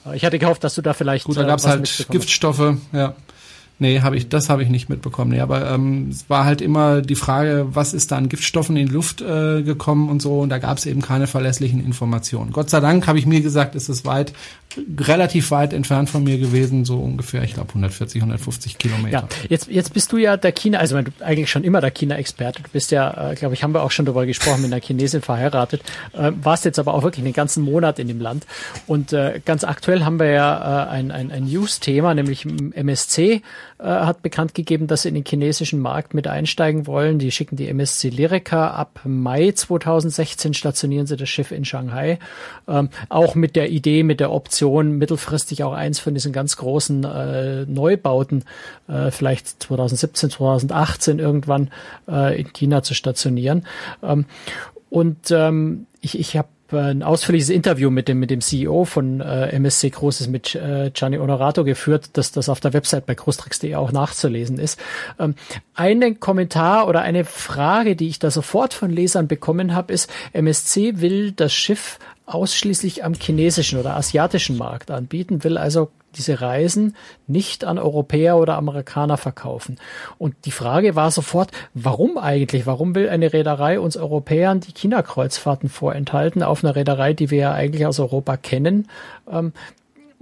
Äh, 0.06 0.16
ich 0.16 0.26
hatte 0.26 0.38
gehofft, 0.38 0.64
dass 0.64 0.76
du 0.76 0.84
da 0.84 0.94
vielleicht. 0.94 1.26
Gut, 1.26 1.38
da 1.38 1.46
gab 1.46 1.58
es 1.58 1.66
halt 1.66 2.06
Giftstoffe, 2.12 2.76
ja. 2.92 3.16
Nee, 3.84 4.00
habe 4.00 4.16
ich, 4.16 4.30
das 4.30 4.48
habe 4.48 4.64
ich 4.64 4.70
nicht 4.70 4.88
mitbekommen. 4.88 5.32
Nee, 5.32 5.42
aber 5.42 5.70
ähm, 5.70 6.08
es 6.10 6.30
war 6.30 6.46
halt 6.46 6.62
immer 6.62 7.02
die 7.02 7.16
Frage, 7.16 7.68
was 7.72 7.94
ist 7.94 8.14
da 8.14 8.18
an 8.18 8.30
Giftstoffen 8.30 8.78
in 8.78 8.88
die 8.88 8.94
Luft 8.94 9.20
äh, 9.20 9.62
gekommen 9.62 10.10
und 10.10 10.22
so. 10.22 10.40
Und 10.40 10.48
da 10.48 10.58
gab 10.58 10.78
es 10.78 10.86
eben 10.86 11.02
keine 11.02 11.28
verlässlichen 11.28 11.84
Informationen. 11.86 12.54
Gott 12.54 12.70
sei 12.70 12.80
Dank 12.80 13.08
habe 13.08 13.20
ich 13.20 13.26
mir 13.26 13.42
gesagt, 13.42 13.76
ist 13.76 13.90
es 13.90 14.06
weit, 14.06 14.32
relativ 14.98 15.52
weit 15.52 15.74
entfernt 15.74 16.10
von 16.10 16.24
mir 16.24 16.38
gewesen, 16.38 16.86
so 16.86 16.98
ungefähr, 16.98 17.44
ich 17.44 17.56
glaube 17.56 17.70
140, 17.70 18.22
150 18.22 18.78
Kilometer. 18.78 19.10
Ja, 19.10 19.28
jetzt, 19.50 19.68
jetzt 19.70 19.94
bist 19.94 20.14
du 20.14 20.18
ja 20.18 20.38
der 20.38 20.54
China, 20.54 20.80
also 20.80 21.02
du 21.02 21.12
eigentlich 21.20 21.52
schon 21.52 21.66
immer 21.66 21.82
der 21.82 21.92
China-Experte. 21.92 22.64
Du 22.64 22.70
bist 22.72 22.92
ja, 22.92 23.32
äh, 23.32 23.36
glaube 23.36 23.54
ich, 23.54 23.64
haben 23.64 23.74
wir 23.74 23.84
auch 23.84 23.92
schon 23.92 24.06
darüber 24.06 24.26
gesprochen, 24.26 24.62
mit 24.62 24.72
einer 24.72 24.82
Chinesin 24.82 25.22
verheiratet. 25.22 25.82
Äh, 26.14 26.32
warst 26.42 26.64
jetzt 26.64 26.80
aber 26.80 26.94
auch 26.94 27.04
wirklich 27.04 27.26
einen 27.26 27.34
ganzen 27.34 27.64
Monat 27.64 28.00
in 28.00 28.08
dem 28.08 28.22
Land. 28.22 28.48
Und 28.88 29.12
äh, 29.12 29.42
ganz 29.44 29.66
aktuell 29.66 30.06
haben 30.06 30.20
wir 30.20 30.32
ja 30.32 30.86
äh, 30.86 30.90
ein, 30.90 31.12
ein, 31.12 31.32
ein 31.32 31.44
News-Thema, 31.44 32.14
nämlich 32.16 32.46
MSC 32.46 33.42
äh, 33.80 33.84
hat 33.84 34.22
bekannt 34.22 34.54
gegeben, 34.54 34.88
dass 34.88 35.04
sie 35.04 35.10
in 35.10 35.16
den 35.16 35.26
chinesischen 35.26 35.80
Markt 35.80 36.14
mit 36.14 36.28
einsteigen 36.28 36.88
wollen. 36.88 37.20
Die 37.20 37.32
schicken 37.32 37.56
die 37.56 37.68
MSC 37.68 38.10
Lyrica 38.10 38.72
ab 38.72 39.02
Mai 39.04 39.52
2016 39.52 40.54
stationieren 40.54 41.08
sie 41.08 41.18
das 41.18 41.30
Schiff 41.30 41.52
in 41.52 41.66
Shanghai. 41.66 42.20
Ähm, 42.68 42.90
auch 43.10 43.36
mit 43.36 43.56
der 43.56 43.70
Idee, 43.70 44.04
mit 44.04 44.20
der 44.20 44.32
Option, 44.32 44.98
mittelfristig 44.98 45.64
auch 45.64 45.74
eins 45.74 46.00
von 46.00 46.14
diesen 46.14 46.34
ganz 46.34 46.58
großen 46.58 47.04
äh, 47.04 47.66
Neubauten, 47.66 48.46
äh, 48.88 49.12
vielleicht 49.12 49.64
2017, 49.64 50.30
2018 50.32 51.20
irgendwann 51.20 51.72
äh, 52.08 52.40
in 52.40 52.54
China 52.54 52.84
zu 52.84 52.94
stationieren. 52.94 53.66
Ähm, 54.02 54.26
und 54.90 55.32
ähm, 55.32 55.88
ich, 56.02 56.20
ich 56.20 56.38
habe 56.38 56.50
ein 56.74 57.04
ausführliches 57.04 57.50
Interview 57.50 57.90
mit 57.90 58.08
dem, 58.08 58.20
mit 58.20 58.30
dem 58.30 58.42
CEO 58.42 58.86
von 58.86 59.22
äh, 59.22 59.50
MSC 59.50 59.90
Großes 59.90 60.28
mit 60.28 60.56
äh, 60.56 60.92
Gianni 60.94 61.18
Onorato 61.18 61.64
geführt, 61.64 62.12
dass 62.14 62.32
das 62.32 62.50
auf 62.50 62.60
der 62.60 62.74
Website 62.74 63.06
bei 63.06 63.16
großtricks.de 63.16 63.76
auch 63.76 63.92
nachzulesen 63.92 64.58
ist. 64.58 64.80
Ähm, 65.20 65.36
einen 65.76 66.20
Kommentar 66.20 66.88
oder 66.88 67.02
eine 67.02 67.26
Frage, 67.26 67.96
die 67.96 68.08
ich 68.08 68.20
da 68.20 68.32
sofort 68.32 68.74
von 68.74 68.90
Lesern 68.92 69.28
bekommen 69.28 69.74
habe, 69.74 69.94
ist, 69.94 70.10
MSC 70.34 71.02
will 71.02 71.32
das 71.32 71.54
Schiff 71.54 72.00
ausschließlich 72.26 73.04
am 73.04 73.14
chinesischen 73.14 73.80
oder 73.80 73.96
asiatischen 73.96 74.58
Markt 74.58 74.92
anbieten, 74.92 75.44
will 75.44 75.58
also 75.58 75.90
diese 76.16 76.42
Reisen 76.42 76.96
nicht 77.28 77.66
an 77.66 77.80
Europäer 77.80 78.38
oder 78.38 78.56
Amerikaner 78.56 79.18
verkaufen. 79.18 79.78
Und 80.18 80.36
die 80.46 80.52
Frage 80.52 80.96
war 80.96 81.12
sofort, 81.12 81.52
warum 81.74 82.18
eigentlich? 82.18 82.66
Warum 82.66 82.96
will 82.96 83.10
eine 83.10 83.34
Reederei 83.34 83.80
uns 83.80 83.98
Europäern 83.98 84.60
die 84.60 84.74
China-Kreuzfahrten 84.74 85.70
vorenthalten 85.70 86.44
auf 86.44 86.64
einer 86.64 86.76
Reederei, 86.76 87.14
die 87.14 87.32
wir 87.32 87.40
ja 87.40 87.52
eigentlich 87.54 87.86
aus 87.86 88.00
Europa 88.00 88.38
kennen? 88.38 88.88
Ähm, 89.30 89.54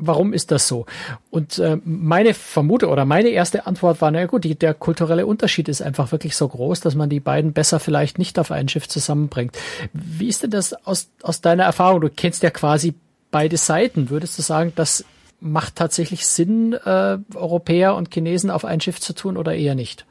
warum 0.02 0.34
ist 0.34 0.52
das 0.52 0.68
so? 0.68 0.86
Und 1.30 1.60
äh, 1.60 1.78
meine 1.86 2.34
Vermute 2.34 2.90
oder 2.90 3.06
meine 3.06 3.30
erste 3.30 3.68
Antwort 3.68 4.02
war, 4.02 4.12
na 4.12 4.26
gut, 4.26 4.44
die, 4.44 4.56
der 4.56 4.74
kulturelle 4.74 5.26
Unterschied 5.26 5.70
ist 5.70 5.82
einfach 5.82 6.12
wirklich 6.12 6.36
so 6.36 6.48
groß, 6.48 6.82
dass 6.82 6.96
man 6.96 7.10
die 7.10 7.20
beiden 7.20 7.54
besser 7.54 7.80
vielleicht 7.80 8.18
nicht 8.18 8.38
auf 8.40 8.52
ein 8.52 8.68
Schiff 8.68 8.90
zusammenbringt. 8.90 9.58
Wie 9.94 10.28
ist 10.28 10.44
denn 10.44 10.50
das 10.50 10.74
aus, 10.86 11.10
aus 11.22 11.42
deiner 11.42 11.64
Erfahrung? 11.64 12.02
Du 12.02 12.10
kennst 12.10 12.44
ja 12.44 12.50
quasi 12.50 12.96
beide 13.30 13.58
Seiten. 13.58 14.10
Würdest 14.10 14.38
du 14.38 14.42
sagen, 14.42 14.74
das 14.76 15.06
macht 15.40 15.76
tatsächlich 15.76 16.28
Sinn, 16.28 16.74
äh, 16.74 17.18
Europäer 17.36 17.96
und 17.96 18.14
Chinesen 18.14 18.50
auf 18.50 18.66
ein 18.66 18.82
Schiff 18.82 19.00
zu 19.00 19.14
tun 19.14 19.38
oder 19.38 19.56
eher 19.56 19.76
nicht? 19.76 20.06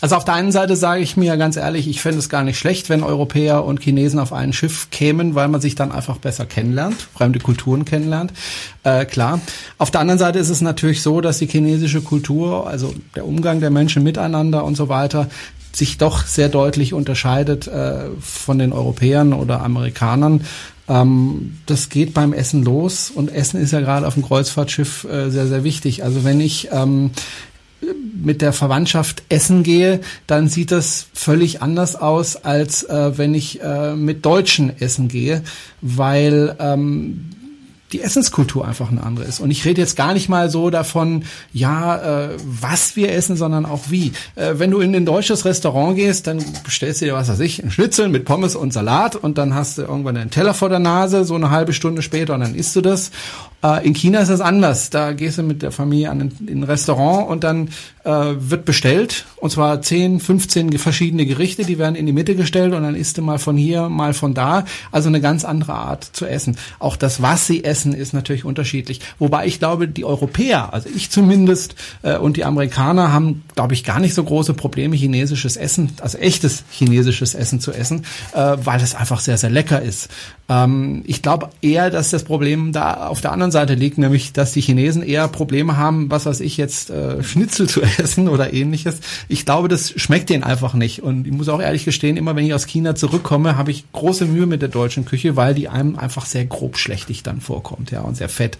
Also 0.00 0.16
auf 0.16 0.24
der 0.24 0.34
einen 0.34 0.52
Seite 0.52 0.76
sage 0.76 1.02
ich 1.02 1.16
mir 1.16 1.36
ganz 1.36 1.56
ehrlich, 1.56 1.86
ich 1.86 2.00
fände 2.00 2.18
es 2.18 2.28
gar 2.28 2.42
nicht 2.42 2.58
schlecht, 2.58 2.88
wenn 2.88 3.02
Europäer 3.02 3.64
und 3.64 3.82
Chinesen 3.82 4.18
auf 4.18 4.32
ein 4.32 4.52
Schiff 4.52 4.88
kämen, 4.90 5.34
weil 5.34 5.48
man 5.48 5.60
sich 5.60 5.74
dann 5.74 5.92
einfach 5.92 6.16
besser 6.16 6.46
kennenlernt, 6.46 7.08
fremde 7.14 7.38
Kulturen 7.38 7.84
kennenlernt. 7.84 8.32
Äh, 8.82 9.04
klar. 9.04 9.40
Auf 9.76 9.90
der 9.90 10.00
anderen 10.00 10.18
Seite 10.18 10.38
ist 10.38 10.48
es 10.48 10.62
natürlich 10.62 11.02
so, 11.02 11.20
dass 11.20 11.38
die 11.38 11.46
chinesische 11.46 12.00
Kultur, 12.00 12.66
also 12.66 12.94
der 13.14 13.26
Umgang 13.26 13.60
der 13.60 13.70
Menschen 13.70 14.02
miteinander 14.02 14.64
und 14.64 14.76
so 14.76 14.88
weiter, 14.88 15.28
sich 15.72 15.98
doch 15.98 16.26
sehr 16.26 16.48
deutlich 16.48 16.94
unterscheidet 16.94 17.68
äh, 17.68 18.06
von 18.20 18.58
den 18.58 18.72
Europäern 18.72 19.32
oder 19.32 19.60
Amerikanern. 19.60 20.44
Ähm, 20.88 21.58
das 21.66 21.90
geht 21.90 22.14
beim 22.14 22.32
Essen 22.32 22.64
los 22.64 23.10
und 23.10 23.32
Essen 23.32 23.60
ist 23.60 23.72
ja 23.72 23.80
gerade 23.80 24.06
auf 24.06 24.14
dem 24.14 24.24
Kreuzfahrtschiff 24.24 25.04
äh, 25.04 25.30
sehr, 25.30 25.46
sehr 25.46 25.62
wichtig. 25.62 26.02
Also 26.02 26.24
wenn 26.24 26.40
ich 26.40 26.68
ähm, 26.72 27.12
mit 28.22 28.42
der 28.42 28.52
Verwandtschaft 28.52 29.22
essen 29.28 29.62
gehe, 29.62 30.00
dann 30.26 30.48
sieht 30.48 30.70
das 30.70 31.06
völlig 31.14 31.62
anders 31.62 31.96
aus, 31.96 32.36
als 32.36 32.82
äh, 32.84 33.16
wenn 33.16 33.34
ich 33.34 33.62
äh, 33.62 33.94
mit 33.94 34.24
Deutschen 34.24 34.78
essen 34.80 35.08
gehe, 35.08 35.42
weil 35.80 36.56
ähm, 36.58 37.30
die 37.92 38.02
Essenskultur 38.02 38.66
einfach 38.66 38.90
eine 38.90 39.02
andere 39.02 39.24
ist. 39.24 39.40
Und 39.40 39.50
ich 39.50 39.64
rede 39.64 39.80
jetzt 39.80 39.96
gar 39.96 40.14
nicht 40.14 40.28
mal 40.28 40.48
so 40.50 40.70
davon, 40.70 41.24
ja, 41.52 42.28
äh, 42.28 42.36
was 42.44 42.94
wir 42.96 43.12
essen, 43.12 43.36
sondern 43.36 43.66
auch 43.66 43.84
wie. 43.88 44.12
Äh, 44.36 44.54
wenn 44.58 44.70
du 44.70 44.80
in 44.80 44.94
ein 44.94 45.06
deutsches 45.06 45.44
Restaurant 45.44 45.96
gehst, 45.96 46.26
dann 46.26 46.44
bestellst 46.62 47.00
du 47.00 47.06
dir, 47.06 47.14
was 47.14 47.28
weiß 47.28 47.40
ich, 47.40 47.62
ein 47.62 47.70
Schnitzel 47.70 48.08
mit 48.08 48.24
Pommes 48.24 48.54
und 48.54 48.72
Salat 48.72 49.16
und 49.16 49.38
dann 49.38 49.54
hast 49.54 49.78
du 49.78 49.82
irgendwann 49.82 50.16
einen 50.16 50.30
Teller 50.30 50.54
vor 50.54 50.68
der 50.68 50.78
Nase, 50.78 51.24
so 51.24 51.34
eine 51.34 51.50
halbe 51.50 51.72
Stunde 51.72 52.02
später 52.02 52.34
und 52.34 52.40
dann 52.40 52.54
isst 52.54 52.76
du 52.76 52.80
das. 52.80 53.10
Äh, 53.62 53.86
in 53.86 53.94
China 53.94 54.20
ist 54.20 54.28
das 54.28 54.40
anders. 54.40 54.90
Da 54.90 55.12
gehst 55.12 55.38
du 55.38 55.42
mit 55.42 55.62
der 55.62 55.72
Familie 55.72 56.10
an 56.10 56.20
ein, 56.20 56.32
in 56.46 56.60
ein 56.60 56.64
Restaurant 56.64 57.28
und 57.28 57.44
dann 57.44 57.68
äh, 58.04 58.10
wird 58.10 58.64
bestellt 58.64 59.26
und 59.40 59.50
zwar 59.50 59.80
10, 59.80 60.20
15 60.20 60.78
verschiedene 60.78 61.24
Gerichte, 61.24 61.64
die 61.64 61.78
werden 61.78 61.96
in 61.96 62.06
die 62.06 62.12
Mitte 62.12 62.34
gestellt 62.34 62.74
und 62.74 62.82
dann 62.82 62.94
isst 62.94 63.16
du 63.16 63.22
mal 63.22 63.38
von 63.38 63.56
hier, 63.56 63.88
mal 63.88 64.12
von 64.12 64.34
da. 64.34 64.64
Also 64.92 65.08
eine 65.08 65.20
ganz 65.20 65.44
andere 65.44 65.74
Art 65.74 66.04
zu 66.04 66.26
essen. 66.26 66.56
Auch 66.78 66.96
das, 66.96 67.22
was 67.22 67.46
sie 67.46 67.64
essen, 67.64 67.94
ist 67.94 68.12
natürlich 68.12 68.44
unterschiedlich. 68.44 69.00
Wobei 69.18 69.46
ich 69.46 69.58
glaube, 69.58 69.88
die 69.88 70.04
Europäer, 70.04 70.72
also 70.74 70.88
ich 70.94 71.10
zumindest 71.10 71.74
äh, 72.02 72.16
und 72.18 72.36
die 72.36 72.44
Amerikaner 72.44 73.12
haben, 73.12 73.44
glaube 73.54 73.72
ich, 73.74 73.82
gar 73.82 73.98
nicht 73.98 74.14
so 74.14 74.22
große 74.22 74.52
Probleme, 74.54 74.94
chinesisches 74.94 75.56
Essen, 75.56 75.90
also 76.00 76.18
echtes 76.18 76.64
chinesisches 76.70 77.34
Essen 77.34 77.60
zu 77.60 77.72
essen, 77.72 78.04
äh, 78.34 78.56
weil 78.62 78.80
es 78.82 78.94
einfach 78.94 79.20
sehr, 79.20 79.38
sehr 79.38 79.50
lecker 79.50 79.80
ist. 79.80 80.08
Ähm, 80.50 81.02
ich 81.06 81.22
glaube 81.22 81.48
eher, 81.62 81.88
dass 81.90 82.10
das 82.10 82.24
Problem 82.24 82.72
da 82.72 83.06
auf 83.06 83.22
der 83.22 83.32
anderen 83.32 83.49
Seite 83.50 83.74
liegt, 83.74 83.98
nämlich, 83.98 84.32
dass 84.32 84.52
die 84.52 84.60
Chinesen 84.60 85.02
eher 85.02 85.28
Probleme 85.28 85.76
haben, 85.76 86.10
was 86.10 86.26
weiß 86.26 86.40
ich 86.40 86.56
jetzt, 86.56 86.90
äh, 86.90 87.22
Schnitzel 87.22 87.68
zu 87.68 87.82
essen 87.98 88.28
oder 88.28 88.52
ähnliches. 88.52 89.00
Ich 89.28 89.44
glaube, 89.44 89.68
das 89.68 89.92
schmeckt 89.96 90.30
denen 90.30 90.44
einfach 90.44 90.74
nicht. 90.74 91.02
Und 91.02 91.26
ich 91.26 91.32
muss 91.32 91.48
auch 91.48 91.60
ehrlich 91.60 91.84
gestehen, 91.84 92.16
immer 92.16 92.36
wenn 92.36 92.44
ich 92.44 92.54
aus 92.54 92.66
China 92.66 92.94
zurückkomme, 92.94 93.56
habe 93.56 93.70
ich 93.70 93.90
große 93.92 94.26
Mühe 94.26 94.46
mit 94.46 94.62
der 94.62 94.68
deutschen 94.68 95.04
Küche, 95.04 95.36
weil 95.36 95.54
die 95.54 95.68
einem 95.68 95.96
einfach 95.96 96.26
sehr 96.26 96.44
grob 96.44 96.76
schlechtig 96.76 97.22
dann 97.22 97.40
vorkommt, 97.40 97.90
ja, 97.90 98.00
und 98.00 98.16
sehr 98.16 98.28
fett. 98.28 98.58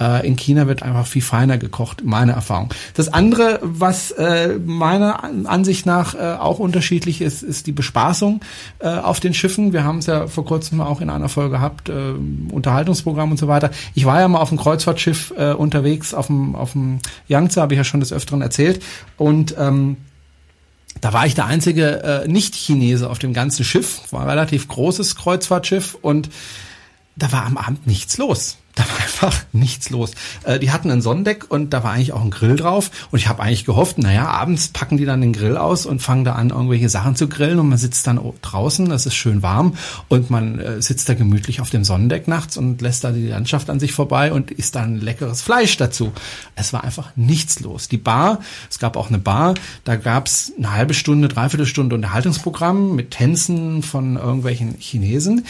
Äh, 0.00 0.26
in 0.26 0.36
China 0.36 0.66
wird 0.66 0.82
einfach 0.82 1.06
viel 1.06 1.22
feiner 1.22 1.58
gekocht, 1.58 2.02
meine 2.04 2.32
Erfahrung. 2.32 2.72
Das 2.94 3.12
andere, 3.12 3.58
was 3.62 4.10
äh, 4.12 4.58
meiner 4.64 5.24
Ansicht 5.44 5.86
nach 5.86 6.14
äh, 6.14 6.36
auch 6.38 6.58
unterschiedlich 6.58 7.20
ist, 7.20 7.42
ist 7.42 7.66
die 7.66 7.72
Bespaßung 7.72 8.40
äh, 8.78 8.88
auf 8.88 9.20
den 9.20 9.34
Schiffen. 9.34 9.72
Wir 9.72 9.84
haben 9.84 9.98
es 9.98 10.06
ja 10.06 10.26
vor 10.26 10.44
kurzem 10.44 10.80
auch 10.80 11.00
in 11.00 11.10
einer 11.10 11.28
Folge 11.28 11.50
gehabt, 11.50 11.88
äh, 11.88 11.92
Unterhaltungsprogramm 12.50 13.30
und 13.30 13.36
so 13.36 13.48
weiter. 13.48 13.70
Ich 13.94 14.04
war 14.04 14.20
ja 14.20 14.28
mal 14.30 14.40
auf 14.40 14.48
dem 14.48 14.58
Kreuzfahrtschiff 14.58 15.34
äh, 15.36 15.52
unterwegs, 15.52 16.14
auf 16.14 16.26
dem, 16.26 16.54
auf 16.54 16.72
dem 16.72 17.00
Yangtze, 17.28 17.60
habe 17.60 17.74
ich 17.74 17.78
ja 17.78 17.84
schon 17.84 18.00
des 18.00 18.12
Öfteren 18.12 18.42
erzählt. 18.42 18.82
Und 19.16 19.54
ähm, 19.58 19.96
da 21.00 21.12
war 21.12 21.26
ich 21.26 21.34
der 21.34 21.46
einzige 21.46 22.02
äh, 22.02 22.28
Nicht-Chinese 22.28 23.08
auf 23.08 23.18
dem 23.18 23.32
ganzen 23.32 23.64
Schiff. 23.64 24.00
War 24.10 24.22
ein 24.22 24.28
relativ 24.28 24.68
großes 24.68 25.16
Kreuzfahrtschiff 25.16 25.96
und 26.00 26.30
da 27.16 27.32
war 27.32 27.46
am 27.46 27.56
Abend 27.56 27.86
nichts 27.86 28.18
los. 28.18 28.58
Da 28.80 28.88
war 28.88 29.00
einfach 29.00 29.44
nichts 29.52 29.90
los. 29.90 30.12
Äh, 30.44 30.58
die 30.58 30.70
hatten 30.70 30.90
ein 30.90 31.02
Sonnendeck 31.02 31.50
und 31.50 31.74
da 31.74 31.84
war 31.84 31.92
eigentlich 31.92 32.14
auch 32.14 32.22
ein 32.22 32.30
Grill 32.30 32.56
drauf. 32.56 32.90
Und 33.10 33.18
ich 33.18 33.28
habe 33.28 33.42
eigentlich 33.42 33.66
gehofft, 33.66 33.98
naja, 33.98 34.26
abends 34.28 34.68
packen 34.68 34.96
die 34.96 35.04
dann 35.04 35.20
den 35.20 35.34
Grill 35.34 35.58
aus 35.58 35.84
und 35.84 36.00
fangen 36.00 36.24
da 36.24 36.32
an, 36.32 36.48
irgendwelche 36.48 36.88
Sachen 36.88 37.14
zu 37.14 37.28
grillen. 37.28 37.58
Und 37.58 37.68
man 37.68 37.76
sitzt 37.76 38.06
dann 38.06 38.18
draußen, 38.40 38.88
das 38.88 39.04
ist 39.04 39.14
schön 39.14 39.42
warm. 39.42 39.74
Und 40.08 40.30
man 40.30 40.58
äh, 40.58 40.80
sitzt 40.80 41.10
da 41.10 41.14
gemütlich 41.14 41.60
auf 41.60 41.68
dem 41.68 41.84
Sonnendeck 41.84 42.26
nachts 42.26 42.56
und 42.56 42.80
lässt 42.80 43.04
da 43.04 43.12
die 43.12 43.26
Landschaft 43.26 43.68
an 43.68 43.80
sich 43.80 43.92
vorbei 43.92 44.32
und 44.32 44.50
isst 44.50 44.76
dann 44.76 44.96
leckeres 44.96 45.42
Fleisch 45.42 45.76
dazu. 45.76 46.12
Es 46.54 46.72
war 46.72 46.82
einfach 46.82 47.14
nichts 47.16 47.60
los. 47.60 47.88
Die 47.88 47.98
Bar, 47.98 48.40
es 48.70 48.78
gab 48.78 48.96
auch 48.96 49.08
eine 49.08 49.18
Bar, 49.18 49.56
da 49.84 49.96
gab's 49.96 50.52
eine 50.56 50.72
halbe 50.72 50.94
Stunde, 50.94 51.28
dreiviertel 51.28 51.66
Stunde 51.66 51.94
Unterhaltungsprogramm 51.96 52.94
mit 52.96 53.10
Tänzen 53.10 53.82
von 53.82 54.16
irgendwelchen 54.16 54.76
Chinesen. 54.78 55.44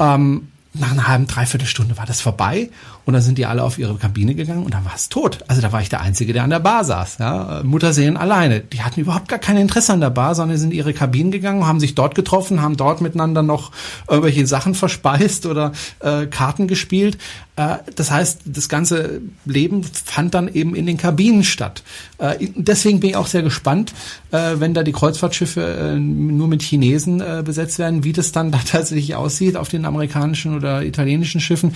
Ähm, 0.00 0.48
nach 0.74 0.92
einer 0.92 1.08
halben, 1.08 1.26
dreiviertel 1.26 1.66
Stunde 1.66 1.96
war 1.98 2.06
das 2.06 2.20
vorbei 2.20 2.70
und 3.04 3.14
dann 3.14 3.22
sind 3.22 3.38
die 3.38 3.46
alle 3.46 3.62
auf 3.62 3.78
ihre 3.78 3.94
Kabine 3.96 4.34
gegangen 4.34 4.64
und 4.64 4.74
dann 4.74 4.84
war 4.84 4.94
es 4.94 5.08
tot. 5.08 5.38
Also 5.48 5.60
da 5.60 5.72
war 5.72 5.80
ich 5.80 5.88
der 5.88 6.00
Einzige, 6.00 6.32
der 6.32 6.44
an 6.44 6.50
der 6.50 6.60
Bar 6.60 6.84
saß. 6.84 7.18
Ja. 7.18 7.62
Mutterseelen 7.64 8.16
alleine. 8.16 8.60
Die 8.60 8.82
hatten 8.82 9.00
überhaupt 9.00 9.28
gar 9.28 9.38
kein 9.38 9.56
Interesse 9.56 9.92
an 9.92 10.00
der 10.00 10.10
Bar, 10.10 10.34
sondern 10.34 10.56
sind 10.58 10.70
in 10.70 10.76
ihre 10.76 10.92
Kabinen 10.92 11.32
gegangen, 11.32 11.66
haben 11.66 11.80
sich 11.80 11.94
dort 11.94 12.14
getroffen, 12.14 12.62
haben 12.62 12.76
dort 12.76 13.00
miteinander 13.00 13.42
noch 13.42 13.72
irgendwelche 14.08 14.46
Sachen 14.46 14.74
verspeist 14.74 15.46
oder 15.46 15.72
äh, 16.00 16.26
Karten 16.26 16.68
gespielt. 16.68 17.18
Äh, 17.56 17.78
das 17.96 18.10
heißt, 18.10 18.42
das 18.46 18.68
ganze 18.68 19.20
Leben 19.44 19.82
fand 19.84 20.34
dann 20.34 20.52
eben 20.52 20.74
in 20.74 20.86
den 20.86 20.96
Kabinen 20.96 21.44
statt. 21.44 21.82
Äh, 22.18 22.48
deswegen 22.54 23.00
bin 23.00 23.10
ich 23.10 23.16
auch 23.16 23.26
sehr 23.26 23.42
gespannt, 23.42 23.92
äh, 24.30 24.54
wenn 24.58 24.74
da 24.74 24.82
die 24.82 24.92
Kreuzfahrtschiffe 24.92 25.96
nur 25.98 26.48
mit 26.48 26.62
Chinesen 26.62 27.22
besetzt 27.44 27.78
werden, 27.78 28.04
wie 28.04 28.12
das 28.12 28.32
dann 28.32 28.50
da 28.52 28.58
tatsächlich 28.58 29.14
aussieht 29.14 29.56
auf 29.56 29.68
den 29.68 29.84
amerikanischen 29.84 30.56
oder 30.56 30.82
italienischen 30.82 31.40
Schiffen, 31.40 31.74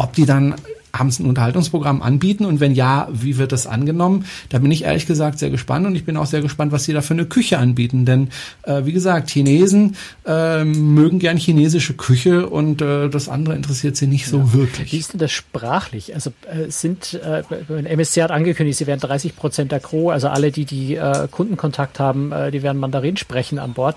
ob 0.00 0.14
die 0.14 0.24
dann 0.24 0.54
haben 0.92 1.10
sie 1.10 1.22
ein 1.22 1.26
Unterhaltungsprogramm 1.26 2.02
anbieten 2.02 2.44
und 2.44 2.60
wenn 2.60 2.74
ja, 2.74 3.08
wie 3.12 3.38
wird 3.38 3.52
das 3.52 3.66
angenommen? 3.66 4.24
Da 4.48 4.58
bin 4.58 4.70
ich 4.70 4.84
ehrlich 4.84 5.06
gesagt 5.06 5.38
sehr 5.38 5.50
gespannt 5.50 5.86
und 5.86 5.94
ich 5.94 6.04
bin 6.04 6.16
auch 6.16 6.26
sehr 6.26 6.42
gespannt, 6.42 6.72
was 6.72 6.84
sie 6.84 6.92
da 6.92 7.00
für 7.00 7.14
eine 7.14 7.26
Küche 7.26 7.58
anbieten. 7.58 8.04
Denn 8.04 8.28
äh, 8.62 8.84
wie 8.84 8.92
gesagt, 8.92 9.30
Chinesen 9.30 9.96
äh, 10.26 10.64
mögen 10.64 11.18
gern 11.18 11.36
chinesische 11.36 11.94
Küche 11.94 12.48
und 12.48 12.82
äh, 12.82 13.08
das 13.08 13.28
andere 13.28 13.54
interessiert 13.54 13.96
sie 13.96 14.06
nicht 14.06 14.26
so 14.26 14.38
ja. 14.38 14.52
wirklich. 14.52 14.92
Wie 14.92 14.98
ist 14.98 15.12
denn 15.12 15.20
das 15.20 15.32
sprachlich? 15.32 16.14
Also 16.14 16.32
äh, 16.50 16.70
sind 16.70 17.14
äh, 17.14 17.42
MSC 17.68 18.22
hat 18.22 18.30
angekündigt, 18.30 18.78
sie 18.78 18.86
werden 18.86 19.00
30 19.00 19.36
Prozent 19.36 19.72
der 19.72 19.80
Crew, 19.80 20.10
also 20.10 20.28
alle, 20.28 20.50
die 20.50 20.64
die 20.64 20.96
äh, 20.96 21.28
Kundenkontakt 21.30 22.00
haben, 22.00 22.32
die 22.52 22.62
werden 22.62 22.78
Mandarin 22.78 23.16
sprechen 23.16 23.58
an 23.58 23.72
Bord. 23.72 23.96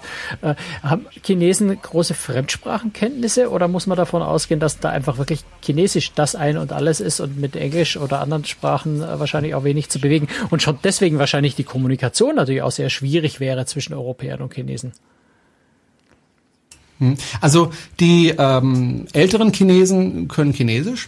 Haben 0.82 1.06
Chinesen 1.24 1.80
große 1.82 2.14
Fremdsprachenkenntnisse 2.14 3.50
oder 3.50 3.68
muss 3.68 3.88
man 3.88 3.98
davon 3.98 4.22
ausgehen, 4.22 4.60
dass 4.60 4.80
da 4.80 4.90
einfach 4.90 5.18
wirklich 5.18 5.44
Chinesisch 5.62 6.12
das 6.14 6.36
ein 6.36 6.58
und 6.58 6.72
alles 6.72 6.83
alles 6.84 7.00
ist 7.00 7.22
und 7.22 7.40
mit 7.40 7.56
Englisch 7.56 7.96
oder 7.96 8.20
anderen 8.20 8.44
Sprachen 8.44 9.02
äh, 9.02 9.20
wahrscheinlich 9.20 9.56
auch 9.56 9.64
wenig 9.64 9.90
zu 9.90 10.00
bewegen 10.00 10.28
und 10.50 10.62
schon 10.62 10.80
deswegen 10.84 11.18
wahrscheinlich 11.18 11.56
die 11.56 11.64
Kommunikation 11.64 12.36
natürlich 12.36 12.62
auch 12.62 12.72
sehr 12.72 12.90
schwierig 12.90 13.40
wäre 13.40 13.66
zwischen 13.66 13.94
Europäern 13.94 14.42
und 14.42 14.54
Chinesen. 14.54 14.92
Hm. 17.00 17.16
Also 17.40 17.72
die 18.02 18.36
ähm, 18.38 19.06
älteren 19.14 19.54
Chinesen 19.54 20.28
können 20.28 20.52
Chinesisch 20.52 21.08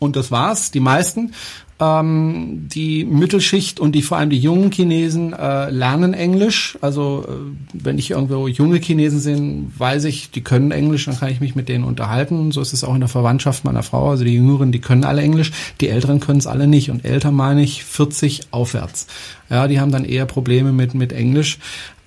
und 0.00 0.16
das 0.16 0.32
war's, 0.32 0.72
die 0.72 0.80
meisten. 0.80 1.34
Ähm, 1.78 2.68
die 2.72 3.04
Mittelschicht 3.04 3.80
und 3.80 3.92
die 3.92 4.00
vor 4.00 4.16
allem 4.16 4.30
die 4.30 4.38
jungen 4.38 4.72
Chinesen 4.72 5.34
äh, 5.34 5.68
lernen 5.68 6.14
Englisch. 6.14 6.78
Also 6.80 7.26
äh, 7.28 7.32
wenn 7.74 7.98
ich 7.98 8.12
irgendwo 8.12 8.48
junge 8.48 8.78
Chinesen 8.78 9.20
sehe, 9.20 9.64
weiß 9.76 10.04
ich, 10.04 10.30
die 10.30 10.40
können 10.40 10.70
Englisch, 10.70 11.04
dann 11.04 11.18
kann 11.18 11.30
ich 11.30 11.40
mich 11.40 11.54
mit 11.54 11.68
denen 11.68 11.84
unterhalten. 11.84 12.50
So 12.50 12.62
ist 12.62 12.72
es 12.72 12.82
auch 12.82 12.94
in 12.94 13.00
der 13.00 13.10
Verwandtschaft 13.10 13.64
meiner 13.64 13.82
Frau. 13.82 14.08
Also 14.08 14.24
die 14.24 14.34
Jüngeren, 14.34 14.72
die 14.72 14.80
können 14.80 15.04
alle 15.04 15.20
Englisch, 15.20 15.52
die 15.82 15.88
Älteren 15.88 16.20
können 16.20 16.38
es 16.38 16.46
alle 16.46 16.66
nicht. 16.66 16.90
Und 16.90 17.04
älter 17.04 17.30
meine 17.30 17.62
ich 17.62 17.84
40 17.84 18.52
aufwärts. 18.52 19.06
Ja, 19.50 19.68
die 19.68 19.78
haben 19.78 19.92
dann 19.92 20.04
eher 20.04 20.24
Probleme 20.24 20.72
mit 20.72 20.94
mit 20.94 21.12
Englisch. 21.12 21.58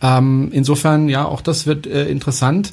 Ähm, 0.02 0.50
insofern, 0.52 1.10
ja, 1.10 1.26
auch 1.26 1.42
das 1.42 1.66
wird 1.66 1.88
äh, 1.88 2.06
interessant 2.08 2.72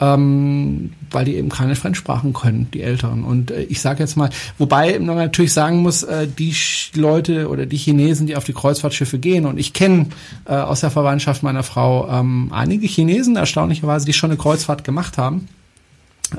ähm, 0.00 0.92
weil 1.10 1.24
die 1.24 1.34
eben 1.34 1.48
keine 1.48 1.74
Fremdsprachen 1.74 2.32
können, 2.32 2.68
die 2.72 2.82
Älteren. 2.82 3.24
Und 3.24 3.50
äh, 3.50 3.62
ich 3.62 3.80
sage 3.80 4.00
jetzt 4.00 4.16
mal, 4.16 4.30
wobei 4.56 4.98
man 4.98 5.16
natürlich 5.16 5.52
sagen 5.52 5.78
muss, 5.78 6.02
äh, 6.02 6.28
die 6.28 6.54
Leute 6.94 7.48
oder 7.48 7.66
die 7.66 7.76
Chinesen, 7.76 8.26
die 8.26 8.36
auf 8.36 8.44
die 8.44 8.52
Kreuzfahrtschiffe 8.52 9.18
gehen, 9.18 9.46
und 9.46 9.58
ich 9.58 9.72
kenne 9.72 10.06
äh, 10.44 10.52
aus 10.52 10.80
der 10.80 10.90
Verwandtschaft 10.90 11.42
meiner 11.42 11.62
Frau 11.62 12.08
ähm, 12.08 12.50
einige 12.52 12.86
Chinesen, 12.86 13.36
erstaunlicherweise, 13.36 14.06
die 14.06 14.12
schon 14.12 14.30
eine 14.30 14.38
Kreuzfahrt 14.38 14.84
gemacht 14.84 15.18
haben. 15.18 15.48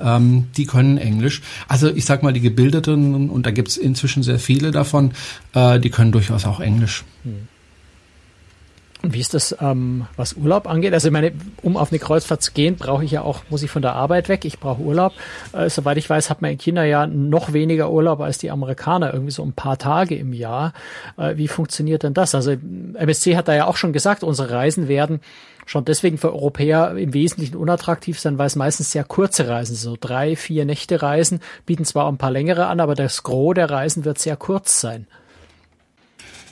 Ähm, 0.01 0.45
die 0.55 0.65
können 0.65 0.97
Englisch. 0.97 1.41
Also 1.67 1.89
ich 1.89 2.05
sag 2.05 2.21
mal, 2.21 2.31
die 2.31 2.41
Gebildeten, 2.41 3.29
und 3.29 3.45
da 3.45 3.51
gibt's 3.51 3.75
inzwischen 3.75 4.23
sehr 4.23 4.39
viele 4.39 4.71
davon, 4.71 5.11
äh, 5.53 5.79
die 5.79 5.89
können 5.89 6.11
durchaus 6.11 6.45
auch 6.45 6.59
Englisch. 6.59 7.03
Hm. 7.23 7.47
Und 9.01 9.13
wie 9.13 9.21
ist 9.21 9.33
das, 9.33 9.55
ähm, 9.61 10.07
was 10.17 10.33
Urlaub 10.33 10.67
angeht? 10.67 10.93
Also 10.93 11.07
ich 11.07 11.13
meine, 11.13 11.31
um 11.61 11.77
auf 11.77 11.91
eine 11.91 11.99
Kreuzfahrt 11.99 12.41
zu 12.41 12.51
gehen, 12.51 12.75
brauche 12.75 13.05
ich 13.05 13.11
ja 13.11 13.21
auch, 13.21 13.43
muss 13.49 13.63
ich 13.63 13.71
von 13.71 13.81
der 13.81 13.93
Arbeit 13.93 14.27
weg, 14.27 14.43
ich 14.43 14.59
brauche 14.59 14.81
Urlaub. 14.81 15.13
Äh, 15.53 15.69
soweit 15.69 15.97
ich 15.97 16.09
weiß, 16.09 16.29
hat 16.29 16.41
man 16.41 16.51
in 16.51 16.57
China 16.57 16.83
ja 16.83 17.07
noch 17.07 17.53
weniger 17.53 17.91
Urlaub 17.91 18.19
als 18.19 18.39
die 18.39 18.51
Amerikaner, 18.51 19.13
irgendwie 19.13 19.31
so 19.31 19.43
ein 19.43 19.53
paar 19.53 19.77
Tage 19.77 20.15
im 20.15 20.33
Jahr. 20.33 20.73
Äh, 21.17 21.37
wie 21.37 21.47
funktioniert 21.47 22.03
denn 22.03 22.13
das? 22.13 22.35
Also 22.35 22.51
MSC 22.51 23.37
hat 23.37 23.47
da 23.47 23.55
ja 23.55 23.67
auch 23.67 23.77
schon 23.77 23.93
gesagt, 23.93 24.23
unsere 24.23 24.51
Reisen 24.51 24.89
werden 24.89 25.21
schon 25.65 25.85
deswegen 25.85 26.17
für 26.17 26.33
Europäer 26.33 26.97
im 26.97 27.13
Wesentlichen 27.13 27.55
unattraktiv 27.55 28.19
sein, 28.19 28.37
weil 28.37 28.47
es 28.47 28.55
meistens 28.55 28.91
sehr 28.91 29.03
kurze 29.05 29.47
Reisen, 29.47 29.75
so 29.75 29.95
drei, 29.97 30.35
vier 30.35 30.65
Nächte 30.65 31.01
Reisen, 31.01 31.39
bieten 31.65 31.85
zwar 31.85 32.05
auch 32.05 32.11
ein 32.11 32.17
paar 32.17 32.31
längere 32.31 32.65
an, 32.65 32.79
aber 32.79 32.95
das 32.95 33.23
Gros 33.23 33.53
der 33.53 33.69
Reisen 33.69 34.03
wird 34.03 34.19
sehr 34.19 34.35
kurz 34.35 34.81
sein. 34.81 35.07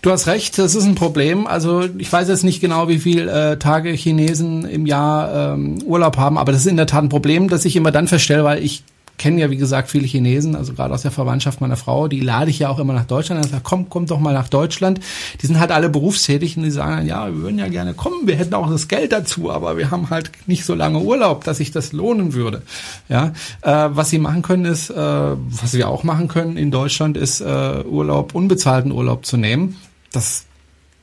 Du 0.07 0.13
hast 0.13 0.27
recht, 0.27 0.57
das 0.57 0.73
ist 0.73 0.85
ein 0.85 0.95
Problem. 0.95 1.47
Also 1.47 1.83
ich 1.97 2.09
weiß 2.09 2.29
jetzt 2.29 2.45
nicht 2.45 2.61
genau, 2.61 2.87
wie 2.87 2.99
viel 2.99 3.27
äh, 3.27 3.59
Tage 3.59 3.89
Chinesen 3.89 4.63
im 4.63 4.85
Jahr 4.85 5.55
ähm, 5.55 5.79
Urlaub 5.83 6.15
haben, 6.15 6.37
aber 6.37 6.53
das 6.53 6.61
ist 6.61 6.67
in 6.67 6.77
der 6.77 6.87
Tat 6.87 7.03
ein 7.03 7.09
Problem, 7.09 7.49
das 7.49 7.65
ich 7.65 7.75
immer 7.75 7.91
dann 7.91 8.07
feststelle, 8.07 8.45
weil 8.45 8.63
ich 8.63 8.85
kenne 9.17 9.41
ja, 9.41 9.49
wie 9.49 9.57
gesagt, 9.57 9.89
viele 9.89 10.07
Chinesen, 10.07 10.55
also 10.55 10.71
gerade 10.71 10.93
aus 10.93 11.01
der 11.01 11.11
Verwandtschaft 11.11 11.59
meiner 11.59 11.75
Frau, 11.75 12.07
die 12.07 12.21
lade 12.21 12.49
ich 12.49 12.59
ja 12.59 12.69
auch 12.69 12.79
immer 12.79 12.93
nach 12.93 13.03
Deutschland. 13.03 13.43
Und 13.43 13.51
sage, 13.51 13.63
komm, 13.65 13.89
komm 13.89 14.05
doch 14.05 14.21
mal 14.21 14.33
nach 14.33 14.47
Deutschland. 14.47 15.01
Die 15.41 15.45
sind 15.45 15.59
halt 15.59 15.71
alle 15.71 15.89
berufstätig 15.89 16.55
und 16.55 16.63
die 16.63 16.71
sagen, 16.71 17.05
ja, 17.05 17.27
wir 17.27 17.41
würden 17.41 17.59
ja 17.59 17.67
gerne 17.67 17.93
kommen, 17.93 18.27
wir 18.27 18.37
hätten 18.37 18.53
auch 18.53 18.71
das 18.71 18.87
Geld 18.87 19.11
dazu, 19.11 19.51
aber 19.51 19.75
wir 19.75 19.91
haben 19.91 20.09
halt 20.09 20.31
nicht 20.45 20.63
so 20.63 20.73
lange 20.73 20.99
Urlaub, 20.99 21.43
dass 21.43 21.57
sich 21.57 21.71
das 21.71 21.91
lohnen 21.91 22.33
würde. 22.33 22.61
Ja, 23.09 23.33
äh, 23.61 23.89
was 23.89 24.09
sie 24.09 24.19
machen 24.19 24.41
können 24.41 24.63
ist, 24.63 24.89
äh, 24.89 24.95
was 24.95 25.73
wir 25.73 25.89
auch 25.89 26.03
machen 26.03 26.29
können 26.29 26.55
in 26.55 26.71
Deutschland, 26.71 27.17
ist 27.17 27.41
äh, 27.41 27.83
Urlaub, 27.83 28.33
unbezahlten 28.35 28.93
Urlaub 28.93 29.25
zu 29.25 29.35
nehmen. 29.35 29.75
Das 30.11 30.45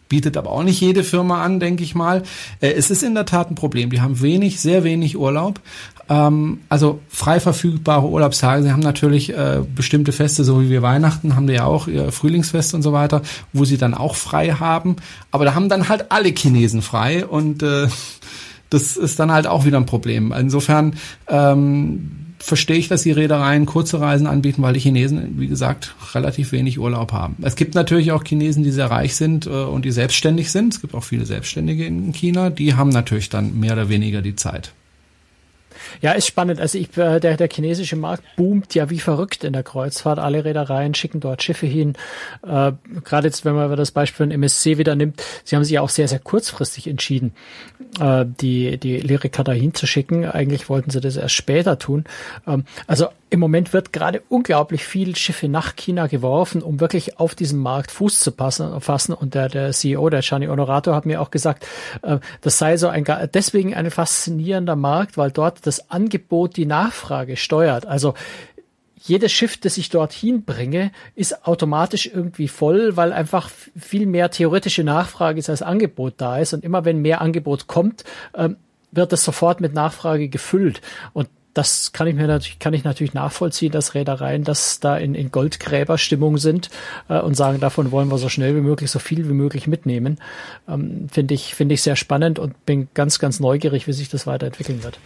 bietet 0.09 0.37
aber 0.37 0.51
auch 0.51 0.63
nicht 0.63 0.81
jede 0.81 1.03
Firma 1.03 1.43
an, 1.43 1.61
denke 1.61 1.83
ich 1.83 1.95
mal. 1.95 2.23
Äh, 2.61 2.73
es 2.73 2.91
ist 2.91 3.03
in 3.03 3.15
der 3.15 3.27
Tat 3.27 3.51
ein 3.51 3.55
Problem. 3.55 3.91
Die 3.91 4.01
haben 4.01 4.21
wenig, 4.21 4.61
sehr 4.61 4.85
wenig 4.85 5.17
Urlaub. 5.17 5.61
Ähm, 6.09 6.61
also 6.69 7.01
frei 7.09 7.41
verfügbare 7.41 8.07
Urlaubstage. 8.07 8.63
Sie 8.63 8.73
haben 8.73 8.81
natürlich 8.81 9.31
äh, 9.31 9.63
bestimmte 9.75 10.13
Feste, 10.13 10.45
so 10.45 10.61
wie 10.61 10.71
wir 10.71 10.83
Weihnachten, 10.83 11.37
haben 11.37 11.47
die 11.47 11.55
ja 11.55 11.65
auch 11.65 11.89
ihr 11.89 12.13
Frühlingsfest 12.13 12.75
und 12.75 12.83
so 12.83 12.93
weiter, 12.93 13.23
wo 13.53 13.65
sie 13.65 13.79
dann 13.79 13.95
auch 13.95 14.15
frei 14.15 14.51
haben. 14.51 14.97
Aber 15.31 15.45
da 15.45 15.55
haben 15.55 15.69
dann 15.69 15.89
halt 15.89 16.13
alle 16.13 16.29
Chinesen 16.29 16.83
frei 16.83 17.27
und 17.27 17.63
äh, 17.63 17.89
das 18.71 18.97
ist 18.97 19.19
dann 19.19 19.33
halt 19.33 19.47
auch 19.47 19.65
wieder 19.65 19.79
ein 19.79 19.87
Problem. 19.87 20.33
Insofern 20.33 20.97
ähm, 21.29 22.24
verstehe 22.45 22.77
ich, 22.77 22.89
dass 22.89 23.03
die 23.03 23.11
Reedereien 23.11 23.65
kurze 23.65 24.01
Reisen 24.01 24.27
anbieten, 24.27 24.61
weil 24.61 24.75
die 24.75 24.81
Chinesen, 24.81 25.41
wie 25.41 25.47
gesagt, 25.47 25.95
relativ 26.13 26.53
wenig 26.53 26.79
Urlaub 26.79 27.13
haben. 27.13 27.37
Es 27.41 27.57
gibt 27.57 27.75
natürlich 27.75 28.13
auch 28.13 28.23
Chinesen, 28.23 28.63
die 28.63 28.71
sehr 28.71 28.91
reich 28.91 29.17
sind 29.17 29.47
äh, 29.47 29.49
und 29.49 29.87
die 29.87 29.91
selbstständig 29.91 30.53
sind. 30.53 30.75
Es 30.75 30.81
gibt 30.83 30.95
auch 30.95 31.05
viele 31.05 31.25
Selbstständige 31.25 31.87
in 31.87 32.13
China, 32.13 32.51
die 32.51 32.75
haben 32.75 32.91
natürlich 32.91 33.31
dann 33.31 33.59
mehr 33.59 33.73
oder 33.73 33.89
weniger 33.89 34.21
die 34.21 34.37
Zeit. 34.37 34.73
Ja, 36.01 36.13
ist 36.13 36.27
spannend. 36.27 36.61
Also 36.61 36.79
ich, 36.79 36.97
äh, 36.97 37.21
der, 37.21 37.37
der 37.37 37.49
chinesische 37.49 37.97
Markt 37.97 38.25
boomt 38.37 38.75
ja 38.75 38.91
wie 38.91 39.01
verrückt 39.01 39.45
in 39.45 39.53
der 39.53 39.63
Kreuzfahrt. 39.63 40.19
Alle 40.19 40.45
Reedereien 40.45 40.95
schicken 40.95 41.21
dort 41.21 41.43
Schiffe 41.43 41.67
hin. 41.67 41.95
Äh, 42.43 42.73
Gerade 43.05 43.29
jetzt, 43.29 43.45
wenn 43.45 43.55
man 43.55 43.75
das 43.77 43.91
Beispiel 43.91 44.27
von 44.27 44.31
MSC 44.31 44.79
wieder 44.79 44.95
nimmt, 44.95 45.23
sie 45.45 45.57
haben 45.57 45.65
sich 45.65 45.75
ja 45.75 45.81
auch 45.81 45.89
sehr, 45.89 46.09
sehr 46.09 46.19
kurzfristig 46.19 46.87
entschieden, 46.87 47.33
äh, 48.01 48.25
die, 48.41 48.79
die 48.79 48.99
Lyrika 48.99 49.43
dahin 49.43 49.75
zu 49.75 49.87
schicken. 49.87 50.25
Eigentlich 50.25 50.69
wollten 50.69 50.91
sie 50.91 51.01
das 51.01 51.17
erst 51.17 51.35
später 51.35 51.79
tun. 51.79 52.05
Ähm, 52.47 52.65
also 52.87 53.09
im 53.35 53.41
Moment 53.41 53.73
wird 53.73 53.93
gerade 53.93 54.23
unglaublich 54.29 54.85
viel 54.85 55.17
Schiffe 55.17 55.49
nach 55.49 55.75
China 55.75 56.07
geworfen, 56.07 56.63
um 56.63 56.79
wirklich 56.79 57.19
auf 57.19 57.35
diesem 57.35 57.59
Markt 57.59 57.91
Fuß 57.91 58.21
zu 58.21 58.31
passen, 58.31 58.81
fassen. 58.81 59.13
Und 59.13 59.35
der, 59.35 59.49
der 59.49 59.73
CEO, 59.73 60.09
der 60.09 60.21
Gianni 60.21 60.47
Honorato, 60.47 60.95
hat 60.95 61.05
mir 61.05 61.21
auch 61.21 61.33
gesagt, 61.33 61.67
äh, 62.03 62.19
das 62.43 62.59
sei 62.59 62.77
so 62.77 62.87
ein, 62.87 63.05
deswegen 63.35 63.75
ein 63.75 63.91
faszinierender 63.91 64.77
Markt, 64.77 65.17
weil 65.17 65.33
dort 65.33 65.67
das 65.67 65.84
Angebot 65.89 66.57
die 66.57 66.67
Nachfrage 66.67 67.37
steuert. 67.37 67.87
Also 67.87 68.15
jedes 69.07 69.33
Schiff, 69.33 69.59
das 69.59 69.77
ich 69.77 69.91
dorthin 69.91 70.45
bringe, 70.45 70.91
ist 71.15 71.47
automatisch 71.47 72.07
irgendwie 72.07 72.49
voll, 72.49 72.97
weil 72.97 73.13
einfach 73.13 73.51
viel 73.77 74.07
mehr 74.07 74.31
theoretische 74.31 74.83
Nachfrage 74.83 75.39
ist 75.39 75.51
als 75.51 75.61
Angebot 75.61 76.15
da 76.17 76.39
ist. 76.39 76.55
Und 76.55 76.65
immer 76.65 76.87
wenn 76.87 77.03
mehr 77.03 77.21
Angebot 77.21 77.67
kommt, 77.67 78.05
ähm, 78.35 78.57
wird 78.93 79.13
das 79.13 79.25
sofort 79.25 79.61
mit 79.61 79.75
Nachfrage 79.75 80.29
gefüllt. 80.29 80.81
Und 81.13 81.29
das 81.53 81.93
kann 81.93 82.07
ich 82.07 82.15
mir 82.15 82.27
natürlich, 82.27 82.59
kann 82.59 82.75
ich 82.75 82.83
natürlich 82.83 83.15
nachvollziehen, 83.15 83.71
dass 83.71 83.95
Reedereien 83.95 84.43
das 84.43 84.81
da 84.81 84.97
in, 84.97 85.15
in 85.15 85.31
Goldgräberstimmung 85.31 86.39
sind 86.39 86.71
äh, 87.09 87.21
und 87.21 87.35
sagen, 87.35 87.61
davon 87.61 87.93
wollen 87.93 88.11
wir 88.11 88.19
so 88.19 88.29
schnell 88.29 88.57
wie 88.57 88.61
möglich, 88.61 88.91
so 88.91 88.99
viel 88.99 89.29
wie 89.29 89.35
möglich 89.35 89.67
mitnehmen. 89.67 90.19
Ähm, 90.67 91.09
finde 91.13 91.35
ich, 91.35 91.55
finde 91.55 91.75
ich 91.75 91.83
sehr 91.83 91.97
spannend 91.97 92.39
und 92.39 92.65
bin 92.65 92.89
ganz, 92.95 93.19
ganz 93.19 93.39
neugierig, 93.39 93.87
wie 93.87 93.93
sich 93.93 94.09
das 94.09 94.27
weiterentwickeln 94.27 94.83
wird 94.83 94.99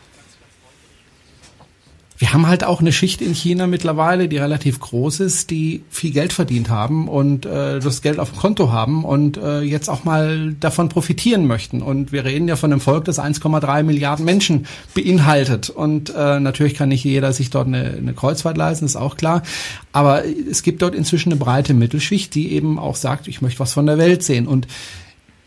wir 2.18 2.32
haben 2.32 2.48
halt 2.48 2.64
auch 2.64 2.80
eine 2.80 2.90
Schicht 2.90 3.22
in 3.22 3.32
China 3.32 3.68
mittlerweile, 3.68 4.26
die 4.26 4.38
relativ 4.38 4.80
groß 4.80 5.20
ist, 5.20 5.50
die 5.50 5.84
viel 5.88 6.10
Geld 6.10 6.32
verdient 6.32 6.68
haben 6.68 7.06
und 7.06 7.46
äh, 7.46 7.78
das 7.78 8.02
Geld 8.02 8.18
auf 8.18 8.32
dem 8.32 8.40
Konto 8.40 8.72
haben 8.72 9.04
und 9.04 9.36
äh, 9.36 9.60
jetzt 9.60 9.88
auch 9.88 10.02
mal 10.02 10.52
davon 10.58 10.88
profitieren 10.88 11.46
möchten. 11.46 11.80
Und 11.80 12.10
wir 12.10 12.24
reden 12.24 12.48
ja 12.48 12.56
von 12.56 12.72
einem 12.72 12.80
Volk, 12.80 13.04
das 13.04 13.20
1,3 13.20 13.84
Milliarden 13.84 14.24
Menschen 14.24 14.66
beinhaltet. 14.94 15.70
Und 15.70 16.10
äh, 16.10 16.40
natürlich 16.40 16.74
kann 16.74 16.88
nicht 16.88 17.04
jeder 17.04 17.32
sich 17.32 17.50
dort 17.50 17.68
eine, 17.68 17.94
eine 17.96 18.14
Kreuzfahrt 18.14 18.56
leisten, 18.56 18.84
ist 18.84 18.96
auch 18.96 19.16
klar. 19.16 19.44
Aber 19.92 20.24
es 20.24 20.64
gibt 20.64 20.82
dort 20.82 20.96
inzwischen 20.96 21.30
eine 21.30 21.38
breite 21.38 21.72
Mittelschicht, 21.72 22.34
die 22.34 22.52
eben 22.52 22.80
auch 22.80 22.96
sagt, 22.96 23.28
ich 23.28 23.42
möchte 23.42 23.60
was 23.60 23.72
von 23.72 23.86
der 23.86 23.98
Welt 23.98 24.24
sehen. 24.24 24.48
Und 24.48 24.66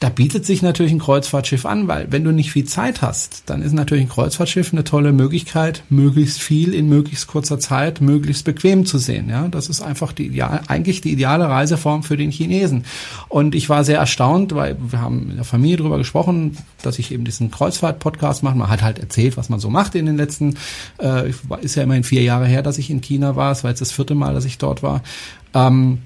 da 0.02 0.10
bietet 0.10 0.48
sich 0.48 0.64
natürlich 0.64 0.92
ein 0.92 0.98
Kreuzfahrtschiff 0.98 1.64
an, 1.64 1.88
weil 1.88 2.12
wenn 2.12 2.24
du 2.24 2.32
nicht 2.32 2.52
viel 2.52 2.66
Zeit 2.66 3.04
hast, 3.04 3.44
dann 3.46 3.62
ist 3.62 3.72
natürlich 3.72 4.06
ein 4.06 4.10
Kreuzfahrtschiff 4.10 4.74
eine 4.74 4.84
tolle 4.84 5.12
Möglichkeit, 5.12 5.84
möglichst 5.90 6.42
viel 6.42 6.74
in 6.74 6.90
möglichst 6.90 7.28
kurzer 7.28 7.60
Zeit, 7.60 8.02
möglichst 8.02 8.44
bequem 8.44 8.88
zu 8.88 8.98
sehen. 8.98 9.30
Ja, 9.30 9.48
das 9.48 9.70
ist 9.70 9.80
einfach 9.80 10.12
die 10.12 10.26
ideal, 10.26 10.62
eigentlich 10.66 11.02
die 11.02 11.12
ideale 11.12 11.48
Reiseform 11.48 12.02
für 12.02 12.18
den 12.18 12.32
Chinesen. 12.32 12.86
Und 13.30 13.54
ich 13.54 13.70
war 13.70 13.84
sehr 13.84 14.00
erstaunt, 14.00 14.56
weil 14.56 14.76
wir 14.80 15.00
haben 15.00 15.30
in 15.30 15.36
der 15.36 15.46
Familie 15.46 15.78
darüber 15.78 16.00
gesprochen, 16.00 16.58
dass 16.82 16.98
ich 16.98 17.12
eben 17.12 17.24
diesen 17.24 17.52
Kreuzfahrt-Podcast 17.52 18.42
mache. 18.42 18.58
Man 18.58 18.72
hat 18.72 18.82
halt 18.82 18.98
erzählt, 18.98 19.38
was 19.38 19.50
man 19.50 19.60
so 19.60 19.70
macht 19.70 19.94
in 19.94 20.08
den 20.08 20.18
letzten, 20.18 20.58
äh, 21.00 21.30
ist 21.62 21.76
ja 21.76 21.84
immerhin 21.84 22.04
vier 22.04 22.24
Jahre 22.24 22.48
her, 22.48 22.64
dass 22.64 22.80
ich 22.80 22.90
in 22.90 23.02
China 23.02 23.36
war. 23.36 23.52
Es 23.52 23.64
war 23.64 23.70
jetzt 23.70 23.82
das 23.82 23.92
vierte 23.92 24.16
Mal, 24.16 24.34
dass 24.34 24.46
ich 24.46 24.58
dort 24.58 24.82
war. 24.82 25.04
Ähm, 25.54 26.00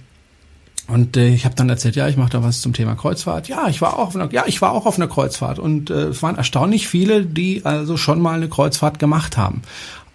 und 0.88 1.18
äh, 1.18 1.30
ich 1.30 1.46
habe 1.46 1.56
dann 1.56 1.70
erzählt, 1.70 1.96
ja, 1.96 2.08
ich 2.08 2.18
mache 2.18 2.30
da 2.30 2.44
was 2.44 2.62
zum 2.62 2.74
Thema 2.74 2.96
Kreuzfahrt. 2.96 3.48
Ja, 3.48 3.68
ich 3.68 3.82
war 3.82 3.96
auch 3.96 4.08
auf 4.08 4.16
einer, 4.16 4.32
ja, 4.32 4.44
ich 4.46 4.62
war 4.62 4.72
auch 4.72 4.86
auf 4.86 4.98
einer 4.98 5.08
Kreuzfahrt 5.08 5.58
und 5.58 5.90
äh, 5.90 6.10
es 6.10 6.22
waren 6.22 6.36
erstaunlich 6.36 6.88
viele, 6.88 7.26
die 7.26 7.66
also 7.66 7.98
schon 7.98 8.22
mal 8.22 8.36
eine 8.36 8.50
Kreuzfahrt 8.50 9.00
gemacht 9.00 9.38
haben 9.38 9.64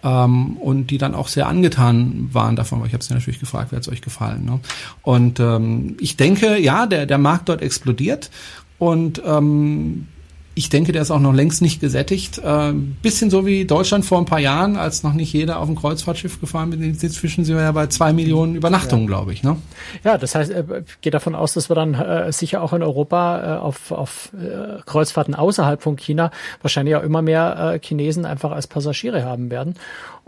ähm, 0.03 0.57
und 0.57 0.87
die 0.87 0.97
dann 0.97 1.13
auch 1.13 1.27
sehr 1.27 1.47
angetan 1.47 2.29
waren 2.31 2.55
davon. 2.55 2.79
Aber 2.79 2.87
ich 2.87 2.93
habe 2.93 3.03
sie 3.03 3.13
natürlich 3.13 3.39
gefragt, 3.39 3.71
wer 3.71 3.77
hat's 3.77 3.89
euch 3.89 4.01
gefallen? 4.01 4.45
Ne? 4.45 4.59
Und 5.01 5.39
ähm, 5.39 5.97
ich 5.99 6.15
denke, 6.15 6.57
ja, 6.57 6.85
der 6.85 7.05
der 7.05 7.17
Markt 7.17 7.49
dort 7.49 7.61
explodiert 7.61 8.31
und 8.79 9.21
ähm, 9.25 10.07
ich 10.53 10.69
denke, 10.69 10.91
der 10.91 11.01
ist 11.01 11.11
auch 11.11 11.19
noch 11.19 11.33
längst 11.33 11.61
nicht 11.61 11.79
gesättigt. 11.79 12.37
Äh, 12.39 12.73
bisschen 13.01 13.29
so 13.29 13.45
wie 13.45 13.65
Deutschland 13.65 14.05
vor 14.05 14.17
ein 14.17 14.25
paar 14.25 14.39
Jahren, 14.39 14.75
als 14.75 15.01
noch 15.03 15.13
nicht 15.13 15.31
jeder 15.31 15.59
auf 15.59 15.69
ein 15.69 15.75
Kreuzfahrtschiff 15.75 16.41
gefahren 16.41 16.73
ist. 16.73 17.03
Inzwischen 17.03 17.45
sind 17.45 17.55
wir 17.55 17.63
ja 17.63 17.71
bei 17.71 17.87
zwei 17.87 18.11
Millionen 18.11 18.55
Übernachtungen, 18.55 19.05
ja. 19.05 19.07
glaube 19.07 19.31
ich. 19.31 19.43
Ne? 19.43 19.55
Ja, 20.03 20.17
das 20.17 20.35
heißt, 20.35 20.51
äh, 20.51 20.83
gehe 21.01 21.11
davon 21.11 21.35
aus, 21.35 21.53
dass 21.53 21.69
wir 21.69 21.75
dann 21.75 21.93
äh, 21.93 22.31
sicher 22.33 22.61
auch 22.61 22.73
in 22.73 22.83
Europa 22.83 23.57
äh, 23.57 23.59
auf, 23.59 23.91
auf 23.91 24.31
äh, 24.33 24.81
Kreuzfahrten 24.85 25.35
außerhalb 25.35 25.81
von 25.81 25.95
China 25.95 26.31
wahrscheinlich 26.61 26.95
auch 26.95 27.03
immer 27.03 27.21
mehr 27.21 27.73
äh, 27.75 27.79
Chinesen 27.85 28.25
einfach 28.25 28.51
als 28.51 28.67
Passagiere 28.67 29.23
haben 29.23 29.51
werden. 29.51 29.75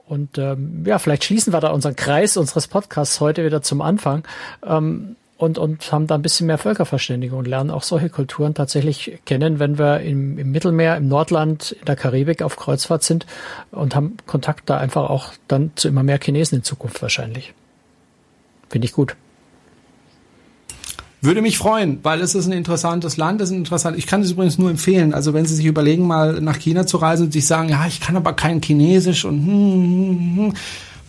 Und 0.07 0.37
ähm, 0.37 0.83
ja, 0.85 0.99
vielleicht 0.99 1.23
schließen 1.25 1.53
wir 1.53 1.59
da 1.59 1.71
unseren 1.71 1.95
Kreis 1.95 2.37
unseres 2.37 2.67
Podcasts 2.67 3.19
heute 3.19 3.45
wieder 3.45 3.61
zum 3.61 3.81
Anfang. 3.81 4.23
Ähm, 4.65 5.15
und, 5.37 5.57
und 5.57 5.91
haben 5.91 6.07
da 6.07 6.15
ein 6.15 6.21
bisschen 6.21 6.47
mehr 6.47 6.57
Völkerverständigung 6.57 7.39
und 7.39 7.47
lernen 7.47 7.71
auch 7.71 7.83
solche 7.83 8.09
Kulturen 8.09 8.53
tatsächlich 8.53 9.19
kennen, 9.25 9.59
wenn 9.59 9.77
wir 9.77 10.01
im, 10.01 10.37
im 10.37 10.51
Mittelmeer, 10.51 10.95
im 10.97 11.07
Nordland, 11.07 11.73
in 11.73 11.85
der 11.85 11.95
Karibik 11.95 12.41
auf 12.41 12.55
Kreuzfahrt 12.55 13.03
sind 13.03 13.25
und 13.71 13.95
haben 13.95 14.17
Kontakt 14.25 14.69
da 14.69 14.77
einfach 14.77 15.09
auch 15.09 15.33
dann 15.47 15.71
zu 15.75 15.87
immer 15.87 16.03
mehr 16.03 16.19
Chinesen 16.21 16.59
in 16.59 16.63
Zukunft 16.63 17.01
wahrscheinlich. 17.01 17.53
Finde 18.69 18.85
ich 18.85 18.93
gut. 18.93 19.15
Würde 21.21 21.41
mich 21.41 21.57
freuen, 21.57 21.99
weil 22.03 22.19
es 22.19 22.35
ist 22.35 22.47
ein 22.47 22.51
interessantes 22.51 23.15
Land, 23.15 23.39
es 23.39 23.49
ist 23.49 23.55
interessant. 23.55 23.97
Ich 23.97 24.07
kann 24.07 24.21
es 24.21 24.31
übrigens 24.31 24.57
nur 24.57 24.69
empfehlen. 24.69 25.13
Also 25.13 25.33
wenn 25.33 25.45
Sie 25.45 25.55
sich 25.55 25.65
überlegen, 25.65 26.05
mal 26.05 26.41
nach 26.41 26.59
China 26.59 26.85
zu 26.85 26.97
reisen 26.97 27.27
und 27.27 27.31
sich 27.31 27.47
sagen, 27.47 27.69
ja, 27.69 27.87
ich 27.87 28.01
kann 28.01 28.17
aber 28.17 28.33
kein 28.33 28.61
Chinesisch 28.61 29.23
und 29.23 29.37
hm, 29.37 29.47
hm, 29.47 30.09
hm, 30.09 30.47
hm 30.47 30.53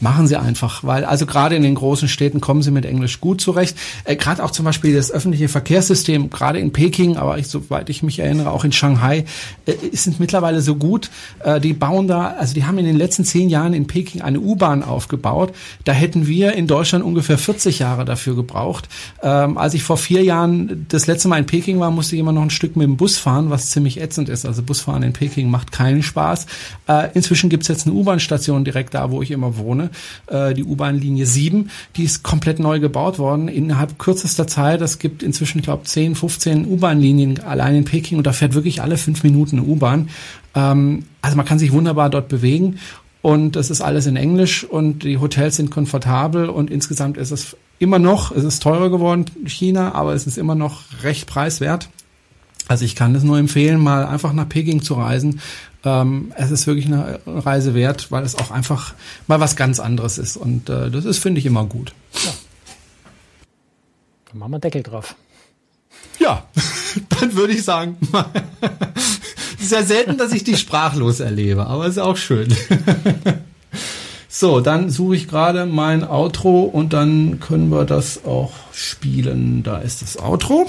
machen 0.01 0.27
Sie 0.27 0.37
einfach, 0.37 0.85
weil 0.85 1.05
also 1.05 1.27
gerade 1.27 1.57
in 1.57 1.63
den 1.63 1.75
großen 1.75 2.09
Städten 2.09 2.41
kommen 2.41 2.63
Sie 2.63 2.71
mit 2.71 2.85
Englisch 2.85 3.21
gut 3.21 3.41
zurecht. 3.41 3.77
Äh, 4.05 4.17
gerade 4.17 4.43
auch 4.43 4.51
zum 4.51 4.65
Beispiel 4.65 4.95
das 4.95 5.11
öffentliche 5.11 5.49
Verkehrssystem, 5.49 6.31
gerade 6.31 6.59
in 6.59 6.73
Peking, 6.73 7.17
aber 7.17 7.39
ich, 7.39 7.49
soweit 7.49 7.89
ich 7.91 8.03
mich 8.03 8.19
erinnere, 8.19 8.51
auch 8.51 8.65
in 8.65 8.73
Shanghai, 8.73 9.25
äh, 9.67 9.75
sind 9.93 10.21
mittlerweile 10.21 10.61
so 10.61 10.77
gut. 10.77 11.11
Äh, 11.41 11.61
die 11.61 11.73
bauen 11.73 12.09
da, 12.09 12.35
also 12.39 12.55
die 12.55 12.65
haben 12.65 12.79
in 12.79 12.87
den 12.87 12.97
letzten 12.97 13.25
zehn 13.25 13.49
Jahren 13.49 13.75
in 13.75 13.87
Peking 13.87 14.23
eine 14.23 14.41
U-Bahn 14.41 14.83
aufgebaut. 14.83 15.55
Da 15.85 15.93
hätten 15.93 16.27
wir 16.27 16.53
in 16.53 16.67
Deutschland 16.67 17.05
ungefähr 17.05 17.39
40 17.39 17.79
Jahre 17.79 18.05
dafür 18.05 18.35
gebraucht. 18.35 18.89
Ähm, 19.23 19.59
als 19.59 19.75
ich 19.75 19.83
vor 19.83 19.97
vier 19.97 20.23
Jahren 20.23 20.87
das 20.89 21.07
letzte 21.07 21.29
Mal 21.29 21.39
in 21.39 21.47
Peking 21.47 21.81
war, 21.81 21.91
musste 21.91 22.17
ich 22.17 22.21
immer 22.21 22.33
noch 22.33 22.43
ein 22.43 22.51
Stück 22.51 22.77
mit 22.77 22.87
dem 22.87 22.97
Bus 22.97 23.19
fahren, 23.19 23.51
was 23.51 23.71
ziemlich 23.71 24.01
ätzend 24.01 24.29
ist. 24.29 24.45
Also 24.47 24.63
Busfahren 24.63 25.03
in 25.03 25.13
Peking 25.13 25.51
macht 25.51 25.73
keinen 25.73 26.03
Spaß. 26.03 26.47
Äh, 26.89 27.09
inzwischen 27.15 27.51
gibt's 27.51 27.69
jetzt 27.69 27.87
eine 27.87 27.95
U-Bahn-Station 27.95 28.65
direkt 28.65 28.95
da, 28.95 29.11
wo 29.11 29.23
ich 29.23 29.31
immer 29.31 29.57
wohne, 29.57 29.84
äh, 30.27 30.55
die 30.55 30.65
U-Bahn-Linie 30.65 31.27
7. 31.27 31.71
Die 31.97 32.05
ist 32.05 32.23
komplett 32.23 32.59
neu 32.59 32.81
gebaut 32.81 33.19
worden 33.19 33.49
innerhalb 33.49 33.99
kürzester 33.99 34.47
Zeit. 34.47 34.81
Es 34.81 34.99
gibt 34.99 35.23
inzwischen, 35.23 35.59
ich 35.59 35.65
glaube, 35.65 35.85
10, 35.85 36.15
15 36.15 36.67
U-Bahn-Linien 36.67 37.41
allein 37.41 37.77
in 37.77 37.85
Peking 37.85 38.19
und 38.19 38.27
da 38.27 38.33
fährt 38.33 38.55
wirklich 38.55 38.83
alle 38.83 38.97
fünf 38.97 39.23
Minuten 39.23 39.59
eine 39.59 39.67
U-Bahn. 39.67 40.09
Ähm, 40.55 41.05
also 41.23 41.37
man 41.37 41.47
kann 41.47 41.59
sich 41.59 41.73
wunderbar 41.73 42.11
dort 42.11 42.29
bewegen 42.29 42.79
und 43.23 43.57
das 43.57 43.71
ist 43.71 43.81
alles 43.81 44.07
in 44.07 44.17
Englisch 44.17 44.65
und 44.65 45.03
die 45.03 45.19
Hotels 45.19 45.57
sind 45.57 45.71
komfortabel 45.71 46.49
und 46.49 46.71
insgesamt 46.71 47.17
ist 47.17 47.31
es 47.31 47.57
immer 47.79 47.99
noch, 47.99 48.31
es 48.33 48.45
ist 48.45 48.63
teurer 48.63 48.91
geworden, 48.91 49.25
China, 49.47 49.95
aber 49.95 50.15
es 50.15 50.27
ist 50.27 50.37
immer 50.37 50.55
noch 50.55 50.83
recht 51.03 51.27
preiswert. 51.27 51.89
Also 52.69 52.85
ich 52.85 52.95
kann 52.95 53.15
es 53.15 53.23
nur 53.23 53.39
empfehlen, 53.39 53.81
mal 53.81 54.07
einfach 54.07 54.33
nach 54.33 54.49
Peking 54.49 54.83
zu 54.83 54.95
reisen. 54.95 55.41
Ähm, 55.85 56.33
es 56.37 56.51
ist 56.51 56.67
wirklich 56.67 56.87
eine 56.87 57.21
Reise 57.27 57.75
wert, 57.75 58.11
weil 58.11 58.25
es 58.25 58.37
auch 58.37 58.51
einfach 58.51 58.95
mal 59.27 59.41
was 59.41 59.57
ganz 59.57 59.81
anderes 59.81 60.19
ist. 60.19 60.37
Und 60.37 60.69
äh, 60.69 60.91
das 60.91 61.05
ist, 61.05 61.19
finde 61.19 61.41
ich, 61.41 61.47
immer 61.47 61.65
gut. 61.65 61.93
Ja. 62.25 62.33
Dann 64.31 64.39
machen 64.39 64.51
wir 64.53 64.57
einen 64.57 64.61
Deckel 64.63 64.83
drauf. 64.83 65.15
Ja, 66.19 66.45
dann 67.21 67.35
würde 67.35 67.53
ich 67.53 67.65
sagen, 67.65 67.97
es 69.59 69.65
ist 69.65 69.73
ja 69.73 69.83
selten, 69.83 70.17
dass 70.17 70.33
ich 70.33 70.45
dich 70.45 70.59
sprachlos 70.59 71.21
erlebe, 71.21 71.67
aber 71.67 71.85
es 71.87 71.97
ist 71.97 72.03
auch 72.03 72.17
schön. 72.17 72.55
So, 74.37 74.59
dann 74.59 74.91
suche 74.91 75.15
ich 75.15 75.29
gerade 75.29 75.65
mein 75.65 76.03
Outro 76.03 76.63
und 76.63 76.93
dann 76.93 77.39
können 77.39 77.69
wir 77.69 77.85
das 77.85 78.25
auch 78.25 78.51
spielen. 78.73 79.63
Da 79.63 79.79
ist 79.79 80.03
das 80.03 80.19
Outro. 80.21 80.69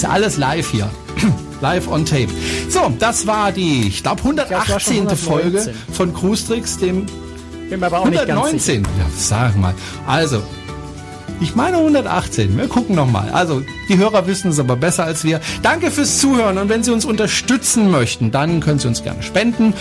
Ist 0.00 0.06
alles 0.06 0.38
live 0.38 0.70
hier. 0.70 0.88
live 1.60 1.86
on 1.86 2.06
tape. 2.06 2.28
So, 2.70 2.90
das 2.98 3.26
war 3.26 3.52
die, 3.52 3.88
ich 3.88 4.02
glaube, 4.02 4.22
118. 4.22 5.06
Ich 5.12 5.18
Folge 5.18 5.74
von 5.92 6.14
Cruise 6.14 6.46
Tricks, 6.46 6.78
dem 6.78 7.04
Bin 7.68 7.84
aber 7.84 7.98
auch 7.98 8.06
119. 8.06 8.82
Ja, 8.82 8.88
sag 9.14 9.58
mal. 9.58 9.74
Also, 10.06 10.42
ich 11.42 11.54
meine 11.54 11.76
118. 11.76 12.56
Wir 12.56 12.66
gucken 12.66 12.96
nochmal. 12.96 13.28
Also, 13.28 13.62
die 13.90 13.98
Hörer 13.98 14.26
wissen 14.26 14.52
es 14.52 14.58
aber 14.58 14.74
besser 14.74 15.04
als 15.04 15.22
wir. 15.22 15.38
Danke 15.60 15.90
fürs 15.90 16.18
Zuhören 16.18 16.56
und 16.56 16.70
wenn 16.70 16.82
Sie 16.82 16.92
uns 16.92 17.04
unterstützen 17.04 17.90
möchten, 17.90 18.30
dann 18.30 18.60
können 18.60 18.78
Sie 18.78 18.88
uns 18.88 19.02
gerne 19.02 19.22
spenden 19.22 19.74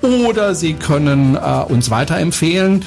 oder 0.00 0.54
Sie 0.54 0.72
können 0.72 1.34
äh, 1.34 1.38
uns 1.70 1.90
weiterempfehlen 1.90 2.82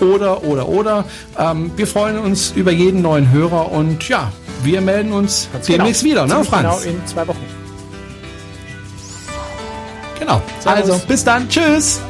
oder, 0.00 0.42
oder, 0.42 0.70
oder. 0.70 1.04
Ähm, 1.38 1.70
wir 1.76 1.86
freuen 1.86 2.18
uns 2.18 2.52
über 2.52 2.70
jeden 2.70 3.02
neuen 3.02 3.30
Hörer 3.30 3.70
und 3.70 4.08
ja, 4.08 4.32
wir 4.62 4.80
melden 4.80 5.12
uns 5.12 5.48
Ganz 5.52 5.66
demnächst 5.66 6.02
genau. 6.02 6.26
wieder, 6.26 6.38
ne, 6.38 6.44
Franz? 6.44 6.82
Genau, 6.82 6.96
in 6.96 7.06
zwei 7.06 7.26
Wochen. 7.26 7.44
Genau. 10.18 10.42
Servus. 10.60 10.90
Also, 10.90 11.06
bis 11.06 11.24
dann. 11.24 11.48
Tschüss. 11.48 12.00